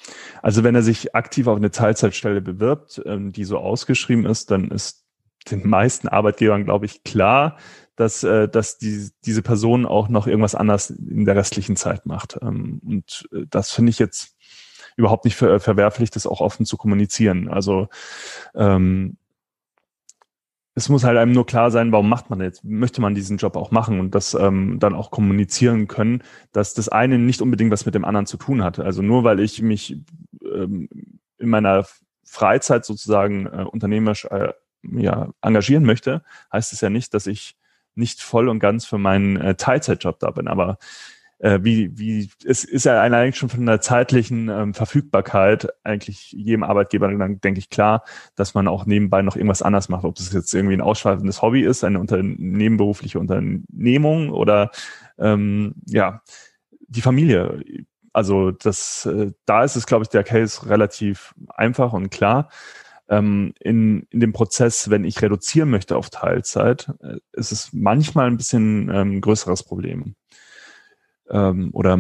Also 0.42 0.64
wenn 0.64 0.74
er 0.74 0.82
sich 0.82 1.14
aktiv 1.14 1.46
auf 1.46 1.58
eine 1.58 1.70
Teilzeitstelle 1.70 2.42
bewirbt, 2.42 3.00
ähm, 3.06 3.32
die 3.32 3.44
so 3.44 3.60
ausgeschrieben 3.60 4.26
ist, 4.26 4.50
dann 4.50 4.72
ist 4.72 5.06
den 5.52 5.68
meisten 5.70 6.08
Arbeitgebern, 6.08 6.66
glaube 6.66 6.88
ich, 6.88 7.04
klar, 7.04 7.58
dass, 7.96 8.24
äh, 8.24 8.50
dass 8.50 8.80
die, 8.80 9.10
diese 9.24 9.44
Person 9.44 9.86
auch 9.86 10.10
noch 10.10 10.26
irgendwas 10.26 10.56
anders 10.56 10.90
in 10.90 11.26
der 11.26 11.36
restlichen 11.36 11.76
Zeit 11.76 12.08
macht. 12.08 12.40
Ähm, 12.42 12.82
und 12.84 13.30
äh, 13.32 13.46
das 13.48 13.72
finde 13.72 13.92
ich 13.92 14.00
jetzt 14.00 14.36
überhaupt 14.96 15.26
nicht 15.26 15.36
ver 15.36 15.60
verwerflich, 15.60 16.10
das 16.10 16.26
auch 16.26 16.42
offen 16.42 16.66
zu 16.66 16.78
kommunizieren. 16.78 17.50
Also 17.50 17.88
ähm, 18.56 19.18
es 20.76 20.90
muss 20.90 21.04
halt 21.04 21.18
einem 21.18 21.34
nur 21.34 21.46
klar 21.46 21.70
sein, 21.70 21.92
warum 21.92 22.10
macht 22.10 22.30
man 22.30 22.42
jetzt, 22.42 22.64
möchte 22.64 23.02
man 23.02 23.14
diesen 23.14 23.38
Job 23.38 23.56
auch 23.56 23.72
machen 23.72 24.00
und 24.00 24.16
das 24.16 24.34
ähm, 24.34 24.80
dann 24.80 24.96
auch 24.96 25.12
kommunizieren 25.12 25.88
können, 25.88 26.24
dass 26.52 26.74
das 26.74 26.90
eine 26.90 27.20
nicht 27.20 27.42
unbedingt 27.42 27.72
was 27.72 27.86
mit 27.86 27.94
dem 27.94 28.06
anderen 28.06 28.26
zu 28.26 28.38
tun 28.38 28.64
hat. 28.64 28.80
Also 28.80 29.02
nur 29.02 29.24
weil 29.24 29.40
ich 29.40 29.62
mich 29.62 30.00
ähm, 30.44 30.90
in 31.38 31.50
meiner 31.50 31.86
Freizeit 32.24 32.86
sozusagen 32.86 33.46
äh, 33.46 33.66
unternehmerisch 33.70 34.26
äh, 34.26 34.54
ja, 34.82 35.30
engagieren 35.42 35.84
möchte, 35.84 36.24
heißt 36.52 36.74
es 36.74 36.82
ja 36.82 36.90
nicht, 36.90 37.14
dass 37.14 37.28
ich 37.28 37.56
nicht 37.96 38.22
voll 38.22 38.50
und 38.50 38.60
ganz 38.60 38.86
für 38.86 38.98
meinen 38.98 39.38
äh, 39.38 39.56
Teilzeitjob 39.56 40.20
da 40.20 40.32
bin. 40.32 40.48
Aber 40.48 40.80
äh, 41.44 41.60
wie, 41.62 41.98
wie, 42.00 42.30
es 42.46 42.64
ist 42.64 42.86
ja 42.86 43.02
eigentlich 43.02 43.36
schon 43.36 43.50
von 43.50 43.66
der 43.66 43.82
zeitlichen 43.82 44.48
ähm, 44.48 44.74
Verfügbarkeit 44.74 45.68
eigentlich 45.84 46.32
jedem 46.32 46.64
Arbeitgeber 46.64 47.10
dann, 47.10 47.42
denke 47.42 47.60
ich, 47.60 47.70
klar, 47.70 48.06
dass 48.36 48.54
man 48.54 48.70
auch 48.70 48.86
nebenbei 48.86 49.22
noch 49.22 49.36
irgendwas 49.36 49.62
anders 49.62 49.90
macht. 49.90 50.06
Ob 50.06 50.16
das 50.16 50.32
jetzt 50.32 50.54
irgendwie 50.54 50.76
ein 50.76 50.82
ausschweifendes 50.82 51.42
Hobby 51.42 51.62
ist, 51.64 51.84
eine 51.84 52.00
unter, 52.00 52.24
nebenberufliche 52.24 53.20
Unternehmung 53.20 54.30
oder 54.30 54.72
ähm, 55.20 55.76
ja, 55.86 56.22
die 56.88 57.02
Familie. 57.02 57.62
Also 58.14 58.52
das, 58.52 59.06
äh, 59.06 59.32
da 59.46 59.66
ist 59.66 59.76
es, 59.76 59.86
glaube 59.86 60.04
ich, 60.04 60.10
der 60.10 60.24
Case 60.24 60.70
relativ 60.70 61.36
einfach 61.50 61.92
und 61.92 62.10
klar. 62.10 62.48
Ähm, 63.10 63.54
in, 63.60 64.08
in 64.12 64.22
dem 64.22 64.32
Prozess, 64.32 64.90
wenn 64.90 65.04
ich 65.04 65.22
reduzieren 65.22 65.70
möchte 65.70 65.98
auf 65.98 66.10
Teilzeit, 66.10 66.90
äh, 67.02 67.18
ist 67.34 67.52
es 67.52 67.74
manchmal 67.74 68.28
ein 68.28 68.38
bisschen 68.38 68.90
ähm, 68.90 69.20
größeres 69.20 69.64
Problem 69.64 70.16
ähm, 71.30 71.70
oder 71.74 72.00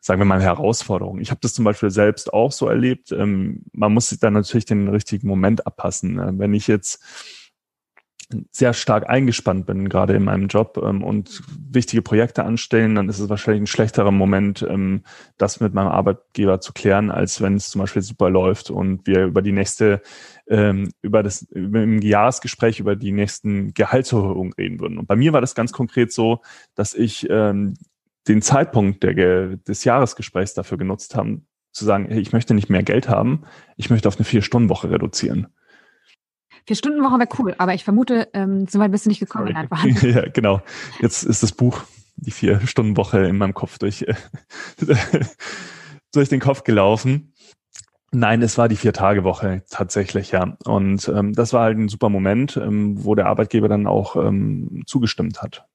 sagen 0.00 0.20
wir 0.20 0.26
mal 0.26 0.42
Herausforderung. 0.42 1.18
Ich 1.18 1.30
habe 1.30 1.40
das 1.40 1.54
zum 1.54 1.64
Beispiel 1.64 1.90
selbst 1.90 2.32
auch 2.32 2.52
so 2.52 2.68
erlebt. 2.68 3.10
Ähm, 3.12 3.62
man 3.72 3.92
muss 3.92 4.10
sich 4.10 4.20
dann 4.20 4.34
natürlich 4.34 4.66
den 4.66 4.88
richtigen 4.88 5.26
Moment 5.26 5.66
abpassen. 5.66 6.18
Äh, 6.18 6.38
wenn 6.38 6.52
ich 6.52 6.66
jetzt 6.66 7.02
sehr 8.50 8.72
stark 8.72 9.08
eingespannt 9.08 9.66
bin, 9.66 9.88
gerade 9.88 10.14
in 10.14 10.24
meinem 10.24 10.48
Job 10.48 10.80
ähm, 10.82 11.02
und 11.02 11.42
wichtige 11.70 12.02
Projekte 12.02 12.44
anstellen, 12.44 12.94
dann 12.94 13.08
ist 13.08 13.18
es 13.18 13.28
wahrscheinlich 13.28 13.62
ein 13.62 13.66
schlechterer 13.66 14.10
Moment, 14.10 14.66
ähm, 14.68 15.04
das 15.38 15.60
mit 15.60 15.74
meinem 15.74 15.88
Arbeitgeber 15.88 16.60
zu 16.60 16.72
klären, 16.72 17.10
als 17.10 17.40
wenn 17.40 17.54
es 17.54 17.70
zum 17.70 17.80
Beispiel 17.80 18.02
super 18.02 18.30
läuft 18.30 18.70
und 18.70 19.06
wir 19.06 19.24
über 19.24 19.42
die 19.42 19.52
nächste, 19.52 20.02
ähm, 20.48 20.90
über 21.02 21.22
das, 21.22 21.42
über 21.50 21.82
im 21.82 22.00
Jahresgespräch 22.00 22.80
über 22.80 22.96
die 22.96 23.12
nächsten 23.12 23.74
Gehaltserhöhungen 23.74 24.52
reden 24.54 24.80
würden. 24.80 24.98
Und 24.98 25.06
bei 25.06 25.16
mir 25.16 25.32
war 25.32 25.40
das 25.40 25.54
ganz 25.54 25.72
konkret 25.72 26.12
so, 26.12 26.40
dass 26.74 26.94
ich 26.94 27.26
ähm, 27.30 27.74
den 28.28 28.42
Zeitpunkt 28.42 29.02
der, 29.02 29.56
des 29.56 29.84
Jahresgesprächs 29.84 30.54
dafür 30.54 30.78
genutzt 30.78 31.14
haben, 31.14 31.46
zu 31.72 31.84
sagen, 31.84 32.06
hey, 32.08 32.20
ich 32.20 32.32
möchte 32.32 32.54
nicht 32.54 32.70
mehr 32.70 32.82
Geld 32.82 33.08
haben, 33.08 33.44
ich 33.76 33.90
möchte 33.90 34.08
auf 34.08 34.16
eine 34.16 34.24
Vier-Stunden-Woche 34.24 34.90
reduzieren. 34.90 35.48
Vier-Stunden-Woche 36.66 37.18
wäre 37.18 37.28
cool, 37.38 37.54
aber 37.58 37.74
ich 37.74 37.84
vermute, 37.84 38.28
ähm, 38.32 38.66
so 38.66 38.78
weit 38.78 38.90
bist 38.90 39.04
du 39.04 39.10
nicht 39.10 39.20
gekommen 39.20 39.48
in 39.48 39.56
einfach. 39.56 39.84
ja, 40.02 40.28
genau. 40.28 40.62
Jetzt 41.00 41.24
ist 41.24 41.42
das 41.42 41.52
Buch, 41.52 41.82
die 42.16 42.30
Vier-Stunden-Woche 42.30 43.26
in 43.26 43.36
meinem 43.36 43.54
Kopf 43.54 43.78
durch, 43.78 44.06
durch 46.12 46.28
den 46.28 46.40
Kopf 46.40 46.64
gelaufen. 46.64 47.34
Nein, 48.12 48.42
es 48.42 48.56
war 48.56 48.68
die 48.68 48.76
Vier-Tage-Woche 48.76 49.64
tatsächlich, 49.68 50.30
ja. 50.30 50.56
Und 50.64 51.08
ähm, 51.08 51.32
das 51.32 51.52
war 51.52 51.64
halt 51.64 51.76
ein 51.76 51.88
super 51.88 52.08
Moment, 52.08 52.56
ähm, 52.56 53.04
wo 53.04 53.16
der 53.16 53.26
Arbeitgeber 53.26 53.68
dann 53.68 53.88
auch 53.88 54.14
ähm, 54.16 54.84
zugestimmt 54.86 55.42
hat. 55.42 55.66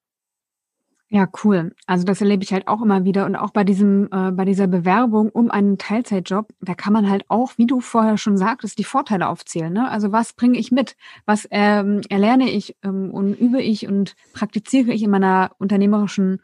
Ja, 1.11 1.27
cool. 1.43 1.73
Also 1.87 2.05
das 2.05 2.21
erlebe 2.21 2.43
ich 2.43 2.53
halt 2.53 2.67
auch 2.67 2.83
immer 2.83 3.03
wieder 3.03 3.25
und 3.25 3.35
auch 3.35 3.49
bei 3.49 3.63
diesem, 3.63 4.09
äh, 4.11 4.31
bei 4.31 4.45
dieser 4.45 4.67
Bewerbung 4.67 5.29
um 5.29 5.49
einen 5.49 5.79
Teilzeitjob, 5.79 6.47
da 6.61 6.75
kann 6.75 6.93
man 6.93 7.09
halt 7.09 7.25
auch, 7.29 7.53
wie 7.57 7.65
du 7.65 7.81
vorher 7.81 8.19
schon 8.19 8.37
sagtest, 8.37 8.77
die 8.77 8.83
Vorteile 8.83 9.27
aufzählen. 9.27 9.73
Ne? 9.73 9.89
Also 9.89 10.11
was 10.11 10.33
bringe 10.33 10.59
ich 10.59 10.71
mit? 10.71 10.95
Was 11.25 11.47
ähm, 11.49 12.01
erlerne 12.09 12.51
ich 12.51 12.75
ähm, 12.83 13.09
und 13.09 13.33
übe 13.33 13.59
ich 13.59 13.87
und 13.87 14.15
praktiziere 14.33 14.91
ich 14.91 15.01
in 15.01 15.09
meiner 15.09 15.49
unternehmerischen 15.57 16.41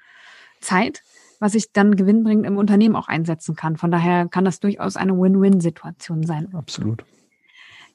Zeit, 0.62 1.04
was 1.40 1.54
ich 1.54 1.72
dann 1.72 1.96
gewinnbringend 1.96 2.48
im 2.48 2.58
Unternehmen 2.58 2.96
auch 2.96 3.08
einsetzen 3.08 3.56
kann. 3.56 3.78
Von 3.78 3.92
daher 3.92 4.28
kann 4.28 4.46
das 4.46 4.60
durchaus 4.60 4.96
eine 4.96 5.16
Win-Win-Situation 5.16 6.24
sein. 6.24 6.48
Absolut. 6.56 7.06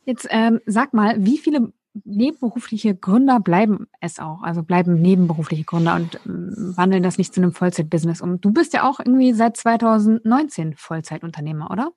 Jetzt 0.04 0.28
ähm, 0.30 0.60
sag 0.66 0.94
mal, 0.94 1.16
wie 1.18 1.38
viele 1.38 1.72
nebenberufliche 2.04 2.94
Gründer 2.94 3.40
bleiben 3.40 3.88
es 4.00 4.18
auch, 4.18 4.42
also 4.42 4.62
bleiben 4.62 5.00
nebenberufliche 5.00 5.64
Gründer 5.64 5.96
und 5.96 6.14
äh, 6.14 6.18
wandeln 6.26 7.02
das 7.02 7.18
nicht 7.18 7.34
zu 7.34 7.40
einem 7.40 7.52
Vollzeitbusiness 7.52 8.20
um. 8.20 8.40
Du 8.40 8.52
bist 8.52 8.72
ja 8.74 8.88
auch 8.88 9.00
irgendwie 9.00 9.32
seit 9.32 9.56
2019 9.56 10.74
Vollzeitunternehmer, 10.76 11.70
oder? 11.70 11.92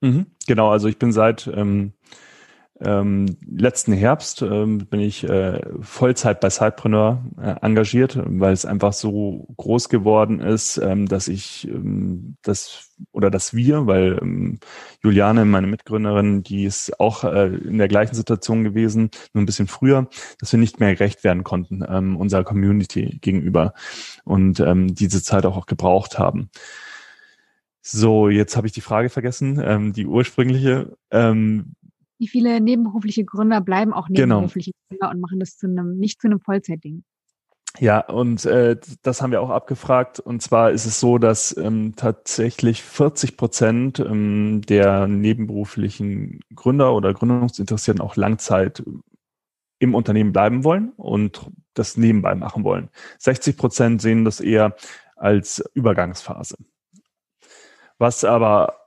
Mhm, 0.00 0.26
genau, 0.46 0.70
also 0.70 0.88
ich 0.88 0.98
bin 0.98 1.12
seit 1.12 1.46
ähm, 1.54 1.92
ähm, 2.82 3.36
letzten 3.46 3.92
Herbst 3.92 4.40
ähm, 4.42 4.86
bin 4.86 5.00
ich 5.00 5.24
äh, 5.24 5.60
Vollzeit 5.80 6.40
bei 6.40 6.48
Sidepreneur 6.48 7.22
äh, 7.40 7.54
engagiert, 7.60 8.18
weil 8.24 8.52
es 8.52 8.64
einfach 8.64 8.94
so 8.94 9.46
groß 9.56 9.88
geworden 9.90 10.40
ist, 10.40 10.78
ähm, 10.78 11.06
dass 11.06 11.28
ich 11.28 11.68
ähm, 11.68 12.36
das 12.42 12.90
oder 13.12 13.30
dass 13.30 13.54
wir, 13.54 13.86
weil 13.86 14.18
ähm, 14.22 14.60
Juliane, 15.02 15.44
meine 15.44 15.66
Mitgründerin, 15.66 16.42
die 16.42 16.64
ist 16.64 16.98
auch 16.98 17.24
äh, 17.24 17.48
in 17.48 17.78
der 17.78 17.88
gleichen 17.88 18.14
Situation 18.14 18.64
gewesen, 18.64 19.10
nur 19.34 19.42
ein 19.42 19.46
bisschen 19.46 19.68
früher, 19.68 20.08
dass 20.38 20.52
wir 20.52 20.58
nicht 20.58 20.80
mehr 20.80 20.94
gerecht 20.94 21.22
werden 21.22 21.44
konnten 21.44 21.84
ähm, 21.86 22.16
unserer 22.16 22.44
Community 22.44 23.18
gegenüber 23.20 23.74
und 24.24 24.60
ähm, 24.60 24.94
diese 24.94 25.22
Zeit 25.22 25.44
auch, 25.44 25.56
auch 25.56 25.66
gebraucht 25.66 26.18
haben. 26.18 26.50
So, 27.82 28.28
jetzt 28.28 28.56
habe 28.56 28.66
ich 28.66 28.72
die 28.72 28.82
Frage 28.82 29.08
vergessen, 29.08 29.60
ähm, 29.64 29.92
die 29.92 30.06
ursprüngliche. 30.06 30.96
Ähm, 31.10 31.74
wie 32.20 32.28
viele 32.28 32.60
nebenberufliche 32.60 33.24
Gründer 33.24 33.60
bleiben 33.62 33.92
auch 33.94 34.06
genau. 34.06 34.36
nebenberufliche 34.36 34.72
genau. 34.72 34.98
Gründer 35.00 35.14
und 35.14 35.20
machen 35.20 35.40
das 35.40 35.56
zu 35.56 35.66
einem, 35.66 35.96
nicht 35.96 36.20
zu 36.20 36.28
einem 36.28 36.38
Vollzeitding. 36.38 37.02
Ja, 37.78 38.00
und 38.00 38.44
äh, 38.44 38.76
das 39.02 39.22
haben 39.22 39.30
wir 39.30 39.40
auch 39.40 39.48
abgefragt. 39.48 40.20
Und 40.20 40.42
zwar 40.42 40.70
ist 40.70 40.84
es 40.84 41.00
so, 41.00 41.18
dass 41.18 41.56
ähm, 41.56 41.94
tatsächlich 41.96 42.82
40 42.82 43.36
Prozent 43.36 44.00
ähm, 44.00 44.60
der 44.68 45.06
nebenberuflichen 45.06 46.40
Gründer 46.54 46.94
oder 46.94 47.14
Gründungsinteressierten 47.14 48.02
auch 48.02 48.16
Langzeit 48.16 48.82
im 49.78 49.94
Unternehmen 49.94 50.32
bleiben 50.32 50.62
wollen 50.62 50.92
und 50.96 51.50
das 51.72 51.96
nebenbei 51.96 52.34
machen 52.34 52.64
wollen. 52.64 52.90
60 53.18 53.56
Prozent 53.56 54.02
sehen 54.02 54.26
das 54.26 54.40
eher 54.40 54.76
als 55.16 55.64
Übergangsphase. 55.72 56.56
Was 57.98 58.24
aber 58.24 58.79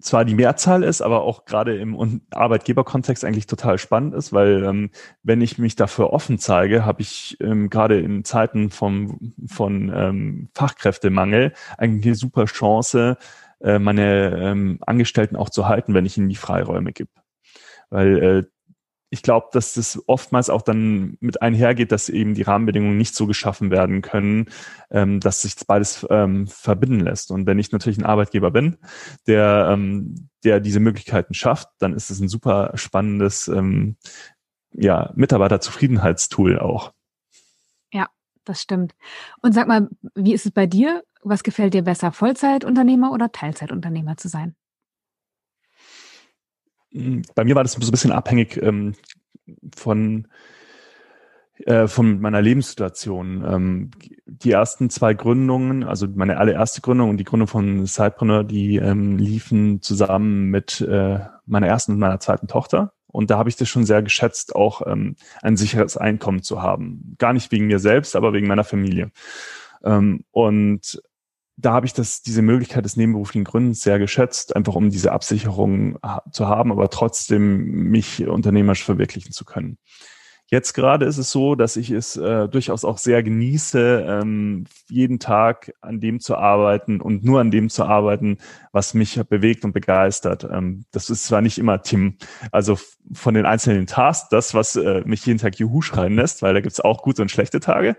zwar 0.00 0.24
die 0.24 0.34
Mehrzahl 0.34 0.82
ist, 0.82 1.00
aber 1.00 1.22
auch 1.22 1.44
gerade 1.44 1.76
im 1.76 2.20
Arbeitgeberkontext 2.30 3.24
eigentlich 3.24 3.46
total 3.46 3.78
spannend 3.78 4.14
ist, 4.14 4.32
weil 4.32 4.64
ähm, 4.64 4.90
wenn 5.22 5.40
ich 5.40 5.58
mich 5.58 5.76
dafür 5.76 6.12
offen 6.12 6.38
zeige, 6.38 6.84
habe 6.84 7.02
ich 7.02 7.36
ähm, 7.40 7.70
gerade 7.70 7.98
in 8.00 8.24
Zeiten 8.24 8.70
vom, 8.70 9.32
von 9.46 9.92
ähm, 9.94 10.48
Fachkräftemangel 10.54 11.52
eigentlich 11.78 12.06
eine 12.06 12.14
super 12.14 12.44
Chance, 12.44 13.16
äh, 13.60 13.78
meine 13.78 14.36
ähm, 14.38 14.78
Angestellten 14.86 15.36
auch 15.36 15.50
zu 15.50 15.66
halten, 15.66 15.94
wenn 15.94 16.06
ich 16.06 16.18
ihnen 16.18 16.28
die 16.28 16.36
Freiräume 16.36 16.92
gebe. 16.92 17.10
Weil 17.88 18.22
äh, 18.22 18.55
ich 19.10 19.22
glaube, 19.22 19.48
dass 19.52 19.74
das 19.74 20.02
oftmals 20.06 20.50
auch 20.50 20.62
dann 20.62 21.16
mit 21.20 21.40
einhergeht, 21.40 21.92
dass 21.92 22.08
eben 22.08 22.34
die 22.34 22.42
Rahmenbedingungen 22.42 22.96
nicht 22.96 23.14
so 23.14 23.26
geschaffen 23.26 23.70
werden 23.70 24.02
können, 24.02 24.46
ähm, 24.90 25.20
dass 25.20 25.42
sich 25.42 25.54
beides 25.66 26.06
ähm, 26.10 26.46
verbinden 26.46 27.00
lässt. 27.00 27.30
Und 27.30 27.46
wenn 27.46 27.58
ich 27.58 27.70
natürlich 27.70 27.98
ein 27.98 28.06
Arbeitgeber 28.06 28.50
bin, 28.50 28.78
der, 29.26 29.68
ähm, 29.72 30.28
der 30.44 30.60
diese 30.60 30.80
Möglichkeiten 30.80 31.34
schafft, 31.34 31.68
dann 31.78 31.94
ist 31.94 32.10
es 32.10 32.20
ein 32.20 32.28
super 32.28 32.72
spannendes 32.74 33.46
ähm, 33.48 33.96
ja, 34.72 35.12
Mitarbeiterzufriedenheitstool 35.14 36.58
auch. 36.58 36.92
Ja, 37.92 38.08
das 38.44 38.60
stimmt. 38.60 38.94
Und 39.40 39.52
sag 39.52 39.68
mal, 39.68 39.88
wie 40.14 40.34
ist 40.34 40.46
es 40.46 40.52
bei 40.52 40.66
dir? 40.66 41.04
Was 41.22 41.44
gefällt 41.44 41.74
dir 41.74 41.82
besser, 41.82 42.12
Vollzeitunternehmer 42.12 43.12
oder 43.12 43.30
Teilzeitunternehmer 43.30 44.16
zu 44.16 44.28
sein? 44.28 44.56
Bei 47.34 47.44
mir 47.44 47.54
war 47.54 47.62
das 47.62 47.72
so 47.72 47.80
ein 47.80 47.90
bisschen 47.90 48.12
abhängig 48.12 48.60
ähm, 48.62 48.94
von 49.74 50.28
äh, 51.64 51.88
von 51.88 52.20
meiner 52.20 52.42
Lebenssituation. 52.42 53.44
Ähm, 53.46 53.90
die 54.26 54.50
ersten 54.50 54.90
zwei 54.90 55.14
Gründungen, 55.14 55.84
also 55.84 56.06
meine 56.14 56.36
allererste 56.36 56.82
Gründung 56.82 57.10
und 57.10 57.16
die 57.16 57.24
Gründung 57.24 57.48
von 57.48 57.86
Sidepreneur, 57.86 58.44
die 58.44 58.76
ähm, 58.76 59.16
liefen 59.16 59.80
zusammen 59.80 60.50
mit 60.50 60.82
äh, 60.82 61.20
meiner 61.46 61.66
ersten 61.66 61.92
und 61.92 61.98
meiner 61.98 62.20
zweiten 62.20 62.46
Tochter. 62.46 62.92
Und 63.06 63.30
da 63.30 63.38
habe 63.38 63.48
ich 63.48 63.56
das 63.56 63.68
schon 63.70 63.86
sehr 63.86 64.02
geschätzt, 64.02 64.54
auch 64.54 64.82
ähm, 64.86 65.16
ein 65.40 65.56
sicheres 65.56 65.96
Einkommen 65.96 66.42
zu 66.42 66.60
haben. 66.60 67.14
Gar 67.16 67.32
nicht 67.32 67.50
wegen 67.50 67.68
mir 67.68 67.78
selbst, 67.78 68.14
aber 68.16 68.34
wegen 68.34 68.46
meiner 68.46 68.64
Familie. 68.64 69.10
Ähm, 69.82 70.24
und 70.32 71.00
da 71.56 71.72
habe 71.72 71.86
ich 71.86 71.94
das, 71.94 72.22
diese 72.22 72.42
Möglichkeit 72.42 72.84
des 72.84 72.96
nebenberuflichen 72.96 73.44
Gründens 73.44 73.80
sehr 73.80 73.98
geschätzt, 73.98 74.54
einfach 74.54 74.74
um 74.74 74.90
diese 74.90 75.12
Absicherung 75.12 75.98
zu 76.30 76.46
haben, 76.46 76.70
aber 76.70 76.90
trotzdem 76.90 77.90
mich 77.90 78.26
unternehmerisch 78.26 78.84
verwirklichen 78.84 79.32
zu 79.32 79.44
können. 79.44 79.78
Jetzt 80.48 80.74
gerade 80.74 81.06
ist 81.06 81.18
es 81.18 81.32
so, 81.32 81.56
dass 81.56 81.76
ich 81.76 81.90
es 81.90 82.16
äh, 82.16 82.48
durchaus 82.48 82.84
auch 82.84 82.98
sehr 82.98 83.24
genieße, 83.24 84.06
ähm, 84.08 84.66
jeden 84.88 85.18
Tag 85.18 85.72
an 85.80 85.98
dem 85.98 86.20
zu 86.20 86.36
arbeiten 86.36 87.00
und 87.00 87.24
nur 87.24 87.40
an 87.40 87.50
dem 87.50 87.68
zu 87.68 87.84
arbeiten, 87.84 88.38
was 88.70 88.94
mich 88.94 89.20
bewegt 89.28 89.64
und 89.64 89.72
begeistert. 89.72 90.44
Ähm, 90.44 90.84
das 90.92 91.10
ist 91.10 91.24
zwar 91.24 91.40
nicht 91.40 91.58
immer 91.58 91.82
Tim, 91.82 92.18
also 92.52 92.78
von 93.12 93.34
den 93.34 93.44
einzelnen 93.44 93.88
Tasks, 93.88 94.28
das, 94.28 94.54
was 94.54 94.76
äh, 94.76 95.02
mich 95.04 95.26
jeden 95.26 95.40
Tag 95.40 95.58
Juhu 95.58 95.82
schreien 95.82 96.14
lässt, 96.14 96.42
weil 96.42 96.54
da 96.54 96.60
gibt's 96.60 96.80
auch 96.80 97.02
gute 97.02 97.22
und 97.22 97.30
schlechte 97.32 97.58
Tage. 97.58 97.96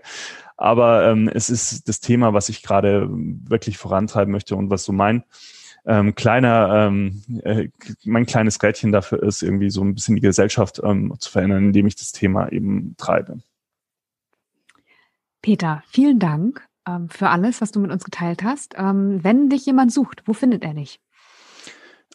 Aber 0.56 1.06
ähm, 1.06 1.28
es 1.32 1.50
ist 1.50 1.86
das 1.86 2.00
Thema, 2.00 2.32
was 2.32 2.48
ich 2.48 2.62
gerade 2.62 3.08
wirklich 3.10 3.76
vorantreiben 3.76 4.32
möchte 4.32 4.56
und 4.56 4.70
was 4.70 4.84
so 4.84 4.92
mein 4.92 5.22
ähm, 5.88 6.14
kleiner, 6.14 6.86
ähm, 6.86 7.22
äh, 7.44 7.68
mein 8.04 8.26
kleines 8.26 8.62
Rädchen 8.62 8.92
dafür 8.92 9.22
ist, 9.22 9.42
irgendwie 9.42 9.70
so 9.70 9.82
ein 9.82 9.94
bisschen 9.94 10.16
die 10.16 10.20
Gesellschaft 10.20 10.80
ähm, 10.84 11.14
zu 11.18 11.30
verändern, 11.30 11.64
indem 11.64 11.86
ich 11.86 11.96
das 11.96 12.12
Thema 12.12 12.52
eben 12.52 12.94
treibe. 12.98 13.38
Peter, 15.40 15.82
vielen 15.88 16.18
Dank 16.18 16.62
ähm, 16.86 17.08
für 17.08 17.30
alles, 17.30 17.62
was 17.62 17.72
du 17.72 17.80
mit 17.80 17.90
uns 17.90 18.04
geteilt 18.04 18.42
hast. 18.42 18.74
Ähm, 18.76 19.24
wenn 19.24 19.48
dich 19.48 19.64
jemand 19.64 19.90
sucht, 19.90 20.22
wo 20.26 20.34
findet 20.34 20.62
er 20.62 20.74
dich? 20.74 21.00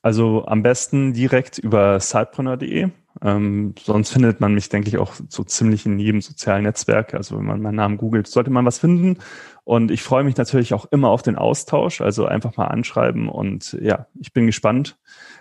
Also 0.04 0.46
am 0.46 0.62
besten 0.62 1.14
direkt 1.14 1.58
über 1.58 2.00
sidepreneur.de. 2.00 2.90
Ähm, 3.22 3.76
sonst 3.80 4.12
findet 4.12 4.40
man 4.40 4.54
mich, 4.54 4.70
denke 4.70 4.90
ich, 4.90 4.98
auch 4.98 5.14
so 5.30 5.44
ziemlich 5.44 5.86
in 5.86 6.00
jedem 6.00 6.22
sozialen 6.22 6.64
Netzwerk. 6.64 7.14
Also 7.14 7.38
wenn 7.38 7.46
man 7.46 7.62
meinen 7.62 7.76
Namen 7.76 7.98
googelt, 7.98 8.28
sollte 8.28 8.50
man 8.50 8.66
was 8.66 8.80
finden. 8.80 9.20
Und 9.64 9.92
ich 9.92 10.02
freue 10.04 10.24
mich 10.24 10.36
natürlich 10.36 10.74
auch 10.74 10.86
immer 10.92 11.10
auf 11.10 11.22
den 11.22 11.36
Austausch. 11.36 12.02
Also 12.02 12.26
einfach 12.26 12.58
mal 12.58 12.68
anschreiben. 12.68 13.30
Und 13.30 13.78
ja, 13.82 14.08
ich 14.20 14.34
bin 14.34 14.46
gespannt, 14.46 14.98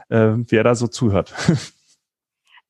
äh, 0.09 0.35
wer 0.37 0.65
da 0.65 0.75
so 0.75 0.87
zuhört. 0.87 1.35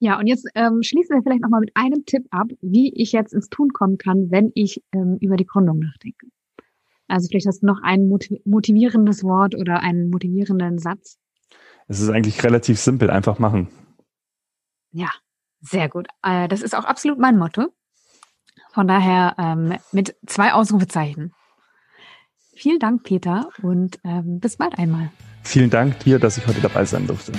Ja, 0.05 0.18
und 0.18 0.26
jetzt 0.26 0.48
ähm, 0.57 0.82
schließen 0.82 1.14
wir 1.14 1.22
vielleicht 1.22 1.42
nochmal 1.42 1.61
mit 1.61 1.70
einem 1.76 2.05
Tipp 2.05 2.26
ab, 2.32 2.48
wie 2.61 2.92
ich 2.92 3.12
jetzt 3.12 3.32
ins 3.32 3.48
Tun 3.50 3.72
kommen 3.72 3.98
kann, 3.98 4.32
wenn 4.32 4.50
ich 4.57 4.82
ähm, 4.92 5.16
über 5.20 5.36
die 5.36 5.46
Gründung 5.46 5.78
nachdenke. 5.78 6.26
Also 7.07 7.28
vielleicht 7.28 7.46
hast 7.46 7.62
du 7.62 7.66
noch 7.66 7.80
ein 7.84 8.09
motivierendes 8.09 9.22
Wort 9.22 9.55
oder 9.55 9.78
einen 9.78 10.11
motivierenden 10.11 10.78
Satz. 10.78 11.18
Es 11.86 12.00
ist 12.00 12.11
eigentlich 12.11 12.42
relativ 12.42 12.80
simpel, 12.80 13.11
einfach 13.11 13.38
machen. 13.38 13.68
Ja, 14.93 15.11
sehr 15.61 15.88
gut. 15.88 16.09
Äh, 16.22 16.49
das 16.49 16.62
ist 16.62 16.74
auch 16.74 16.84
absolut 16.84 17.18
mein 17.18 17.38
Motto. 17.38 17.68
Von 18.72 18.88
daher 18.88 19.34
ähm, 19.38 19.76
mit 19.93 20.16
zwei 20.26 20.53
Ausrufezeichen. 20.53 21.34
Vielen 22.55 22.78
Dank, 22.78 23.03
Peter, 23.03 23.49
und 23.62 23.99
ähm, 24.05 24.40
bis 24.40 24.57
bald 24.57 24.78
einmal. 24.78 25.11
Vielen 25.43 25.70
Dank 25.70 25.99
dir, 26.01 26.18
dass 26.18 26.36
ich 26.38 26.47
heute 26.47 26.61
dabei 26.61 26.84
sein 26.84 27.07
durfte. 27.07 27.32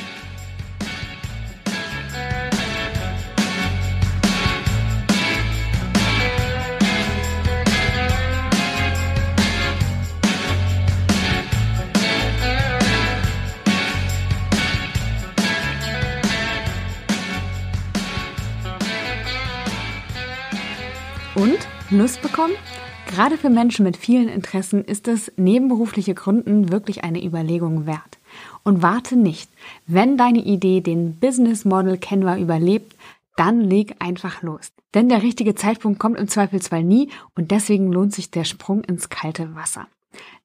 Lust 21.98 22.22
bekommen? 22.22 22.54
Gerade 23.08 23.38
für 23.38 23.50
Menschen 23.50 23.86
mit 23.86 23.98
vielen 23.98 24.28
Interessen 24.28 24.84
ist 24.84 25.08
das 25.08 25.32
nebenberufliche 25.36 26.16
Gründen 26.16 26.72
wirklich 26.72 27.04
eine 27.04 27.24
Überlegung 27.24 27.86
wert. 27.86 28.18
Und 28.64 28.82
warte 28.82 29.16
nicht. 29.16 29.50
Wenn 29.86 30.18
deine 30.18 30.40
Idee 30.40 30.82
den 30.82 31.20
Business 31.20 31.66
Model 31.66 31.98
Canva 31.98 32.38
überlebt, 32.38 32.96
dann 33.36 33.62
leg 33.62 33.96
einfach 34.00 34.42
los. 34.42 34.72
Denn 34.94 35.10
der 35.10 35.22
richtige 35.22 35.56
Zeitpunkt 35.56 36.00
kommt 36.00 36.18
im 36.18 36.28
Zweifelsfall 36.28 36.84
nie 36.84 37.10
und 37.36 37.52
deswegen 37.52 37.92
lohnt 37.92 38.14
sich 38.14 38.32
der 38.32 38.44
Sprung 38.44 38.84
ins 38.84 39.10
kalte 39.10 39.56
Wasser. 39.56 39.88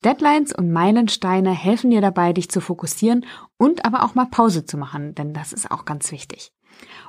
Deadlines 0.04 0.52
und 0.52 0.72
Meilensteine 0.72 1.50
helfen 1.50 1.90
dir 1.90 2.00
dabei, 2.00 2.32
dich 2.32 2.50
zu 2.50 2.60
fokussieren 2.60 3.26
und 3.56 3.84
aber 3.84 4.04
auch 4.04 4.14
mal 4.14 4.26
Pause 4.26 4.64
zu 4.64 4.76
machen, 4.78 5.14
denn 5.14 5.34
das 5.34 5.52
ist 5.52 5.70
auch 5.70 5.84
ganz 5.84 6.12
wichtig. 6.12 6.52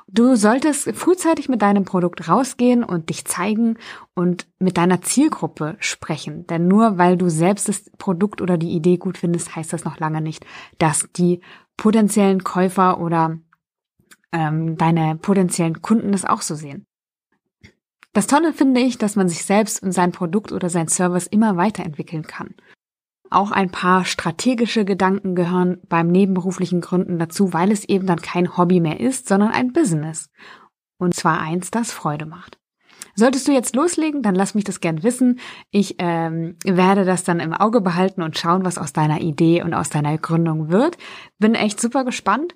Du 0.08 0.36
solltest 0.36 0.92
frühzeitig 0.94 1.50
mit 1.50 1.62
deinem 1.62 1.86
Produkt 1.86 2.28
rausgehen 2.28 2.84
und 2.84 3.10
dich 3.10 3.26
zeigen 3.26 3.78
und 4.16 4.48
mit 4.58 4.78
deiner 4.78 5.02
Zielgruppe 5.02 5.76
sprechen. 5.80 6.48
Denn 6.48 6.68
nur 6.68 6.98
weil 6.98 7.16
du 7.16 7.30
selbst 7.30 7.70
das 7.70 7.92
Produkt 7.98 8.42
oder 8.42 8.58
die 8.58 8.72
Idee 8.72 8.98
gut 8.98 9.20
findest, 9.20 9.56
heißt 9.56 9.72
das 9.72 9.86
noch 9.86 10.00
lange 10.00 10.22
nicht, 10.22 10.46
dass 10.80 11.08
die 11.16 11.42
potenziellen 11.78 12.44
Käufer 12.44 13.00
oder 13.00 13.38
ähm, 14.32 14.78
deine 14.78 15.16
potenziellen 15.16 15.82
Kunden 15.82 16.12
das 16.12 16.26
auch 16.26 16.42
so 16.42 16.56
sehen. 16.56 16.86
Das 18.14 18.26
Tolle 18.26 18.54
finde 18.54 18.82
ich, 18.82 18.98
dass 18.98 19.16
man 19.16 19.30
sich 19.30 19.46
selbst 19.46 19.84
und 19.84 19.92
sein 19.92 20.12
Produkt 20.12 20.52
oder 20.52 20.70
sein 20.70 20.88
Service 20.88 21.28
immer 21.28 21.58
weiterentwickeln 21.58 22.24
kann. 22.24 22.56
Auch 23.30 23.52
ein 23.52 23.70
paar 23.70 24.06
strategische 24.06 24.86
Gedanken 24.86 25.36
gehören 25.36 25.78
beim 25.88 26.08
nebenberuflichen 26.08 26.82
Gründen 26.82 27.20
dazu, 27.20 27.54
weil 27.54 27.72
es 27.72 27.86
eben 27.86 28.08
dann 28.08 28.22
kein 28.22 28.58
Hobby 28.58 28.80
mehr 28.80 29.00
ist, 29.00 29.28
sondern 29.28 29.52
ein 29.52 29.72
Business. 29.72 30.30
Und 30.98 31.14
zwar 31.14 31.40
eins, 31.40 31.72
das 31.72 31.92
Freude 31.92 32.26
macht. 32.26 32.58
Solltest 33.16 33.48
du 33.48 33.52
jetzt 33.52 33.76
loslegen, 33.76 34.22
dann 34.22 34.36
lass 34.36 34.56
mich 34.56 34.64
das 34.64 34.80
gern 34.80 35.04
wissen. 35.04 35.40
Ich 35.72 35.96
ähm, 36.00 36.56
werde 36.64 37.06
das 37.06 37.24
dann 37.24 37.40
im 37.40 37.54
Auge 37.54 37.82
behalten 37.82 38.22
und 38.22 38.38
schauen, 38.38 38.64
was 38.64 38.78
aus 38.78 38.94
deiner 38.94 39.22
Idee 39.22 39.62
und 39.62 39.74
aus 39.74 39.90
deiner 39.90 40.18
Gründung 40.18 40.70
wird. 40.70 40.98
Bin 41.38 41.54
echt 41.54 41.82
super 41.82 42.06
gespannt. 42.06 42.56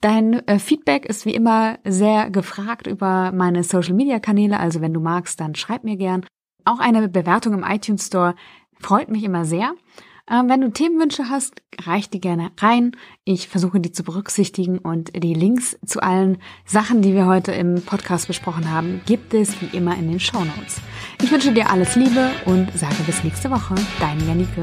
Dein 0.00 0.46
äh, 0.46 0.58
Feedback 0.58 1.04
ist 1.04 1.26
wie 1.26 1.34
immer 1.34 1.78
sehr 1.84 2.30
gefragt 2.30 2.86
über 2.86 3.32
meine 3.32 3.62
Social-Media-Kanäle. 3.62 4.58
Also 4.58 4.80
wenn 4.80 4.94
du 4.94 5.00
magst, 5.00 5.40
dann 5.40 5.54
schreib 5.54 5.84
mir 5.84 5.96
gern. 5.96 6.24
Auch 6.64 6.80
eine 6.80 7.08
Bewertung 7.08 7.52
im 7.54 7.64
iTunes 7.64 8.06
Store 8.06 8.34
freut 8.80 9.10
mich 9.10 9.24
immer 9.24 9.44
sehr. 9.44 9.72
Ähm, 10.30 10.48
wenn 10.48 10.60
du 10.60 10.70
Themenwünsche 10.70 11.28
hast, 11.28 11.62
reich 11.82 12.10
die 12.10 12.20
gerne 12.20 12.50
rein. 12.58 12.92
Ich 13.24 13.48
versuche 13.48 13.80
die 13.80 13.92
zu 13.92 14.02
berücksichtigen 14.02 14.78
und 14.78 15.10
die 15.14 15.34
Links 15.34 15.78
zu 15.86 16.02
allen 16.02 16.38
Sachen, 16.64 17.02
die 17.02 17.14
wir 17.14 17.26
heute 17.26 17.52
im 17.52 17.82
Podcast 17.82 18.26
besprochen 18.26 18.70
haben, 18.70 19.00
gibt 19.06 19.34
es 19.34 19.60
wie 19.60 19.76
immer 19.76 19.96
in 19.96 20.10
den 20.10 20.20
Show 20.20 20.44
Notes. 20.44 20.80
Ich 21.22 21.30
wünsche 21.30 21.52
dir 21.52 21.70
alles 21.70 21.96
Liebe 21.96 22.30
und 22.44 22.70
sage 22.76 23.02
bis 23.06 23.24
nächste 23.24 23.50
Woche. 23.50 23.74
Dein 24.00 24.26
Janike. 24.26 24.60